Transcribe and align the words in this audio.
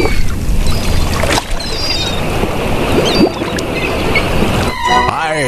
you. 0.00 0.39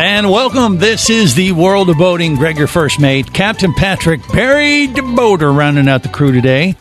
And 0.00 0.30
welcome. 0.30 0.78
This 0.78 1.10
is 1.10 1.34
the 1.34 1.50
world 1.50 1.90
of 1.90 1.98
boating. 1.98 2.36
Greg, 2.36 2.56
your 2.56 2.68
first 2.68 3.00
mate, 3.00 3.32
Captain 3.32 3.74
Patrick 3.74 4.20
Barry 4.28 4.86
the 4.86 5.02
Boater, 5.02 5.52
rounding 5.52 5.88
out 5.88 6.04
the 6.04 6.08
crew 6.08 6.30
today 6.30 6.76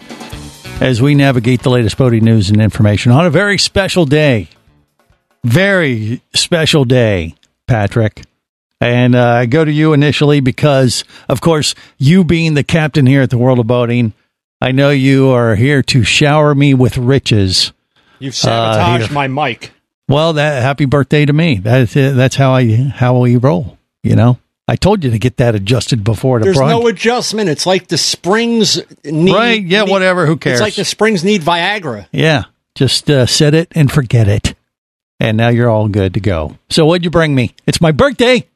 as 0.80 1.02
we 1.02 1.16
navigate 1.16 1.64
the 1.64 1.72
latest 1.72 1.98
boating 1.98 2.24
news 2.24 2.52
and 2.52 2.62
information 2.62 3.12
on 3.12 3.26
a 3.26 3.32
very 3.32 3.58
special 3.58 4.06
day. 4.06 4.50
Very 5.44 6.22
special 6.36 6.86
day, 6.86 7.34
Patrick. 7.66 8.22
And 8.80 9.16
uh, 9.16 9.26
I 9.26 9.46
go 9.48 9.66
to 9.66 9.72
you 9.72 9.94
initially 9.94 10.40
because, 10.40 11.04
of 11.28 11.42
course, 11.42 11.74
you 11.98 12.24
being 12.24 12.54
the 12.54 12.64
captain 12.64 13.08
here 13.08 13.24
at 13.24 13.32
the 13.32 13.40
World 13.40 13.58
of 13.58 13.66
Boating, 13.66 14.14
I 14.62 14.72
know 14.72 14.92
you 14.92 15.30
are 15.30 15.56
here 15.56 15.82
to 15.82 16.04
shower 16.04 16.54
me 16.54 16.76
with 16.76 16.98
riches. 17.00 17.74
You've 18.20 18.36
sabotaged 18.36 19.08
here. 19.08 19.14
my 19.16 19.28
mic. 19.28 19.72
Well, 20.08 20.34
that 20.34 20.62
happy 20.62 20.86
birthday 20.86 21.26
to 21.26 21.34
me. 21.34 21.56
That's 21.56 21.96
it. 21.96 22.16
That's 22.16 22.36
how 22.36 22.54
I 22.54 22.66
how 22.74 23.20
we 23.20 23.36
roll. 23.36 23.78
You 24.04 24.16
know, 24.16 24.40
I 24.68 24.76
told 24.78 25.04
you 25.04 25.12
to 25.12 25.20
get 25.20 25.38
that 25.38 25.54
adjusted 25.56 26.04
before 26.04 26.40
the 26.40 26.46
There's 26.46 26.58
broad- 26.58 26.70
no 26.70 26.88
adjustment. 26.88 27.50
It's 27.50 27.66
like 27.66 27.88
the 27.88 27.98
springs 27.98 28.80
need. 29.04 29.34
Right, 29.34 29.62
yeah, 29.62 29.84
need- 29.84 29.92
whatever, 29.92 30.26
who 30.26 30.38
cares? 30.38 30.56
It's 30.60 30.62
like 30.62 30.76
the 30.76 30.86
springs 30.86 31.24
need 31.26 31.42
Viagra. 31.42 32.08
Yeah, 32.14 32.46
just 32.76 33.10
uh, 33.10 33.26
set 33.26 33.54
it 33.54 33.68
and 33.76 33.92
forget 33.92 34.30
it, 34.30 34.56
and 35.20 35.36
now 35.36 35.50
you're 35.50 35.70
all 35.70 35.90
good 35.90 36.14
to 36.14 36.20
go. 36.22 36.58
So, 36.70 36.86
what'd 36.86 37.04
you 37.04 37.12
bring 37.12 37.36
me? 37.36 37.54
It's 37.66 37.82
my 37.82 37.92
birthday. 37.92 38.48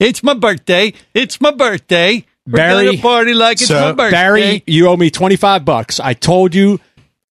It's 0.00 0.22
my 0.24 0.34
birthday. 0.34 0.94
It's 1.14 1.40
my 1.40 1.52
birthday. 1.52 2.24
We're 2.44 2.56
Barry, 2.56 2.86
gonna 2.86 2.98
party 2.98 3.34
like 3.34 3.60
it's 3.60 3.70
my 3.70 3.92
birthday. 3.92 4.10
Barry, 4.10 4.62
you 4.66 4.88
owe 4.88 4.96
me 4.96 5.10
25 5.10 5.64
bucks. 5.64 6.00
I 6.00 6.14
told 6.14 6.56
you 6.56 6.80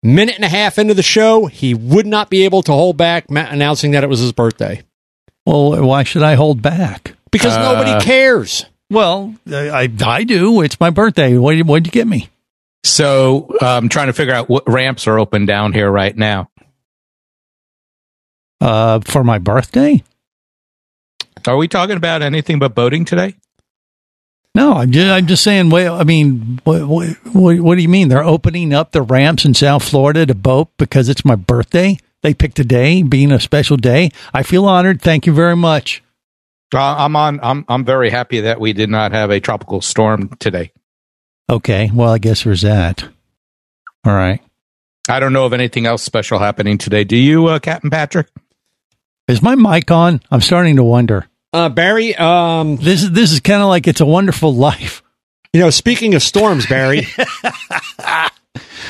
minute 0.03 0.36
and 0.36 0.45
a 0.45 0.50
half 0.50 0.78
into 0.78 0.94
the 0.94 1.03
show, 1.03 1.45
he 1.48 1.73
would 1.73 2.06
not 2.08 2.30
be 2.30 2.45
able 2.45 2.62
to 2.64 2.72
hold 2.72 2.98
back 2.98 3.26
announcing 3.30 3.92
that 3.92 4.03
it 4.03 4.08
was 4.08 4.20
his 4.20 4.31
birthday 4.31 4.84
well, 5.48 5.81
why 5.81 6.03
should 6.03 6.23
I 6.23 6.36
hold 6.36 6.62
back? 6.62 7.16
because 7.31 7.56
Uh, 7.56 7.73
nobody 7.73 8.03
cares. 8.03 8.66
Well, 8.90 9.34
I 9.50 9.90
I 10.06 10.23
do. 10.23 10.62
It's 10.62 10.80
my 10.80 10.90
birthday. 10.90 11.38
What 11.38 11.58
what'd 11.59 11.86
you 11.88 11.92
get 11.92 12.08
me? 12.08 12.30
So 12.84 13.56
I'm 13.62 13.90
trying 13.90 14.08
to 14.08 14.14
figure 14.14 14.34
out 14.34 14.50
what 14.50 14.68
ramps 14.68 15.08
are 15.08 15.18
open 15.20 15.45
down 15.45 15.73
here 15.73 15.90
right 15.90 16.16
now. 16.16 16.50
Uh, 18.59 19.00
for 19.02 19.23
my 19.23 19.38
birthday? 19.40 20.03
Are 21.48 21.58
we 21.58 21.68
talking 21.68 21.95
about 21.95 22.22
anything 22.22 22.59
but 22.59 22.75
boating 22.75 23.06
today? 23.06 23.36
No, 24.58 24.73
I'm 24.73 24.91
just, 24.91 25.08
I'm 25.08 25.27
just 25.27 25.44
saying. 25.44 25.69
Well, 25.69 26.02
I 26.02 26.03
mean, 26.03 26.59
what, 26.63 26.88
what, 26.88 27.09
what, 27.31 27.59
what 27.59 27.75
do 27.75 27.81
you 27.83 27.88
mean? 27.88 28.09
They're 28.09 28.23
opening 28.23 28.73
up 28.73 28.91
the 28.91 29.03
ramps 29.03 29.45
in 29.45 29.53
South 29.53 29.88
Florida 29.88 30.25
to 30.25 30.33
boat 30.33 30.69
because 30.77 31.09
it's 31.09 31.23
my 31.23 31.36
birthday. 31.36 32.00
They 32.23 32.33
picked 32.33 32.58
a 32.58 32.63
day, 32.63 33.03
being 33.03 33.31
a 33.31 33.39
special 33.39 33.78
day. 33.78 34.09
I 34.33 34.41
feel 34.41 34.66
honored. 34.66 35.00
Thank 35.00 35.28
you 35.28 35.33
very 35.33 35.55
much. 35.55 36.02
Uh, 36.73 36.80
I'm 36.80 37.16
on. 37.16 37.39
I'm 37.44 37.66
I'm 37.69 37.85
very 37.85 38.09
happy 38.09 38.41
that 38.41 38.59
we 38.59 38.73
did 38.73 38.89
not 38.89 39.11
have 39.11 39.30
a 39.30 39.39
tropical 39.39 39.79
storm 39.79 40.35
today. 40.40 40.72
Okay, 41.47 41.91
well, 41.94 42.12
I 42.12 42.17
guess 42.17 42.44
there's 42.44 42.63
that. 42.63 43.07
All 44.03 44.13
right. 44.13 44.41
I 45.07 45.19
don't 45.19 45.34
know 45.34 45.46
of 45.46 45.53
anything 45.53 45.85
else 45.85 46.01
special 46.01 46.40
happening 46.40 46.79
today. 46.79 47.03
Do 47.03 47.16
you, 47.16 47.46
uh, 47.46 47.59
Captain 47.59 47.91
Patrick? 47.91 48.28
Is 49.28 49.44
my 49.44 49.53
mic 49.53 49.91
on? 49.91 50.19
I'm 50.31 50.41
starting 50.41 50.78
to 50.78 50.84
wonder. 50.84 51.28
Uh, 51.53 51.69
Barry, 51.69 52.16
um, 52.16 52.75
This 52.78 53.03
is 53.03 53.12
this 53.12 53.31
is 53.31 53.40
kind 53.40 53.62
of 53.62 53.68
like 53.69 53.88
it's 53.88 54.02
a 54.02 54.06
wonderful 54.06 54.53
life. 54.53 55.02
you 55.53 55.59
know, 55.62 55.69
speaking 55.69 56.13
of 56.13 56.22
storms, 56.22 56.66
Barry, 56.68 57.08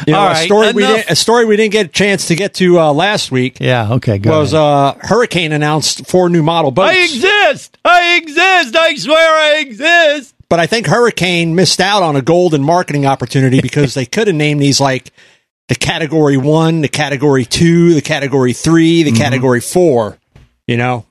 you 0.08 0.14
know, 0.14 0.20
All 0.20 0.28
a 0.28 0.32
right, 0.32 0.46
story 0.46 0.74
we 0.74 0.82
didn't, 0.86 1.10
a 1.10 1.16
story 1.16 1.46
we 1.46 1.56
didn't 1.56 1.72
get 1.72 1.86
a 1.88 1.90
chance 1.90 2.28
to 2.28 2.36
get 2.36 2.54
to 2.56 2.80
uh, 2.80 2.94
last 2.94 3.32
week 3.32 3.58
Yeah. 3.60 3.94
Okay. 3.94 4.18
Go 4.18 4.40
was 4.40 4.54
uh, 4.54 4.96
Hurricane 5.02 5.52
announced 5.52 6.08
four 6.08 6.30
new 6.30 6.44
model 6.44 6.72
boats. 6.72 6.92
I 6.96 7.04
exist. 7.04 7.78
I 7.84 8.18
exist. 8.18 8.76
I 8.76 8.96
swear 8.96 9.56
I 9.56 9.60
exist. 9.60 10.34
But 10.50 10.60
I 10.60 10.66
think 10.68 10.88
Hurricane 10.88 11.56
missed 11.56 11.82
out 11.82 12.04
on 12.04 12.16
a 12.16 12.22
golden 12.22 12.64
marketing 12.64 13.06
opportunity 13.06 13.60
because 13.60 13.94
they 13.96 14.06
could 14.06 14.28
have 14.28 14.36
named 14.36 14.62
these 14.62 14.80
like 14.80 15.12
the 15.68 15.76
category 15.76 16.38
one, 16.38 16.82
the 16.82 16.88
category 16.88 17.44
two, 17.44 17.94
the 17.94 18.02
category 18.02 18.54
three, 18.54 19.04
the 19.04 19.12
category 19.12 19.60
four. 19.62 20.18
You 20.68 20.78
know, 20.78 21.06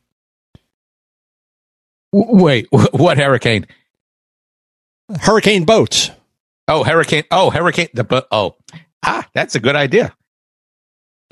wait, 2.25 2.67
what 2.71 3.19
hurricane? 3.19 3.67
Hurricane 5.21 5.65
boats. 5.65 6.11
Oh, 6.69 6.83
hurricane. 6.83 7.25
Oh, 7.31 7.51
hurricane. 7.51 7.89
The 7.95 8.05
bo- 8.05 8.27
oh, 8.31 8.57
ah, 9.05 9.27
that's 9.35 9.55
a 9.55 9.61
good 9.61 9.77
idea. 9.77 10.15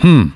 Hmm. 0.00 0.28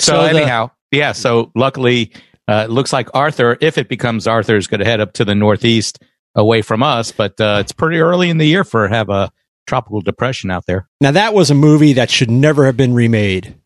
So, 0.00 0.12
So 0.12 0.22
the- 0.22 0.40
anyhow, 0.40 0.70
yeah. 0.92 1.12
So 1.12 1.50
luckily, 1.54 2.12
uh, 2.48 2.66
it 2.68 2.70
looks 2.70 2.92
like 2.92 3.08
Arthur, 3.14 3.56
if 3.60 3.78
it 3.78 3.88
becomes 3.88 4.26
Arthur, 4.26 4.56
is 4.56 4.66
going 4.68 4.80
to 4.80 4.86
head 4.86 5.00
up 5.00 5.14
to 5.14 5.24
the 5.24 5.34
northeast 5.34 5.98
away 6.36 6.62
from 6.62 6.82
us. 6.82 7.10
But 7.10 7.40
uh, 7.40 7.58
it's 7.60 7.72
pretty 7.72 7.98
early 7.98 8.30
in 8.30 8.38
the 8.38 8.46
year 8.46 8.62
for 8.62 8.86
have 8.86 9.08
a 9.10 9.32
tropical 9.66 10.00
depression 10.00 10.50
out 10.50 10.66
there. 10.66 10.86
Now 11.00 11.10
that 11.10 11.34
was 11.34 11.50
a 11.50 11.54
movie 11.54 11.94
that 11.94 12.10
should 12.10 12.30
never 12.30 12.66
have 12.66 12.76
been 12.76 12.94
remade. 12.94 13.56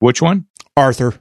Which 0.00 0.20
one? 0.20 0.46
Arthur. 0.76 1.14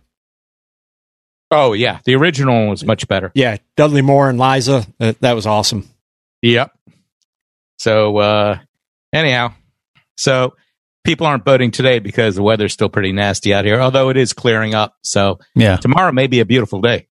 Oh 1.52 1.74
yeah, 1.74 2.00
the 2.06 2.16
original 2.16 2.70
was 2.70 2.84
much 2.84 3.08
better. 3.08 3.32
Yeah, 3.34 3.58
Dudley 3.76 4.02
Moore 4.02 4.30
and 4.30 4.38
Liza. 4.40 4.86
Uh, 5.00 5.14
that 5.22 5.34
was 5.34 5.46
awesome. 5.46 5.88
Yep. 6.42 6.72
So 7.80 8.18
uh, 8.18 8.60
anyhow, 9.14 9.54
so 10.18 10.56
people 11.06 11.26
aren't 11.28 11.46
boating 11.46 11.72
today 11.72 12.00
because 12.00 12.36
the 12.36 12.44
weather's 12.44 12.74
still 12.74 12.90
pretty 12.90 13.12
nasty 13.14 13.54
out 13.54 13.66
here. 13.66 13.80
Although 13.80 14.10
it 14.10 14.18
is 14.18 14.34
clearing 14.34 14.74
up, 14.76 14.98
so 15.04 15.40
Yeah. 15.56 15.78
tomorrow 15.78 16.12
may 16.12 16.28
be 16.28 16.40
a 16.42 16.46
beautiful 16.46 16.82
day. 16.82 17.08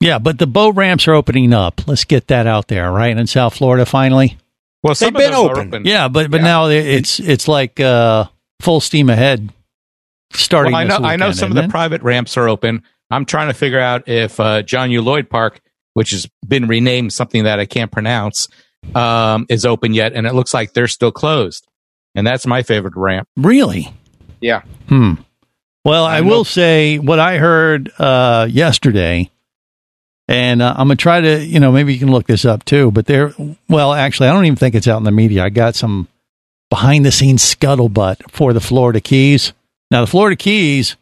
Yeah, 0.00 0.18
but 0.18 0.38
the 0.38 0.46
boat 0.46 0.74
ramps 0.74 1.06
are 1.06 1.14
opening 1.14 1.52
up. 1.52 1.86
Let's 1.86 2.04
get 2.04 2.26
that 2.28 2.46
out 2.46 2.68
there, 2.68 2.90
right? 2.90 3.16
In 3.16 3.26
South 3.26 3.54
Florida, 3.56 3.86
finally. 3.86 4.36
Well, 4.82 4.94
some 4.94 5.14
They've 5.14 5.22
been 5.22 5.32
those 5.32 5.48
are 5.50 5.60
open. 5.60 5.84
Yeah, 5.86 6.08
but 6.08 6.30
but 6.30 6.38
Yeah. 6.40 6.44
now 6.46 6.66
it's 6.68 7.20
it's 7.20 7.46
like 7.48 7.78
uh, 7.80 8.24
full 8.60 8.80
steam 8.80 9.08
ahead. 9.10 9.50
Starting, 10.32 10.72
Well, 10.72 10.80
I 10.80 10.84
know 10.84 10.98
this 10.98 11.06
I 11.06 11.16
know 11.16 11.32
some 11.32 11.50
of 11.52 11.56
the 11.56 11.64
it? 11.64 11.70
private 11.70 12.02
ramps 12.02 12.36
are 12.36 12.48
open. 12.48 12.82
I'm 13.10 13.24
trying 13.24 13.48
to 13.48 13.54
figure 13.54 13.80
out 13.80 14.08
if 14.08 14.38
uh, 14.40 14.62
John 14.62 14.90
U. 14.90 15.02
Lloyd 15.02 15.28
Park, 15.30 15.60
which 15.92 16.10
has 16.10 16.26
been 16.46 16.66
renamed 16.66 17.12
something 17.12 17.44
that 17.44 17.60
I 17.60 17.66
can't 17.66 17.90
pronounce, 17.92 18.48
um, 18.94 19.46
is 19.48 19.64
open 19.64 19.94
yet, 19.94 20.12
and 20.14 20.26
it 20.26 20.34
looks 20.34 20.52
like 20.54 20.72
they're 20.72 20.88
still 20.88 21.12
closed. 21.12 21.66
And 22.14 22.26
that's 22.26 22.46
my 22.46 22.62
favorite 22.62 22.94
ramp. 22.96 23.28
really. 23.36 23.92
Yeah. 24.40 24.62
Hmm. 24.88 25.14
Well, 25.84 26.04
I, 26.04 26.18
I 26.18 26.20
will 26.22 26.38
know- 26.38 26.42
say 26.44 26.98
what 26.98 27.18
I 27.18 27.38
heard 27.38 27.90
uh, 27.98 28.46
yesterday, 28.50 29.30
and 30.28 30.62
uh, 30.62 30.70
I'm 30.76 30.86
gonna 30.88 30.96
try 30.96 31.20
to, 31.20 31.44
you 31.44 31.60
know, 31.60 31.72
maybe 31.72 31.92
you 31.92 31.98
can 31.98 32.10
look 32.10 32.26
this 32.26 32.44
up 32.44 32.64
too. 32.64 32.90
But 32.90 33.06
there, 33.06 33.34
well, 33.68 33.92
actually, 33.92 34.28
I 34.28 34.32
don't 34.32 34.46
even 34.46 34.56
think 34.56 34.74
it's 34.74 34.88
out 34.88 34.98
in 34.98 35.04
the 35.04 35.12
media. 35.12 35.44
I 35.44 35.50
got 35.50 35.74
some 35.74 36.08
behind 36.70 37.04
the 37.04 37.12
scenes 37.12 37.42
scuttlebutt 37.42 38.30
for 38.30 38.52
the 38.52 38.60
Florida 38.60 39.00
Keys. 39.00 39.52
Now, 39.90 40.00
the 40.00 40.06
Florida 40.06 40.36
Keys 40.36 40.96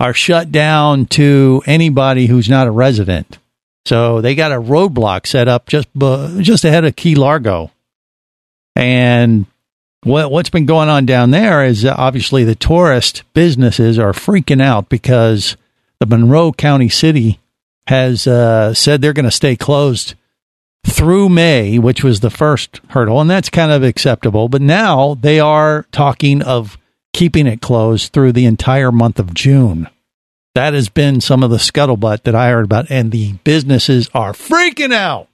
are 0.00 0.14
shut 0.14 0.52
down 0.52 1.06
to 1.06 1.62
anybody 1.66 2.26
who's 2.26 2.48
not 2.48 2.66
a 2.66 2.72
resident. 2.72 3.38
So 3.86 4.20
they 4.20 4.34
got 4.34 4.52
a 4.52 4.60
roadblock 4.60 5.26
set 5.26 5.48
up 5.48 5.66
just 5.66 5.92
bu- 5.94 6.40
just 6.40 6.64
ahead 6.64 6.84
of 6.84 6.96
Key 6.96 7.14
Largo, 7.14 7.70
and 8.74 9.46
what 10.02 10.30
what's 10.30 10.50
been 10.50 10.66
going 10.66 10.88
on 10.88 11.04
down 11.04 11.30
there 11.30 11.64
is 11.64 11.84
obviously 11.84 12.44
the 12.44 12.54
tourist 12.54 13.24
businesses 13.34 13.98
are 13.98 14.12
freaking 14.12 14.62
out 14.62 14.88
because 14.88 15.56
the 16.00 16.06
Monroe 16.06 16.52
County 16.52 16.88
City 16.88 17.40
has 17.86 18.26
uh, 18.26 18.72
said 18.72 19.00
they're 19.00 19.12
going 19.12 19.24
to 19.24 19.30
stay 19.30 19.56
closed 19.56 20.14
through 20.86 21.28
May, 21.28 21.78
which 21.78 22.02
was 22.04 22.20
the 22.20 22.30
first 22.30 22.80
hurdle, 22.88 23.20
and 23.20 23.28
that's 23.28 23.48
kind 23.50 23.72
of 23.72 23.82
acceptable. 23.82 24.48
But 24.48 24.62
now 24.62 25.14
they 25.14 25.40
are 25.40 25.86
talking 25.92 26.42
of 26.42 26.78
keeping 27.14 27.46
it 27.46 27.62
closed 27.62 28.12
through 28.12 28.32
the 28.32 28.44
entire 28.44 28.92
month 28.92 29.18
of 29.18 29.32
June. 29.32 29.88
That 30.54 30.74
has 30.74 30.90
been 30.90 31.22
some 31.22 31.42
of 31.42 31.50
the 31.50 31.56
scuttlebutt 31.56 32.24
that 32.24 32.34
I 32.34 32.50
heard 32.50 32.66
about, 32.66 32.90
and 32.90 33.10
the 33.10 33.32
businesses 33.44 34.10
are 34.12 34.32
freaking 34.32 34.92
out. 34.92 35.28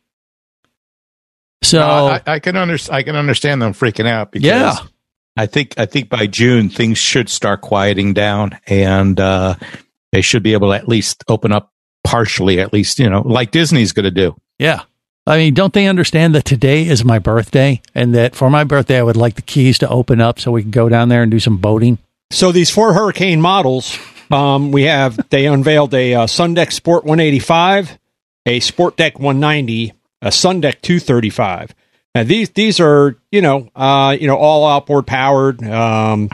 So 1.63 1.81
No, 1.81 2.07
I, 2.07 2.23
I 2.27 2.39
can 2.39 2.57
under, 2.57 2.79
I 2.91 3.03
can 3.03 3.17
understand 3.17 3.61
them 3.61 3.73
freaking 3.75 4.07
out 4.07 4.31
because 4.31 4.47
Yeah. 4.47 4.77
I 5.37 5.47
think 5.47 5.75
I 5.79 5.87
think 5.87 6.09
by 6.09 6.27
June 6.27 6.69
things 6.69 6.99
should 6.99 7.29
start 7.29 7.61
quieting 7.61 8.15
down, 8.15 8.59
and 8.67 9.19
uh, 9.19 9.55
they 10.13 10.21
should 10.21 10.43
be 10.43 10.53
able 10.53 10.69
to 10.69 10.75
at 10.75 10.89
least 10.89 11.25
open 11.29 11.53
up 11.53 11.73
partially, 12.05 12.61
at 12.61 12.73
least 12.73 12.99
you 12.99 13.09
know, 13.09 13.23
like 13.23 13.51
Disney's 13.51 13.93
going 13.93 14.05
to 14.05 14.11
do. 14.11 14.37
Yeah. 14.59 14.83
I 15.27 15.37
mean, 15.37 15.55
don't 15.55 15.73
they 15.73 15.87
understand 15.87 16.35
that 16.35 16.45
today 16.45 16.87
is 16.87 17.05
my 17.05 17.19
birthday 17.19 17.83
and 17.95 18.15
that 18.15 18.35
for 18.35 18.51
my 18.51 18.65
birthday 18.65 18.99
I 18.99 19.03
would 19.03 19.17
like 19.17 19.35
the 19.35 19.43
keys 19.43 19.79
to 19.79 19.89
open 19.89 20.21
up 20.21 20.41
so 20.41 20.51
we 20.51 20.63
can 20.63 20.71
go 20.71 20.89
down 20.89 21.09
there 21.09 21.23
and 21.23 21.31
do 21.31 21.39
some 21.39 21.59
boating? 21.59 21.99
So 22.31 22.53
these 22.53 22.71
four 22.71 22.93
Hurricane 22.95 23.41
models, 23.41 23.99
um, 24.31 24.73
we 24.73 24.85
have 24.85 25.19
they 25.31 25.47
unveiled 25.47 25.95
a 25.95 26.15
uh, 26.15 26.27
Sundeck 26.27 26.73
Sport 26.73 27.05
185, 27.05 27.99
a 28.47 28.61
Sport 28.61 28.97
Deck 28.97 29.19
190, 29.19 29.93
a 30.23 30.29
Sundeck 30.29 30.81
235. 30.81 31.75
And 32.15 32.29
these 32.29 32.51
these 32.51 32.81
are 32.81 33.17
you 33.31 33.41
know 33.41 33.69
uh, 33.77 34.17
you 34.19 34.27
know 34.27 34.37
all 34.37 34.67
outboard 34.67 35.07
powered, 35.07 35.63
um, 35.63 36.29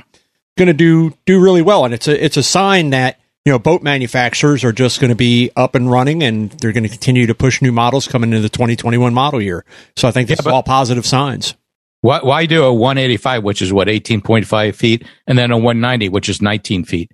going 0.57 0.69
to 0.69 0.73
do 0.75 1.13
do 1.27 1.43
really 1.43 1.61
well, 1.61 1.85
and 1.85 1.93
it's 1.93 2.09
a 2.09 2.25
it's 2.25 2.39
a 2.39 2.43
sign 2.43 2.91
that 2.91 3.21
you 3.47 3.53
know 3.53 3.61
boat 3.61 3.81
manufacturers 3.83 4.65
are 4.65 4.73
just 4.73 5.01
going 5.01 5.11
to 5.11 5.15
be 5.17 5.51
up 5.55 5.77
and 5.77 5.89
running, 5.91 6.23
and 6.25 6.51
they're 6.51 6.73
going 6.73 6.83
to 6.83 6.89
continue 6.91 7.27
to 7.29 7.35
push 7.35 7.63
new 7.63 7.71
models 7.71 8.09
coming 8.09 8.31
into 8.31 8.43
the 8.43 8.49
2021 8.49 9.15
model 9.15 9.41
year. 9.41 9.65
So 9.97 10.09
I 10.09 10.11
think 10.11 10.29
this 10.29 10.41
Yeah, 10.41 10.51
is 10.51 10.53
all 10.53 10.65
positive 10.65 11.07
signs. 11.07 11.55
Why, 12.01 12.21
why 12.23 12.47
do 12.47 12.65
a 12.65 12.75
185, 12.75 13.45
which 13.45 13.63
is 13.63 13.73
what 13.73 13.89
18.5 13.89 14.75
feet, 14.75 15.07
and 15.29 15.39
then 15.39 15.53
a 15.53 15.57
190, 15.57 16.09
which 16.09 16.29
is 16.29 16.43
19 16.43 16.85
feet? 16.85 17.11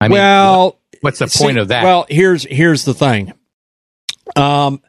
I 0.00 0.08
mean, 0.08 0.12
well, 0.18 0.78
what's 1.00 1.18
the 1.18 1.28
See, 1.28 1.44
point 1.44 1.58
of 1.58 1.68
that? 1.68 1.82
Well, 1.82 2.06
here's 2.08 2.44
here's 2.44 2.84
the 2.84 2.94
thing. 2.94 3.32
Um, 4.36 4.80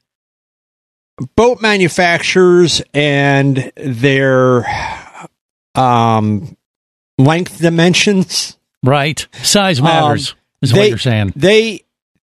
boat 1.36 1.60
manufacturers 1.62 2.84
and 2.94 3.72
their 3.76 4.66
um 5.76 6.56
length 7.18 7.60
dimensions. 7.60 8.58
Right. 8.84 9.28
Size 9.44 9.82
matters, 9.82 10.36
is 10.62 10.74
what 10.74 10.80
they- 10.80 10.90
you're 10.90 10.98
saying. 10.98 11.34
They, 11.36 11.84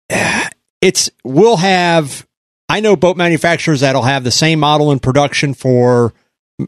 it's 0.81 1.11
we'll 1.25 1.56
have. 1.58 2.26
I 2.69 2.78
know 2.81 2.94
boat 2.94 3.17
manufacturers 3.17 3.81
that'll 3.81 4.02
have 4.02 4.22
the 4.22 4.31
same 4.31 4.61
model 4.61 4.93
in 4.93 5.00
production 5.00 5.55
for 5.55 6.14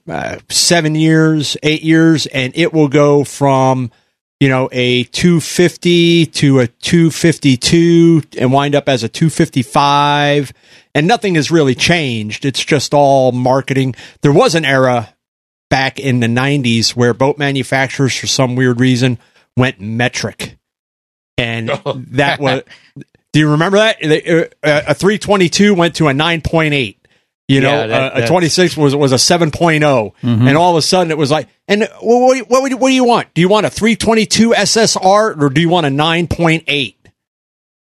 uh, 0.08 0.38
seven 0.48 0.96
years, 0.96 1.56
eight 1.62 1.82
years, 1.82 2.26
and 2.26 2.52
it 2.56 2.72
will 2.72 2.88
go 2.88 3.22
from 3.22 3.92
you 4.40 4.48
know 4.48 4.68
a 4.72 5.04
250 5.04 6.26
to 6.26 6.58
a 6.58 6.66
252 6.66 8.22
and 8.38 8.52
wind 8.52 8.74
up 8.74 8.88
as 8.88 9.04
a 9.04 9.08
255 9.08 10.52
and 10.96 11.06
nothing 11.06 11.36
has 11.36 11.52
really 11.52 11.76
changed 11.76 12.44
it's 12.44 12.64
just 12.64 12.92
all 12.92 13.30
marketing 13.30 13.94
there 14.22 14.32
was 14.32 14.56
an 14.56 14.64
era 14.64 15.14
back 15.70 16.00
in 16.00 16.18
the 16.18 16.26
90s 16.26 16.96
where 16.96 17.14
boat 17.14 17.38
manufacturers 17.38 18.16
for 18.16 18.26
some 18.26 18.56
weird 18.56 18.80
reason 18.80 19.16
went 19.56 19.80
metric 19.80 20.56
and 21.42 21.70
Oh. 21.86 22.00
that 22.12 22.40
was 22.40 22.62
do 23.32 23.40
you 23.40 23.50
remember 23.50 23.76
that 23.78 24.50
uh, 24.62 24.82
a 24.88 24.94
322 24.94 25.74
went 25.74 25.96
to 25.96 26.08
a 26.08 26.12
9.8 26.12 26.96
you 27.48 27.60
know 27.60 27.70
Yeah, 27.70 27.86
that- 27.86 28.16
a- 28.20 28.24
a 28.24 28.26
26 28.26 28.76
was 28.76 28.94
was 28.94 29.12
a 29.12 29.18
7 29.18 29.50
and 30.22 30.56
all 30.56 30.70
of 30.72 30.76
a 30.76 30.82
sudden 30.82 31.10
it 31.10 31.18
was 31.18 31.30
like 31.30 31.48
and 31.68 31.82
what 32.00 32.20
what, 32.20 32.32
do 32.32 32.38
you- 32.38 32.44
what, 32.44 32.62
what 32.80 32.88
do 32.88 32.94
you 32.94 33.04
want 33.04 33.32
do 33.34 33.40
you 33.40 33.48
want 33.48 33.66
a 33.66 33.70
322 33.70 34.50
ssr 34.50 35.40
or 35.40 35.48
do 35.50 35.60
you 35.60 35.68
want 35.68 35.86
a 35.86 35.90
9.8 35.90 36.94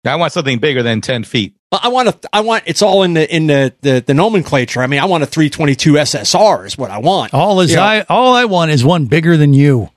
I 0.04 0.16
want 0.16 0.34
something 0.34 0.58
bigger 0.60 0.82
than 0.82 1.02
10 1.02 1.24
feet. 1.26 1.56
I 1.72 1.88
want 1.90 2.10
to. 2.22 2.30
I 2.34 2.42
want. 2.42 2.64
It's 2.66 2.82
all 2.82 3.04
in 3.04 3.14
the 3.14 3.34
in 3.34 3.48
the, 3.48 3.74
the 3.82 4.04
the 4.06 4.14
nomenclature. 4.14 4.82
I 4.82 4.88
mean, 4.88 5.00
I 5.00 5.06
want 5.06 5.24
a 5.24 5.28
322 5.28 5.94
SSR 5.94 6.66
is 6.66 6.78
what 6.78 6.92
I 6.92 6.98
want. 6.98 7.34
All 7.34 7.62
is 7.62 7.70
You 7.70 7.78
know, 7.78 7.84
I 7.84 8.02
all 8.10 8.34
I 8.34 8.44
want 8.46 8.72
is 8.72 8.84
one 8.84 9.06
bigger 9.06 9.38
than 9.38 9.54
you. 9.54 9.90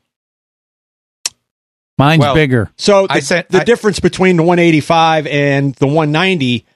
Mine's 1.98 2.20
Well, 2.20 2.34
bigger. 2.34 2.70
So 2.76 3.06
I 3.08 3.20
the, 3.20 3.24
sent- 3.24 3.48
the 3.50 3.60
I- 3.60 3.64
difference 3.64 4.00
between 4.00 4.36
the 4.36 4.42
185 4.42 5.26
and 5.26 5.74
the 5.76 5.86
190, 5.86 6.66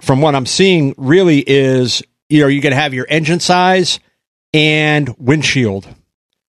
from 0.00 0.20
what 0.20 0.34
I'm 0.34 0.46
seeing, 0.46 0.94
really 0.96 1.38
is 1.38 2.02
you 2.28 2.40
know 2.40 2.46
you 2.48 2.60
can 2.60 2.72
have 2.72 2.92
your 2.94 3.06
engine 3.08 3.40
size 3.40 4.00
and 4.52 5.14
windshield, 5.18 5.86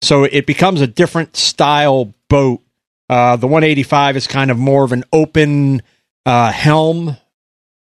so 0.03 0.25
it 0.25 0.47
becomes 0.47 0.81
a 0.81 0.87
different 0.87 1.37
style 1.37 2.13
boat. 2.29 2.61
Uh, 3.09 3.37
the 3.37 3.47
185 3.47 4.17
is 4.17 4.27
kind 4.27 4.51
of 4.51 4.59
more 4.59 4.85
of 4.85 4.93
an 4.93 5.05
open 5.13 5.83
uh, 6.27 6.53
helm 6.53 7.17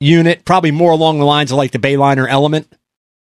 unit, 0.00 0.44
probably 0.44 0.70
more 0.70 0.92
along 0.92 1.18
the 1.18 1.24
lines 1.24 1.50
of 1.50 1.58
like 1.58 1.72
the 1.72 1.78
Bayliner 1.78 2.28
Element, 2.28 2.72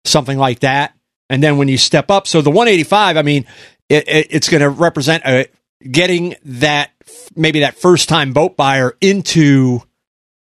something 0.05 0.37
like 0.37 0.59
that. 0.59 0.93
And 1.29 1.41
then 1.43 1.57
when 1.57 1.67
you 1.67 1.77
step 1.77 2.09
up, 2.11 2.27
so 2.27 2.41
the 2.41 2.49
185, 2.49 3.15
I 3.17 3.21
mean, 3.21 3.45
it, 3.89 4.07
it, 4.07 4.27
it's 4.31 4.49
going 4.49 4.61
to 4.61 4.69
represent 4.69 5.23
a, 5.25 5.47
getting 5.91 6.35
that 6.43 6.91
maybe 7.35 7.61
that 7.61 7.77
first 7.77 8.09
time 8.09 8.33
boat 8.33 8.57
buyer 8.57 8.95
into 9.01 9.81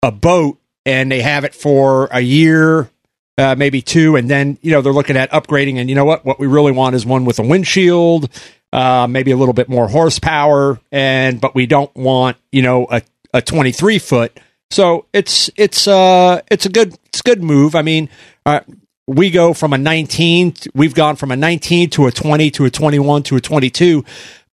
a 0.04 0.12
boat 0.12 0.58
and 0.86 1.12
they 1.12 1.22
have 1.22 1.44
it 1.44 1.54
for 1.54 2.08
a 2.12 2.22
year, 2.22 2.90
uh, 3.38 3.56
maybe 3.58 3.82
two, 3.82 4.16
and 4.16 4.30
then 4.30 4.58
you 4.62 4.72
know 4.72 4.82
they're 4.82 4.94
looking 4.94 5.18
at 5.18 5.32
upgrading. 5.32 5.78
And 5.78 5.90
you 5.90 5.96
know 5.96 6.06
what? 6.06 6.26
What 6.26 6.40
we 6.40 6.48
really 6.48 6.72
want 6.72 6.96
is 6.96 7.06
one 7.06 7.26
with 7.26 7.40
a 7.40 7.44
windshield, 7.44 8.30
uh, 8.74 9.08
maybe 9.10 9.32
a 9.32 9.38
little 9.38 9.54
bit 9.54 9.70
more 9.70 9.88
horsepower, 9.88 10.80
and 10.92 11.40
but 11.40 11.56
we 11.56 11.66
don't 11.66 11.94
want 11.96 12.38
you 12.52 12.62
know 12.62 12.88
a 12.90 13.02
a 13.34 13.42
23 13.42 14.00
foot. 14.00 14.40
So 14.72 15.06
it's 15.14 15.50
it's 15.56 15.88
uh 15.88 16.42
it's 16.50 16.66
a 16.66 16.70
good 16.70 16.96
it's 17.06 17.20
a 17.20 17.24
good 17.24 17.44
move. 17.44 17.76
I 17.76 17.82
mean, 17.82 18.10
uh, 18.46 18.62
we 19.08 19.30
go 19.30 19.54
from 19.54 19.74
a 19.74 19.78
19, 19.78 20.54
we've 20.74 20.94
gone 20.94 21.16
from 21.16 21.32
a 21.32 21.36
19 21.36 21.90
to 21.92 22.08
a 22.08 22.12
20 22.12 22.52
to 22.52 22.66
a 22.66 22.70
21 22.70 23.24
to 23.24 23.36
a 23.36 23.42
22, 23.42 24.06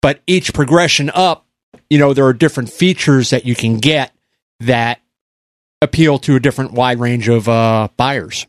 but 0.02 0.22
each 0.28 0.54
progression 0.54 1.10
up, 1.14 1.46
you 1.90 1.98
know, 1.98 2.14
there 2.14 2.26
are 2.26 2.34
different 2.34 2.72
features 2.72 3.30
that 3.30 3.46
you 3.46 3.56
can 3.56 3.78
get 3.78 4.12
that 4.60 5.00
appeal 5.82 6.20
to 6.20 6.36
a 6.36 6.40
different 6.40 6.74
wide 6.74 7.00
range 7.00 7.28
of 7.30 7.48
uh, 7.48 7.88
buyers. 7.98 8.48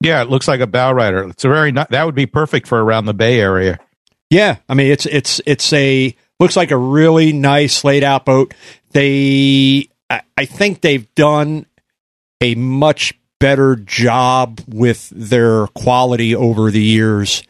Yeah, 0.00 0.22
it 0.22 0.30
looks 0.30 0.46
like 0.46 0.60
a 0.60 0.66
bow 0.66 0.92
rider. 0.92 1.28
It's 1.28 1.44
a 1.44 1.48
very 1.48 1.72
ni- 1.72 1.86
that 1.90 2.04
would 2.04 2.14
be 2.14 2.26
perfect 2.26 2.68
for 2.68 2.82
around 2.82 3.06
the 3.06 3.14
Bay 3.14 3.40
Area. 3.40 3.80
Yeah, 4.30 4.56
I 4.68 4.74
mean 4.74 4.92
it's 4.92 5.06
it's 5.06 5.40
it's 5.46 5.72
a 5.72 6.14
looks 6.38 6.56
like 6.56 6.70
a 6.70 6.76
really 6.76 7.32
nice 7.32 7.82
laid 7.82 8.04
out 8.04 8.24
boat. 8.24 8.54
They 8.92 9.88
I, 10.08 10.20
I 10.36 10.44
think 10.44 10.82
they've 10.82 11.12
done 11.14 11.66
a 12.40 12.54
much 12.54 13.14
better 13.40 13.74
job 13.76 14.60
with 14.68 15.08
their 15.10 15.66
quality 15.68 16.36
over 16.36 16.70
the 16.70 16.82
years. 16.82 17.42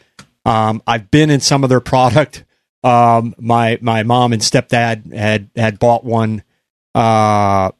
Um, 0.44 0.82
I've 0.86 1.10
been 1.10 1.30
in 1.30 1.40
some 1.40 1.64
of 1.64 1.68
their 1.70 1.80
product. 1.80 2.44
Um, 2.84 3.34
my 3.38 3.78
my 3.80 4.02
mom 4.02 4.32
and 4.32 4.42
stepdad 4.42 5.12
had 5.12 5.50
had 5.56 5.78
bought 5.78 6.04
one 6.04 6.42
uh, 6.94 7.72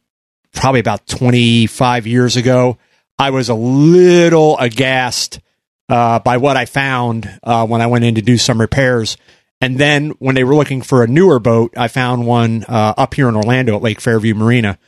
probably 0.52 0.81
about 0.81 1.07
25 1.07 2.07
years 2.07 2.37
ago. 2.37 2.78
I 3.19 3.31
was 3.31 3.49
a 3.49 3.55
little 3.55 4.57
aghast 4.59 5.40
uh, 5.88 6.19
by 6.21 6.37
what 6.37 6.57
I 6.57 6.67
found 6.67 7.38
uh, 7.43 7.67
when 7.67 7.81
I 7.81 7.87
went 7.87 8.05
in 8.05 8.17
to 8.17 8.23
do 8.23 8.38
some 8.38 8.61
repairs. 8.61 9.17
And 9.61 9.78
then 9.78 10.11
when 10.19 10.35
they 10.35 10.45
were 10.45 10.55
looking 10.55 10.83
for 10.83 11.02
a 11.02 11.09
newer 11.09 11.40
boat, 11.40 11.75
I 11.76 11.88
found 11.88 12.26
one 12.26 12.64
uh, 12.69 12.95
up 12.97 13.14
here 13.14 13.28
in 13.28 13.35
Orlando 13.35 13.75
at 13.76 13.83
Lake 13.83 14.00
Fairview 14.00 14.35
Marina. 14.35 14.78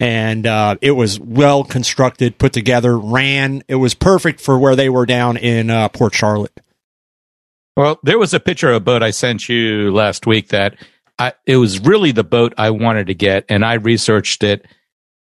And 0.00 0.46
uh, 0.46 0.76
it 0.80 0.92
was 0.92 1.18
well 1.18 1.64
constructed, 1.64 2.38
put 2.38 2.52
together, 2.52 2.96
ran. 2.96 3.62
It 3.68 3.76
was 3.76 3.94
perfect 3.94 4.40
for 4.40 4.58
where 4.58 4.76
they 4.76 4.88
were 4.88 5.06
down 5.06 5.36
in 5.36 5.70
uh, 5.70 5.88
Port 5.88 6.14
Charlotte. 6.14 6.60
Well, 7.78 8.00
there 8.02 8.18
was 8.18 8.34
a 8.34 8.40
picture 8.40 8.70
of 8.70 8.74
a 8.74 8.80
boat 8.80 9.04
I 9.04 9.12
sent 9.12 9.48
you 9.48 9.92
last 9.92 10.26
week 10.26 10.48
that 10.48 10.74
I, 11.16 11.34
it 11.46 11.58
was 11.58 11.78
really 11.78 12.10
the 12.10 12.24
boat 12.24 12.52
I 12.58 12.70
wanted 12.70 13.06
to 13.06 13.14
get, 13.14 13.44
and 13.48 13.64
I 13.64 13.74
researched 13.74 14.42
it. 14.42 14.66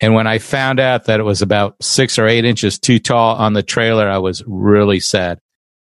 And 0.01 0.13
when 0.13 0.27
I 0.27 0.39
found 0.39 0.81
out 0.81 1.05
that 1.05 1.21
it 1.21 1.23
was 1.23 1.41
about 1.41 1.77
six 1.81 2.19
or 2.19 2.27
eight 2.27 2.45
inches 2.45 2.81
too 2.81 2.99
tall 2.99 3.37
on 3.37 3.53
the 3.53 3.63
trailer, 3.63 4.09
I 4.09 4.19
was 4.19 4.43
really 4.45 4.99
sad. 4.99 5.39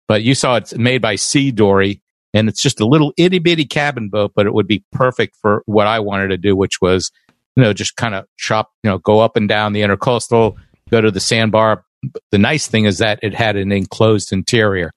But 0.08 0.24
you 0.24 0.34
saw 0.34 0.56
it's 0.56 0.74
made 0.74 1.00
by 1.00 1.14
C-Dory, 1.14 2.02
and 2.34 2.48
it's 2.48 2.60
just 2.60 2.80
a 2.80 2.84
little 2.84 3.12
itty 3.16 3.38
bitty 3.38 3.66
cabin 3.66 4.08
boat, 4.08 4.32
but 4.34 4.46
it 4.46 4.52
would 4.52 4.66
be 4.66 4.82
perfect 4.90 5.36
for 5.40 5.62
what 5.66 5.86
I 5.86 6.00
wanted 6.00 6.30
to 6.30 6.36
do, 6.36 6.56
which 6.56 6.80
was, 6.80 7.12
you 7.54 7.62
know, 7.62 7.72
just 7.72 7.94
kind 7.94 8.16
of 8.16 8.26
chop, 8.38 8.72
you 8.82 8.90
know, 8.90 8.98
go 8.98 9.20
up 9.20 9.36
and 9.36 9.48
down 9.48 9.72
the 9.72 9.82
intercoastal, 9.82 10.56
go 10.90 11.00
to 11.00 11.12
the 11.12 11.20
sandbar. 11.20 11.84
The 12.32 12.38
nice 12.38 12.66
thing 12.66 12.86
is 12.86 12.98
that 12.98 13.20
it 13.22 13.34
had 13.34 13.54
an 13.54 13.70
enclosed 13.70 14.32
interior, 14.32 14.90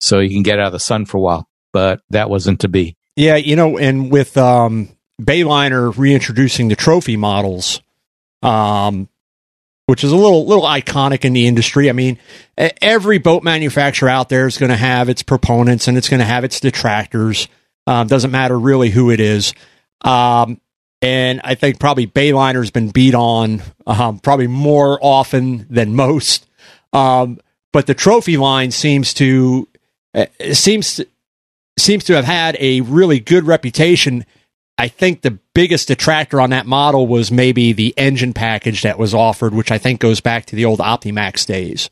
so 0.00 0.18
you 0.18 0.30
can 0.30 0.42
get 0.42 0.58
out 0.58 0.66
of 0.66 0.72
the 0.72 0.80
sun 0.80 1.06
for 1.06 1.18
a 1.18 1.20
while. 1.20 1.48
But 1.72 2.00
that 2.10 2.28
wasn't 2.28 2.60
to 2.60 2.68
be. 2.68 2.96
Yeah, 3.16 3.36
you 3.36 3.54
know, 3.54 3.78
and 3.78 4.10
with 4.10 4.36
um, 4.36 4.88
Bayliner 5.20 5.96
reintroducing 5.96 6.68
the 6.68 6.76
trophy 6.76 7.16
models, 7.16 7.80
um, 8.42 9.08
which 9.86 10.02
is 10.02 10.12
a 10.12 10.16
little 10.16 10.46
little 10.46 10.64
iconic 10.64 11.24
in 11.24 11.32
the 11.32 11.46
industry. 11.46 11.88
I 11.90 11.92
mean, 11.92 12.18
every 12.56 13.18
boat 13.18 13.42
manufacturer 13.42 14.08
out 14.08 14.28
there 14.28 14.46
is 14.46 14.58
going 14.58 14.70
to 14.70 14.76
have 14.76 15.08
its 15.08 15.22
proponents 15.22 15.88
and 15.88 15.96
it's 15.98 16.08
going 16.08 16.20
to 16.20 16.26
have 16.26 16.44
its 16.44 16.60
detractors. 16.60 17.48
Um, 17.86 18.06
doesn't 18.06 18.30
matter 18.30 18.58
really 18.58 18.90
who 18.90 19.10
it 19.10 19.20
is. 19.20 19.52
Um, 20.02 20.60
and 21.02 21.40
I 21.44 21.54
think 21.54 21.80
probably 21.80 22.06
Bayliner's 22.06 22.70
been 22.70 22.90
beat 22.90 23.14
on 23.14 23.62
um, 23.86 24.18
probably 24.18 24.46
more 24.46 24.98
often 25.02 25.66
than 25.70 25.94
most. 25.94 26.46
Um, 26.92 27.40
but 27.72 27.86
the 27.86 27.94
trophy 27.94 28.36
line 28.36 28.70
seems 28.70 29.14
to 29.14 29.66
uh, 30.14 30.26
seems 30.52 30.96
to, 30.96 31.08
seems 31.78 32.04
to 32.04 32.14
have 32.14 32.24
had 32.24 32.56
a 32.60 32.80
really 32.82 33.20
good 33.20 33.46
reputation. 33.46 34.24
I 34.78 34.88
think 34.88 35.22
the 35.22 35.38
biggest 35.54 35.88
detractor 35.88 36.40
on 36.40 36.50
that 36.50 36.66
model 36.66 37.06
was 37.06 37.30
maybe 37.30 37.72
the 37.72 37.94
engine 37.96 38.32
package 38.32 38.82
that 38.82 38.98
was 38.98 39.14
offered, 39.14 39.54
which 39.54 39.70
I 39.70 39.78
think 39.78 40.00
goes 40.00 40.20
back 40.20 40.46
to 40.46 40.56
the 40.56 40.64
old 40.64 40.78
Optimax 40.78 41.46
days. 41.46 41.90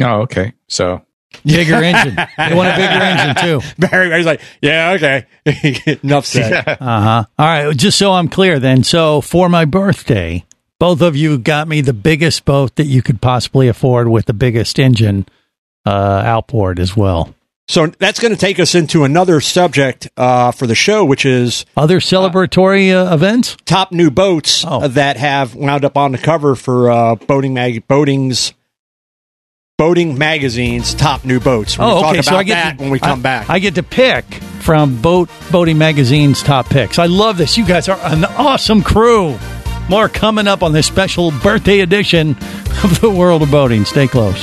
Oh, 0.00 0.22
okay. 0.22 0.54
So 0.68 1.04
Bigger 1.44 1.82
engine. 1.82 2.16
They 2.36 2.54
want 2.54 2.68
a 2.68 2.76
bigger 2.76 3.02
engine 3.02 3.34
too. 3.36 3.60
Barry, 3.78 4.08
Barry's 4.08 4.26
like, 4.26 4.40
yeah, 4.62 4.92
okay. 4.92 5.26
Enough 6.02 6.26
said. 6.26 6.52
Uh 6.68 6.76
huh. 6.78 7.24
All 7.38 7.46
right. 7.46 7.76
Just 7.76 7.98
so 7.98 8.12
I'm 8.12 8.28
clear, 8.28 8.58
then. 8.58 8.84
So 8.84 9.20
for 9.20 9.48
my 9.48 9.64
birthday, 9.64 10.44
both 10.78 11.00
of 11.00 11.16
you 11.16 11.38
got 11.38 11.68
me 11.68 11.80
the 11.80 11.92
biggest 11.92 12.44
boat 12.44 12.76
that 12.76 12.86
you 12.86 13.02
could 13.02 13.20
possibly 13.20 13.68
afford 13.68 14.08
with 14.08 14.26
the 14.26 14.32
biggest 14.32 14.78
engine 14.78 15.26
uh, 15.86 15.90
outboard 16.24 16.78
as 16.80 16.96
well. 16.96 17.34
So 17.66 17.86
that's 17.86 18.20
going 18.20 18.32
to 18.34 18.38
take 18.38 18.60
us 18.60 18.74
into 18.74 19.04
another 19.04 19.40
subject 19.40 20.08
uh, 20.18 20.50
for 20.52 20.66
the 20.66 20.74
show, 20.74 21.02
which 21.04 21.24
is 21.24 21.64
Other 21.78 21.98
celebratory 21.98 22.92
uh, 22.92 23.14
events? 23.14 23.56
top 23.64 23.90
new 23.90 24.10
boats 24.10 24.64
Oh. 24.66 24.82
uh, 24.82 24.88
that 24.88 25.16
have 25.16 25.54
wound 25.54 25.82
up 25.84 25.96
on 25.96 26.12
the 26.12 26.18
cover 26.18 26.56
for 26.56 26.90
uh, 26.90 27.14
boating 27.14 27.54
mag- 27.54 27.88
boating's 27.88 28.52
boating 29.78 30.18
magazine's 30.18 30.92
top 30.94 31.24
new 31.24 31.40
boats. 31.40 31.78
We'll 31.78 31.88
oh, 31.88 32.00
talk 32.02 32.10
okay. 32.10 32.18
about 32.18 32.24
so 32.26 32.36
I 32.36 32.42
get 32.44 32.54
that 32.54 32.76
to, 32.76 32.82
when 32.84 32.90
we 32.92 32.98
come 32.98 33.20
I- 33.20 33.22
back. 33.22 33.50
I 33.50 33.58
get 33.60 33.76
to 33.76 33.82
pick 33.82 34.24
from 34.60 35.00
Boat 35.00 35.28
Boating 35.50 35.78
Magazine's 35.78 36.42
top 36.42 36.66
picks. 36.68 36.98
I 36.98 37.06
love 37.06 37.38
this. 37.38 37.56
You 37.58 37.64
guys 37.66 37.88
are 37.88 37.98
an 38.02 38.24
awesome 38.24 38.82
crew. 38.82 39.38
More 39.88 40.08
coming 40.10 40.46
up 40.46 40.62
on 40.62 40.72
this 40.72 40.86
special 40.86 41.30
birthday 41.42 41.80
edition 41.80 42.30
of 42.84 43.00
the 43.00 43.10
World 43.10 43.42
of 43.42 43.50
Boating. 43.50 43.84
Stay 43.86 44.06
close. 44.06 44.42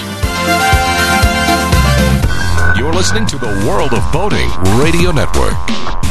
Listening 3.02 3.26
to 3.26 3.38
the 3.40 3.48
World 3.68 3.94
of 3.94 4.12
Boating 4.14 4.48
Radio 4.80 5.12
Network. 5.12 6.11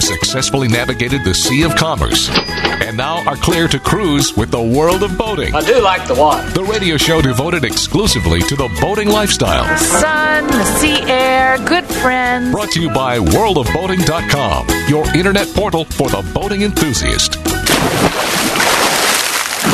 Have 0.00 0.18
successfully 0.18 0.68
navigated 0.68 1.24
the 1.24 1.34
Sea 1.34 1.62
of 1.62 1.74
Commerce 1.76 2.30
and 2.30 2.96
now 2.96 3.22
are 3.28 3.36
clear 3.36 3.68
to 3.68 3.78
cruise 3.78 4.34
with 4.36 4.50
the 4.50 4.60
World 4.60 5.02
of 5.02 5.16
Boating. 5.18 5.54
I 5.54 5.60
do 5.60 5.80
like 5.82 6.06
the 6.06 6.14
water. 6.14 6.48
The 6.50 6.64
radio 6.64 6.96
show 6.96 7.20
devoted 7.20 7.64
exclusively 7.64 8.40
to 8.42 8.56
the 8.56 8.68
boating 8.80 9.08
lifestyle. 9.08 9.64
The 9.64 9.76
sun, 9.78 10.46
the 10.46 10.64
sea 10.64 11.02
air, 11.02 11.58
good 11.66 11.84
friends. 11.84 12.50
Brought 12.52 12.70
to 12.72 12.80
you 12.80 12.90
by 12.90 13.18
worldofboating.com, 13.18 14.68
your 14.88 15.04
internet 15.14 15.48
portal 15.54 15.84
for 15.84 16.08
the 16.08 16.28
boating 16.32 16.62
enthusiast. 16.62 17.42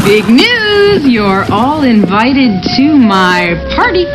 Big 0.04 0.28
news! 0.28 1.06
You're 1.06 1.44
all 1.52 1.82
invited 1.82 2.62
to 2.76 2.96
my 2.96 3.54
party. 3.76 4.06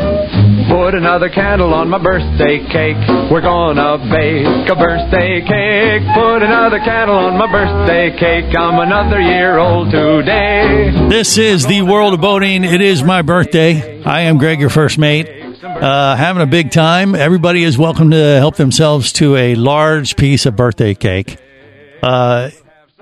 Put 0.71 0.95
another 0.95 1.27
candle 1.27 1.73
on 1.73 1.89
my 1.89 1.97
birthday 2.01 2.65
cake. 2.71 2.95
We're 3.29 3.41
gonna 3.41 3.97
bake 4.09 4.69
a 4.69 4.75
birthday 4.75 5.41
cake. 5.41 6.01
Put 6.15 6.43
another 6.43 6.79
candle 6.79 7.17
on 7.17 7.37
my 7.37 7.51
birthday 7.51 8.17
cake. 8.17 8.55
I'm 8.57 8.79
another 8.79 9.19
year 9.19 9.57
old 9.57 9.91
today. 9.91 11.09
This 11.09 11.37
is 11.37 11.65
the 11.65 11.81
world 11.81 12.13
of 12.13 12.21
boating. 12.21 12.63
It 12.63 12.79
is 12.79 13.03
my 13.03 13.21
birthday. 13.21 14.01
I 14.03 14.21
am 14.21 14.37
Greg, 14.37 14.61
your 14.61 14.69
first 14.69 14.97
mate. 14.97 15.27
Uh, 15.61 16.15
having 16.15 16.41
a 16.41 16.45
big 16.47 16.71
time. 16.71 17.15
Everybody 17.15 17.65
is 17.65 17.77
welcome 17.77 18.11
to 18.11 18.37
help 18.37 18.55
themselves 18.55 19.11
to 19.13 19.35
a 19.35 19.55
large 19.55 20.15
piece 20.15 20.45
of 20.45 20.55
birthday 20.55 20.93
cake. 20.93 21.37
Uh, 22.01 22.49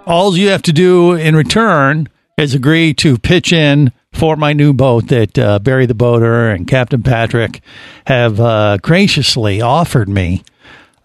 all 0.07 0.35
you 0.35 0.49
have 0.49 0.63
to 0.63 0.73
do 0.73 1.13
in 1.13 1.35
return 1.35 2.09
is 2.35 2.55
agree 2.55 2.95
to 2.95 3.19
pitch 3.19 3.53
in 3.53 3.93
for 4.13 4.35
my 4.35 4.53
new 4.53 4.73
boat 4.73 5.07
that 5.07 5.37
uh, 5.37 5.59
Barry 5.59 5.85
the 5.85 5.93
Boater 5.93 6.49
and 6.49 6.67
Captain 6.67 7.03
Patrick 7.03 7.61
have 8.05 8.39
uh, 8.39 8.77
graciously 8.81 9.61
offered 9.61 10.09
me 10.09 10.43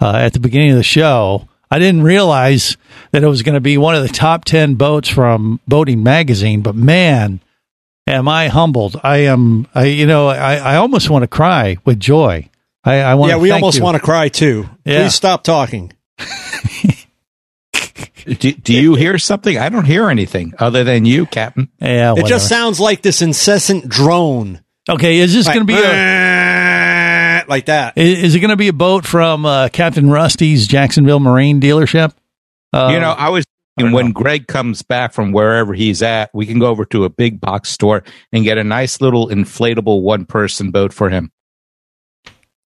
uh, 0.01 0.17
at 0.17 0.33
the 0.33 0.41
beginning 0.41 0.71
of 0.71 0.77
the 0.77 0.83
show. 0.83 1.49
I 1.71 1.79
didn't 1.79 2.03
realize 2.03 2.77
that 3.11 3.23
it 3.23 3.29
was 3.29 3.43
going 3.43 3.55
to 3.55 3.61
be 3.61 3.79
one 3.79 3.95
of 3.95 4.03
the 4.03 4.09
top 4.09 4.45
10 4.45 4.75
boats 4.75 5.09
from 5.09 5.61
Boating 5.67 6.03
Magazine, 6.03 6.63
but 6.63 6.75
man, 6.75 7.41
am 8.07 8.29
I 8.29 8.49
humbled. 8.49 9.01
I 9.03 9.19
am, 9.19 9.67
I, 9.75 9.85
you 9.87 10.07
know, 10.07 10.29
I, 10.29 10.57
I 10.57 10.77
almost 10.77 11.11
want 11.11 11.23
to 11.23 11.29
cry 11.29 11.77
with 11.85 11.99
joy. 11.99 12.49
I, 12.85 13.01
I 13.01 13.15
want 13.15 13.31
yeah, 13.31 13.37
to 13.37 13.41
we 13.41 13.49
thank 13.49 13.63
almost 13.63 13.81
want 13.81 13.97
to 13.97 14.03
cry 14.03 14.29
too. 14.29 14.69
Yeah. 14.85 15.03
Please 15.03 15.15
stop 15.15 15.43
talking. 15.43 15.93
do, 18.25 18.53
do 18.53 18.73
you 18.73 18.95
hear 18.95 19.19
something? 19.19 19.57
I 19.59 19.69
don't 19.69 19.85
hear 19.85 20.09
anything 20.11 20.55
other 20.59 20.85
than 20.85 21.05
you, 21.05 21.27
Captain. 21.27 21.69
Yeah, 21.81 22.15
It 22.17 22.27
just 22.27 22.49
sounds 22.49 22.81
like 22.81 23.03
this 23.03 23.23
incessant 23.23 23.89
drone. 23.89 24.63
okay. 24.89 25.19
Is 25.19 25.33
this 25.35 25.47
Like, 25.47 25.55
going 25.55 25.67
to 25.67 25.73
be 25.73 25.79
a, 25.81 27.45
like 27.49 27.67
that. 27.67 27.97
is, 27.97 28.23
is 28.25 28.35
it 28.35 28.41
going 28.41 28.51
to 28.51 28.57
be 28.57 28.69
a 28.69 28.73
boat 28.73 29.05
from 29.07 29.45
uh, 29.47 29.69
Captain 29.69 30.09
Rusty's 30.11 30.67
Jacksonville 30.67 31.21
Marine 31.21 31.61
dealership? 31.61 32.13
Uh, 32.73 32.91
you 32.93 33.01
know, 33.01 33.13
I 33.13 33.29
was 33.29 33.45
thinking 33.79 33.93
when 33.95 34.13
Greg 34.13 34.47
comes 34.47 34.83
back 34.83 35.13
from 35.13 35.33
wherever 35.33 35.75
he's 35.75 36.03
at, 36.03 36.31
we 36.35 36.47
can 36.47 36.59
go 36.59 36.67
over 36.67 36.85
to 36.87 37.05
a 37.05 37.11
big 37.11 37.41
box 37.41 37.71
store 37.71 38.03
and 38.33 38.45
get 38.45 38.59
a 38.59 38.65
nice 38.65 39.01
little 39.01 39.29
inflatable 39.29 40.03
one 40.03 40.25
person 40.27 40.71
boat 40.71 40.93
for 40.93 41.11
him. 41.11 41.31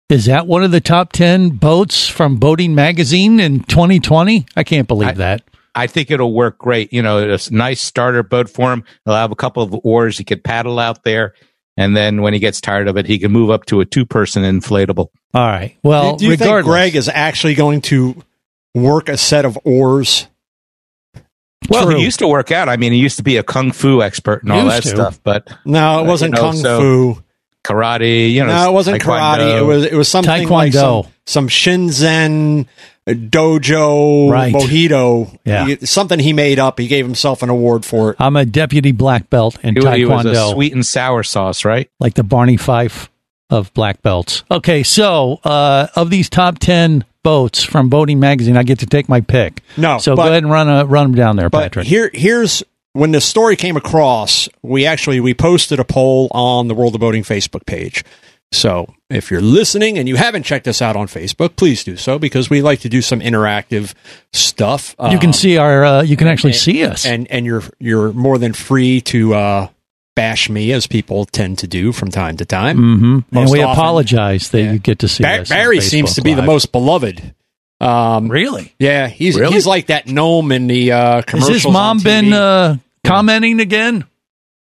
Is 0.09 0.27
that 0.27 0.47
one 0.47 0.63
of 0.63 0.71
the 0.71 0.81
top 0.81 1.13
10 1.13 1.51
boats 1.51 2.07
from 2.09 2.37
Boating 2.37 2.75
Magazine 2.77 3.41
in 3.41 3.65
2020? 3.65 4.47
I 4.55 4.63
can't 4.63 4.87
believe 4.87 5.17
that. 5.17 5.43
I 5.75 5.89
think 5.89 6.11
it'll 6.13 6.33
work 6.33 6.59
great. 6.59 6.93
You 6.93 7.03
know, 7.03 7.19
it's 7.29 7.49
a 7.49 7.55
nice 7.55 7.83
starter 7.83 8.23
boat 8.23 8.49
for 8.49 8.73
him. 8.73 8.85
He'll 9.05 9.15
have 9.15 9.33
a 9.33 9.37
couple 9.37 9.63
of 9.65 9.75
oars. 9.85 10.17
He 10.17 10.23
could 10.25 10.45
paddle 10.45 10.79
out 10.79 11.03
there. 11.03 11.35
And 11.77 11.95
then 11.97 12.23
when 12.23 12.33
he 12.33 12.39
gets 12.39 12.61
tired 12.61 12.89
of 12.89 12.97
it, 12.97 13.07
he 13.07 13.19
can 13.19 13.33
move 13.33 13.51
up 13.51 13.67
to 13.67 13.81
a 13.81 13.85
two 13.85 14.07
person 14.07 14.45
inflatable. 14.45 15.09
All 15.35 15.47
right. 15.47 15.77
Well, 15.83 16.13
do, 16.17 16.25
do 16.27 16.31
you 16.31 16.37
think. 16.37 16.65
Greg 16.65 16.95
is 16.95 17.09
actually 17.09 17.55
going 17.55 17.83
to 17.83 18.23
work 18.75 19.09
a 19.11 19.17
set 19.19 19.45
of 19.45 19.59
oars? 19.65 20.29
Well, 21.69 21.87
True. 21.87 21.97
he 21.97 22.05
used 22.05 22.21
to 22.21 22.29
work 22.29 22.53
out. 22.53 22.69
I 22.69 22.77
mean, 22.77 22.93
he 22.93 22.99
used 23.01 23.17
to 23.17 23.23
be 23.25 23.37
a 23.39 23.43
kung 23.43 23.73
fu 23.73 24.01
expert 24.03 24.45
and 24.45 24.53
all 24.53 24.63
Used 24.65 24.77
that 24.77 24.83
to. 24.85 24.89
stuff, 24.89 25.21
but 25.25 25.49
No, 25.67 25.99
it 25.99 26.03
Uh, 26.03 26.05
wasn't 26.07 26.31
you 26.37 26.41
know, 26.43 26.51
kung 26.53 26.57
so- 26.57 26.81
fu. 27.15 27.23
Karate, 27.67 28.33
you 28.33 28.45
know. 28.45 28.55
No, 28.55 28.71
it 28.71 28.73
wasn't 28.73 29.03
taekwondo. 29.03 29.39
karate. 29.39 29.59
It 29.59 29.63
was 29.65 29.85
it 29.85 29.95
was 29.95 30.09
something 30.09 30.49
like 30.49 30.73
some, 30.73 31.05
some 31.27 31.49
Shinzen 31.49 32.67
dojo 33.09 34.31
Right. 34.31 34.53
mojito. 34.53 35.39
Yeah. 35.45 35.67
He- 35.67 35.87
something 35.87 36.19
he 36.19 36.33
made 36.33 36.59
up. 36.59 36.79
He 36.79 36.87
gave 36.89 37.05
himself 37.05 37.43
an 37.43 37.49
award 37.51 37.85
for 37.85 38.11
it. 38.11 38.17
I'm 38.19 38.37
a 38.37 38.45
deputy 38.45 38.93
black 38.93 39.31
belt 39.31 39.59
in 39.63 39.77
He, 39.77 39.81
he 39.99 40.05
was 40.05 40.25
a 40.25 40.29
Taekwondo, 40.31 40.53
sweet 40.53 40.73
and 40.75 40.85
sour 40.85 41.23
sauce, 41.23 41.65
right? 41.65 41.89
like 42.01 42.15
the 42.15 42.25
Barney 42.25 42.57
Fife 42.57 43.11
of 43.51 43.73
black 43.75 44.03
belts. 44.03 44.43
Okay, 44.51 44.83
so 44.83 45.41
uh, 45.45 45.87
of 45.95 46.11
these 46.11 46.29
top 46.29 46.59
10 46.59 47.05
boats 47.23 47.63
from 47.63 47.89
Boating 47.89 48.19
Magazine, 48.19 48.57
I 48.57 48.63
get 48.65 48.81
to 48.81 48.87
take 48.87 49.09
my 49.09 49.21
pick. 49.21 49.63
No, 49.77 49.99
So 49.99 50.17
but- 50.17 50.25
go 50.25 50.29
ahead 50.31 50.43
and 50.43 50.51
run, 50.53 50.69
a, 50.69 50.85
run 50.85 51.07
them 51.13 51.15
down 51.15 51.37
there, 51.37 51.49
But 51.49 51.63
Patrick. 51.65 51.87
here 51.87 52.11
here's 52.13 52.63
when 52.97 53.13
the 53.13 53.21
story 53.21 53.57
came 53.57 53.77
across. 53.77 54.49
We 54.63 54.87
actually 54.87 55.21
we 55.21 55.35
posted 55.35 55.79
a 55.79 55.85
poll 55.85 56.29
on 56.33 56.69
the 56.69 56.75
World 56.75 56.95
of 56.95 57.01
Boating 57.01 57.23
Facebook 57.23 57.67
page. 57.67 58.03
So 58.53 58.95
if 59.11 59.31
you're 59.31 59.41
listening 59.43 59.99
and 59.99 60.09
you 60.09 60.15
haven't 60.17 60.45
checked 60.45 60.69
us 60.69 60.81
out 60.81 60.95
on 60.97 61.09
Facebook, 61.09 61.57
please 61.57 61.83
do 61.83 61.97
so 61.97 62.19
because 62.19 62.49
we 62.49 62.63
like 62.63 62.79
to 62.81 62.89
do 62.89 63.03
some 63.03 63.21
interactive 63.21 63.93
stuff. 64.33 64.95
you 65.11 65.19
can 65.19 65.31
Um, 65.31 65.33
see 65.33 65.57
our, 65.59 65.85
uh, 65.85 66.03
you 66.03 66.17
can 66.17 66.29
actually 66.29 66.53
see 66.53 66.85
us. 66.85 67.05
and 67.05 67.27
and 67.31 67.45
you're 67.45 67.65
you're 67.81 68.13
more 68.13 68.39
than 68.39 68.53
free 68.53 69.01
to 69.03 69.35
uh, 69.35 69.69
bash 70.15 70.49
me 70.49 70.73
as 70.73 70.87
people 70.87 71.25
tend 71.27 71.59
to 71.59 71.67
do 71.67 71.93
from 71.93 72.11
time 72.11 72.37
to 72.39 72.45
time. 72.45 72.77
hmm 72.77 73.19
And 73.37 73.51
we 73.51 73.63
often- 73.63 73.73
apologize 73.73 74.49
that 74.51 74.63
Yeah. 74.63 74.73
you 74.73 74.79
get 74.79 75.01
to 75.01 75.09
see 75.09 75.23
Bar- 75.25 75.41
us. 75.41 75.51
on 75.51 75.57
Barry 75.57 75.81
seems 75.81 76.15
to 76.15 76.23
be 76.23 76.33
the 76.35 76.43
most 76.43 76.71
beloved. 76.73 77.35
Um, 77.81 78.29
Really? 78.29 78.73
yeah, 78.79 79.09
he's 79.09 79.37
Really? 79.37 79.53
he's 79.53 79.67
like 79.67 79.89
that 79.89 80.07
gnome 80.07 80.51
in 80.53 80.67
the 80.67 80.93
uh, 80.93 81.17
Has 81.17 81.25
commercials. 81.27 81.63
his 81.65 81.73
mom 81.73 81.99
on 81.99 82.03
been 82.03 82.33
uh, 82.33 82.77
commenting 83.07 83.61
again? 83.61 84.05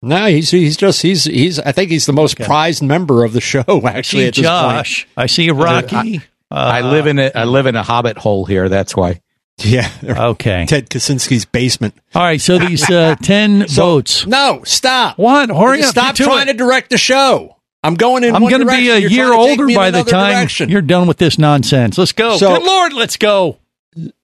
No, 0.02 0.26
he's 0.26 0.50
he's 0.50 0.76
just 0.76 1.02
he's 1.02 1.24
he's. 1.24 1.58
I 1.60 1.72
think 1.72 1.90
he's 1.90 2.06
the 2.06 2.12
most 2.12 2.38
prized 2.38 2.82
member 2.82 3.24
of 3.24 3.32
the 3.32 3.40
show. 3.40 3.62
Actually, 3.84 4.22
see 4.22 4.26
at 4.28 4.34
this 4.34 4.42
Josh. 4.44 5.06
I 5.16 5.26
see 5.26 5.50
Rocky. 5.50 6.20
I 6.50 6.80
Uh, 6.80 6.90
live 6.90 7.06
in 7.06 7.18
a 7.18 7.30
I 7.34 7.44
live 7.44 7.66
in 7.66 7.76
a 7.76 7.82
hobbit 7.82 8.18
hole 8.18 8.44
here. 8.44 8.68
That's 8.68 8.96
why. 8.96 9.20
Yeah, 9.58 9.88
Okay. 10.02 10.64
Ted 10.66 10.88
Kaczynski's 10.90 11.44
basement. 11.44 11.94
All 12.14 12.22
right. 12.22 12.40
So 12.40 12.58
these 12.58 12.90
uh, 12.90 13.14
10 13.22 13.66
boats. 13.76 14.26
No, 14.26 14.62
stop. 14.64 15.18
What? 15.18 15.50
Hurry 15.50 15.82
up. 15.82 15.90
Stop 15.90 16.16
trying 16.16 16.48
it. 16.48 16.52
to 16.52 16.58
direct 16.58 16.90
the 16.90 16.96
show. 16.98 17.56
I'm 17.84 17.94
going 17.94 18.24
in. 18.24 18.34
I'm 18.34 18.40
going 18.42 18.66
to 18.66 18.66
be 18.66 18.88
a 18.88 18.98
year 18.98 19.32
older 19.32 19.66
by 19.74 19.90
the 19.90 20.02
time 20.04 20.48
you're 20.68 20.80
done 20.82 21.06
with 21.06 21.18
this 21.18 21.38
nonsense. 21.38 21.98
Let's 21.98 22.12
go. 22.12 22.38
So- 22.38 22.56
Good 22.56 22.64
Lord, 22.64 22.92
let's 22.94 23.16
go. 23.18 23.58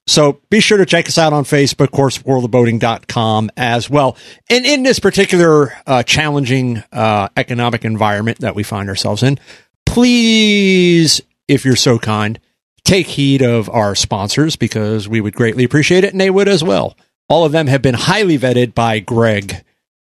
So 0.08 0.40
be 0.48 0.60
sure 0.60 0.78
to 0.78 0.86
check 0.86 1.06
us 1.06 1.18
out 1.18 1.32
on 1.32 1.44
Facebook, 1.44 1.86
of 1.86 1.90
course, 1.92 2.18
worldofboating.com 2.18 3.50
as 3.56 3.90
well. 3.90 4.16
And 4.48 4.64
in 4.64 4.82
this 4.82 4.98
particular 4.98 5.74
uh, 5.86 6.02
challenging 6.02 6.82
uh, 6.92 7.28
economic 7.36 7.84
environment 7.84 8.38
that 8.38 8.54
we 8.54 8.62
find 8.62 8.88
ourselves 8.88 9.22
in, 9.22 9.38
please, 9.84 11.20
if 11.46 11.64
you're 11.64 11.76
so 11.76 11.98
kind, 11.98 12.40
take 12.84 13.06
heed 13.06 13.42
of 13.42 13.68
our 13.68 13.94
sponsors 13.94 14.56
because 14.56 15.06
we 15.06 15.20
would 15.20 15.34
greatly 15.34 15.64
appreciate 15.64 16.04
it 16.04 16.12
and 16.12 16.20
they 16.20 16.30
would 16.30 16.48
as 16.48 16.64
well. 16.64 16.96
All 17.28 17.44
of 17.44 17.52
them 17.52 17.66
have 17.66 17.82
been 17.82 17.94
highly 17.94 18.38
vetted 18.38 18.74
by 18.74 19.00
Greg 19.00 19.62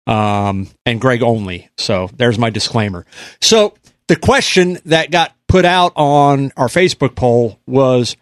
um, 0.08 0.66
and 0.84 1.00
Greg 1.00 1.22
only. 1.22 1.70
So 1.76 2.10
there's 2.16 2.38
my 2.40 2.50
disclaimer. 2.50 3.06
So 3.40 3.74
the 4.08 4.16
question 4.16 4.78
that 4.86 5.12
got 5.12 5.32
put 5.46 5.64
out 5.64 5.92
on 5.94 6.50
our 6.56 6.66
Facebook 6.66 7.14
poll 7.14 7.60
was 7.66 8.16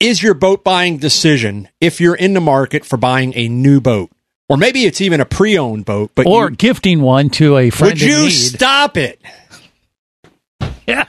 is 0.00 0.22
your 0.22 0.34
boat 0.34 0.64
buying 0.64 0.96
decision 0.96 1.68
if 1.80 2.00
you're 2.00 2.14
in 2.16 2.32
the 2.34 2.40
market 2.40 2.84
for 2.84 2.96
buying 2.96 3.32
a 3.36 3.48
new 3.48 3.80
boat 3.80 4.10
or 4.48 4.56
maybe 4.56 4.84
it's 4.84 5.00
even 5.00 5.20
a 5.20 5.24
pre-owned 5.26 5.84
boat 5.84 6.10
but 6.14 6.26
Or 6.26 6.50
you, 6.50 6.56
gifting 6.56 7.00
one 7.02 7.30
to 7.30 7.56
a 7.58 7.70
friend 7.70 7.92
would 7.92 8.00
you 8.00 8.24
need. 8.24 8.30
stop 8.30 8.96
it 8.96 9.20
Yeah. 10.86 11.04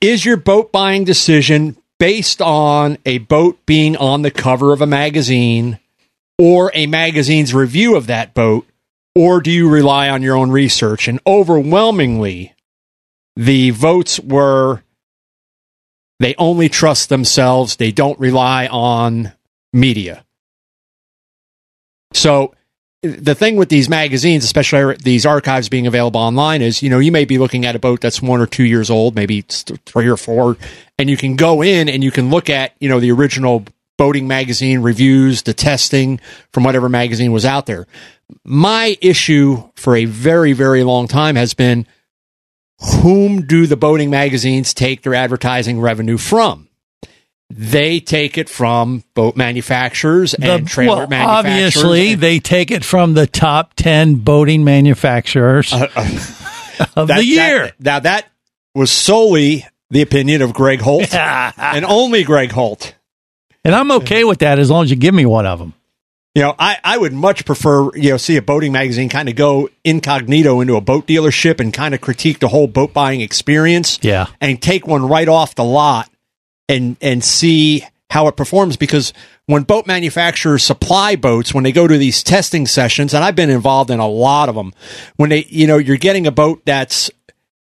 is 0.00 0.24
your 0.24 0.36
boat 0.36 0.70
buying 0.72 1.04
decision 1.04 1.76
based 1.98 2.40
on 2.40 2.98
a 3.04 3.18
boat 3.18 3.58
being 3.66 3.96
on 3.96 4.22
the 4.22 4.30
cover 4.30 4.72
of 4.72 4.80
a 4.80 4.86
magazine 4.86 5.78
or 6.38 6.70
a 6.74 6.86
magazine's 6.86 7.52
review 7.52 7.96
of 7.96 8.06
that 8.06 8.34
boat 8.34 8.64
or 9.14 9.40
do 9.40 9.50
you 9.50 9.68
rely 9.68 10.08
on 10.08 10.22
your 10.22 10.36
own 10.36 10.50
research 10.50 11.08
and 11.08 11.18
overwhelmingly 11.26 12.54
the 13.34 13.70
votes 13.70 14.20
were 14.20 14.82
they 16.18 16.34
only 16.36 16.68
trust 16.68 17.08
themselves 17.08 17.76
they 17.76 17.92
don't 17.92 18.18
rely 18.18 18.66
on 18.66 19.32
media 19.72 20.24
so 22.12 22.54
the 23.02 23.34
thing 23.34 23.56
with 23.56 23.68
these 23.68 23.88
magazines, 23.88 24.44
especially 24.44 24.96
these 24.96 25.24
archives 25.24 25.68
being 25.68 25.86
available 25.86 26.20
online, 26.20 26.62
is 26.62 26.82
you 26.82 26.90
know 26.90 26.98
you 26.98 27.12
may 27.12 27.24
be 27.24 27.38
looking 27.38 27.64
at 27.64 27.76
a 27.76 27.78
boat 27.78 28.00
that's 28.00 28.20
one 28.20 28.40
or 28.40 28.46
two 28.46 28.64
years 28.64 28.90
old, 28.90 29.14
maybe 29.14 29.42
three 29.42 30.08
or 30.08 30.16
four, 30.16 30.56
and 30.98 31.08
you 31.08 31.16
can 31.16 31.36
go 31.36 31.62
in 31.62 31.88
and 31.88 32.02
you 32.02 32.10
can 32.10 32.30
look 32.30 32.50
at 32.50 32.74
you 32.80 32.88
know 32.88 32.98
the 32.98 33.12
original 33.12 33.64
boating 33.96 34.26
magazine 34.26 34.80
reviews, 34.80 35.42
the 35.42 35.54
testing 35.54 36.20
from 36.52 36.64
whatever 36.64 36.88
magazine 36.88 37.30
was 37.30 37.44
out 37.44 37.66
there. 37.66 37.86
My 38.44 38.96
issue 39.00 39.62
for 39.76 39.94
a 39.94 40.04
very 40.04 40.52
very 40.52 40.82
long 40.82 41.06
time 41.06 41.36
has 41.36 41.54
been 41.54 41.86
whom 43.02 43.42
do 43.46 43.66
the 43.66 43.76
boating 43.76 44.10
magazines 44.10 44.72
take 44.74 45.02
their 45.02 45.14
advertising 45.14 45.80
revenue 45.80 46.18
from? 46.18 46.68
They 47.50 47.98
take 47.98 48.36
it 48.36 48.48
from 48.48 49.04
boat 49.14 49.34
manufacturers 49.36 50.34
and 50.34 50.66
The- 50.66 50.70
trailer 50.70 50.98
well, 50.98 51.08
manufacturers. 51.08 51.76
obviously, 51.76 52.12
and- 52.12 52.20
they 52.20 52.38
take 52.40 52.70
it 52.70 52.84
from 52.84 53.14
the 53.14 53.26
top 53.26 53.72
10 53.74 54.16
boating 54.16 54.64
manufacturers 54.64 55.72
uh, 55.72 55.88
uh, 55.96 56.86
of 56.96 57.08
That- 57.08 57.16
the 57.18 57.24
year. 57.24 57.66
that- 57.66 57.74
now 57.80 57.98
that 58.00 58.26
was 58.74 58.90
solely 58.90 59.64
the 59.90 60.02
opinion 60.02 60.42
of 60.42 60.52
Greg 60.52 60.80
Holt 60.80 61.12
and 61.14 61.84
only 61.86 62.22
Greg 62.22 62.52
Holt. 62.52 62.94
and 63.64 63.74
I'm 63.74 63.90
okay 63.92 64.24
with 64.24 64.40
that 64.40 64.58
as 64.58 64.70
long 64.70 64.84
as 64.84 64.90
you 64.90 64.96
give 64.96 65.14
me 65.14 65.24
one 65.24 65.46
of 65.46 65.58
them. 65.58 65.72
You 66.38 66.44
know, 66.44 66.54
I, 66.56 66.76
I 66.84 66.96
would 66.96 67.12
much 67.12 67.44
prefer, 67.44 67.92
you 67.96 68.10
know, 68.10 68.16
see 68.16 68.36
a 68.36 68.42
boating 68.42 68.70
magazine 68.70 69.08
kind 69.08 69.28
of 69.28 69.34
go 69.34 69.70
incognito 69.82 70.60
into 70.60 70.76
a 70.76 70.80
boat 70.80 71.04
dealership 71.04 71.58
and 71.58 71.74
kind 71.74 71.96
of 71.96 72.00
critique 72.00 72.38
the 72.38 72.46
whole 72.46 72.68
boat 72.68 72.92
buying 72.92 73.22
experience. 73.22 73.98
Yeah. 74.02 74.28
And 74.40 74.62
take 74.62 74.86
one 74.86 75.08
right 75.08 75.26
off 75.26 75.56
the 75.56 75.64
lot 75.64 76.08
and 76.68 76.96
and 77.00 77.24
see 77.24 77.84
how 78.08 78.28
it 78.28 78.36
performs 78.36 78.76
because 78.76 79.12
when 79.46 79.64
boat 79.64 79.88
manufacturers 79.88 80.62
supply 80.62 81.16
boats 81.16 81.52
when 81.52 81.64
they 81.64 81.72
go 81.72 81.88
to 81.88 81.98
these 81.98 82.22
testing 82.22 82.68
sessions 82.68 83.14
and 83.14 83.24
I've 83.24 83.34
been 83.34 83.50
involved 83.50 83.90
in 83.90 83.98
a 83.98 84.06
lot 84.06 84.48
of 84.48 84.54
them 84.54 84.72
when 85.16 85.30
they 85.30 85.44
you 85.48 85.66
know 85.66 85.78
you're 85.78 85.96
getting 85.96 86.28
a 86.28 86.30
boat 86.30 86.62
that's 86.64 87.10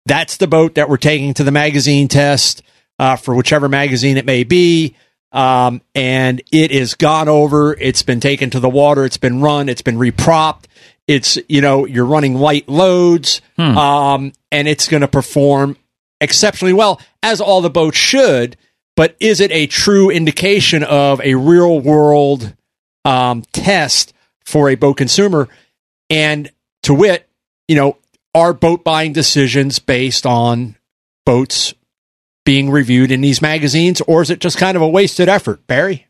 that's 0.08 0.38
the 0.38 0.48
boat 0.48 0.74
that 0.74 0.90
we're 0.90 0.98
taking 0.98 1.36
to 1.36 1.44
the 1.44 1.52
magazine 1.52 2.08
test 2.08 2.64
uh, 2.98 3.16
for 3.16 3.36
whichever 3.36 3.70
magazine 3.70 4.18
it 4.18 4.26
may 4.26 4.44
be 4.44 4.96
um, 5.36 5.82
and 5.94 6.42
it 6.52 6.72
is 6.72 6.96
gone 6.96 7.28
over. 7.28 7.74
It's 7.74 8.02
been 8.04 8.22
taken 8.22 8.50
to 8.52 8.60
the 8.62 8.70
water. 8.70 9.04
It's 9.04 9.18
been 9.18 9.42
run. 9.42 9.68
It's 9.68 9.82
been 9.82 9.98
repropped. 9.98 10.66
It's 11.08 11.38
you 11.50 11.62
know 11.62 11.86
you're 11.86 12.06
running 12.06 12.36
light 12.36 12.68
loads. 12.70 13.42
Um, 13.78 14.32
and 14.52 14.68
it's 14.68 14.88
going 14.88 15.02
to 15.02 15.08
perform 15.08 15.78
exceptionally 16.22 16.74
well 16.74 17.02
as 17.22 17.42
all 17.42 17.62
the 17.62 17.70
boats 17.70 17.98
should. 17.98 18.56
But 18.96 19.18
is 19.20 19.42
it 19.42 19.52
a 19.52 19.68
true 19.68 20.10
indication 20.10 20.84
of 20.84 21.20
a 21.20 21.36
real 21.36 21.82
world 21.82 22.56
um, 23.04 23.44
test 23.52 24.14
for 24.46 24.70
a 24.70 24.76
boat 24.76 24.96
consumer? 24.96 25.50
And 26.10 26.50
to 26.84 26.94
wit 26.94 27.28
you 27.68 27.76
know 27.76 27.98
are 28.34 28.54
boat 28.54 28.86
buying 28.86 29.12
decisions 29.12 29.80
based 29.80 30.26
on 30.26 30.78
boats 31.26 31.74
being 32.46 32.70
reviewed 32.70 33.12
in 33.12 33.22
these 33.22 33.42
magazines 33.42 34.02
or 34.02 34.22
is 34.22 34.30
it 34.30 34.40
just 34.40 34.58
kind 34.58 34.78
of 34.78 34.82
a 34.82 34.88
wasted 34.88 35.28
effort 35.28 35.66
barry 35.68 36.08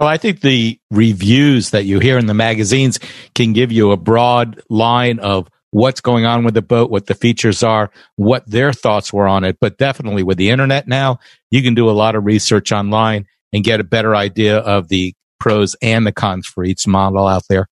Well, 0.00 0.08
I 0.08 0.16
think 0.16 0.40
the 0.40 0.78
reviews 0.90 1.70
that 1.70 1.84
you 1.84 2.00
hear 2.00 2.18
in 2.18 2.26
the 2.26 2.34
magazines 2.34 2.98
can 3.34 3.52
give 3.52 3.70
you 3.70 3.92
a 3.92 3.96
broad 3.96 4.62
line 4.68 5.18
of 5.18 5.48
what's 5.70 6.00
going 6.00 6.24
on 6.24 6.44
with 6.44 6.54
the 6.54 6.62
boat, 6.62 6.90
what 6.90 7.06
the 7.06 7.14
features 7.14 7.62
are, 7.62 7.90
what 8.16 8.48
their 8.50 8.72
thoughts 8.72 9.12
were 9.12 9.28
on 9.28 9.44
it. 9.44 9.58
But 9.60 9.76
definitely 9.76 10.22
with 10.22 10.38
the 10.38 10.50
internet 10.50 10.88
now, 10.88 11.18
you 11.50 11.62
can 11.62 11.74
do 11.74 11.90
a 11.90 11.92
lot 11.92 12.14
of 12.14 12.24
research 12.24 12.72
online 12.72 13.26
and 13.52 13.62
get 13.62 13.80
a 13.80 13.84
better 13.84 14.16
idea 14.16 14.58
of 14.58 14.88
the 14.88 15.14
pros 15.38 15.76
and 15.82 16.06
the 16.06 16.12
cons 16.12 16.46
for 16.46 16.64
each 16.64 16.86
model 16.86 17.26
out 17.26 17.42
there. 17.48 17.68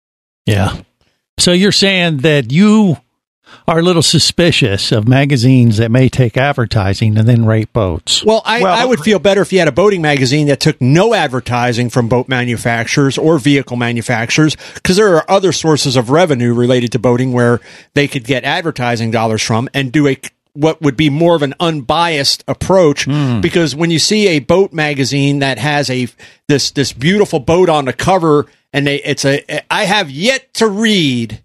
Yeah. 0.46 0.82
So 1.40 1.52
you're 1.52 1.72
saying 1.72 2.18
that 2.18 2.52
you 2.52 2.98
are 3.68 3.80
a 3.80 3.82
little 3.82 4.02
suspicious 4.02 4.92
of 4.92 5.08
magazines 5.08 5.78
that 5.78 5.92
may 5.92 6.10
take 6.10 6.38
advertising 6.38 7.18
and 7.18 7.28
then 7.28 7.46
rate 7.46 7.72
boats. 7.74 8.24
Well, 8.24 8.42
I, 8.46 8.62
I 8.62 8.86
would 8.86 9.00
feel 9.00 9.20
better 9.20 9.42
if 9.42 9.54
you 9.54 9.60
had 9.60 9.68
a 9.68 9.74
boating 9.74 10.02
magazine 10.02 10.48
that 10.48 10.60
took 10.60 10.80
no 10.82 11.14
advertising 11.14 11.90
from 11.90 12.08
boat 12.08 12.28
manufacturers 12.28 13.18
or 13.18 13.40
vehicle 13.40 13.78
manufacturers, 13.78 14.56
because 14.74 14.98
there 14.98 15.16
are 15.16 15.30
other 15.30 15.52
sources 15.52 15.96
of 15.96 16.10
revenue 16.10 16.54
related 16.54 16.92
to 16.94 17.00
boating 17.00 17.34
where 17.34 17.60
they 17.94 18.08
could 18.08 18.24
get 18.24 18.44
advertising 18.44 19.12
dollars 19.12 19.42
from 19.42 19.70
and 19.74 19.92
do 19.92 20.08
a 20.08 20.18
what 20.54 20.82
would 20.82 20.96
be 20.96 21.10
more 21.10 21.36
of 21.36 21.42
an 21.42 21.54
unbiased 21.60 22.44
approach 22.48 23.06
hmm. 23.06 23.42
because 23.42 23.76
when 23.76 23.90
you 23.90 23.98
see 23.98 24.28
a 24.28 24.40
boat 24.40 24.72
magazine 24.72 25.40
that 25.40 25.58
has 25.58 25.90
a 25.90 26.08
this 26.48 26.72
this 26.72 26.94
beautiful 26.94 27.40
boat 27.40 27.70
on 27.70 27.86
the 27.86 27.94
cover 27.94 28.46
and 28.72 28.86
they 28.86 28.98
it's 28.98 29.26
a 29.26 29.44
I 29.72 29.86
have 29.86 30.12
yet 30.12 30.54
to 30.56 30.68
read 30.68 31.44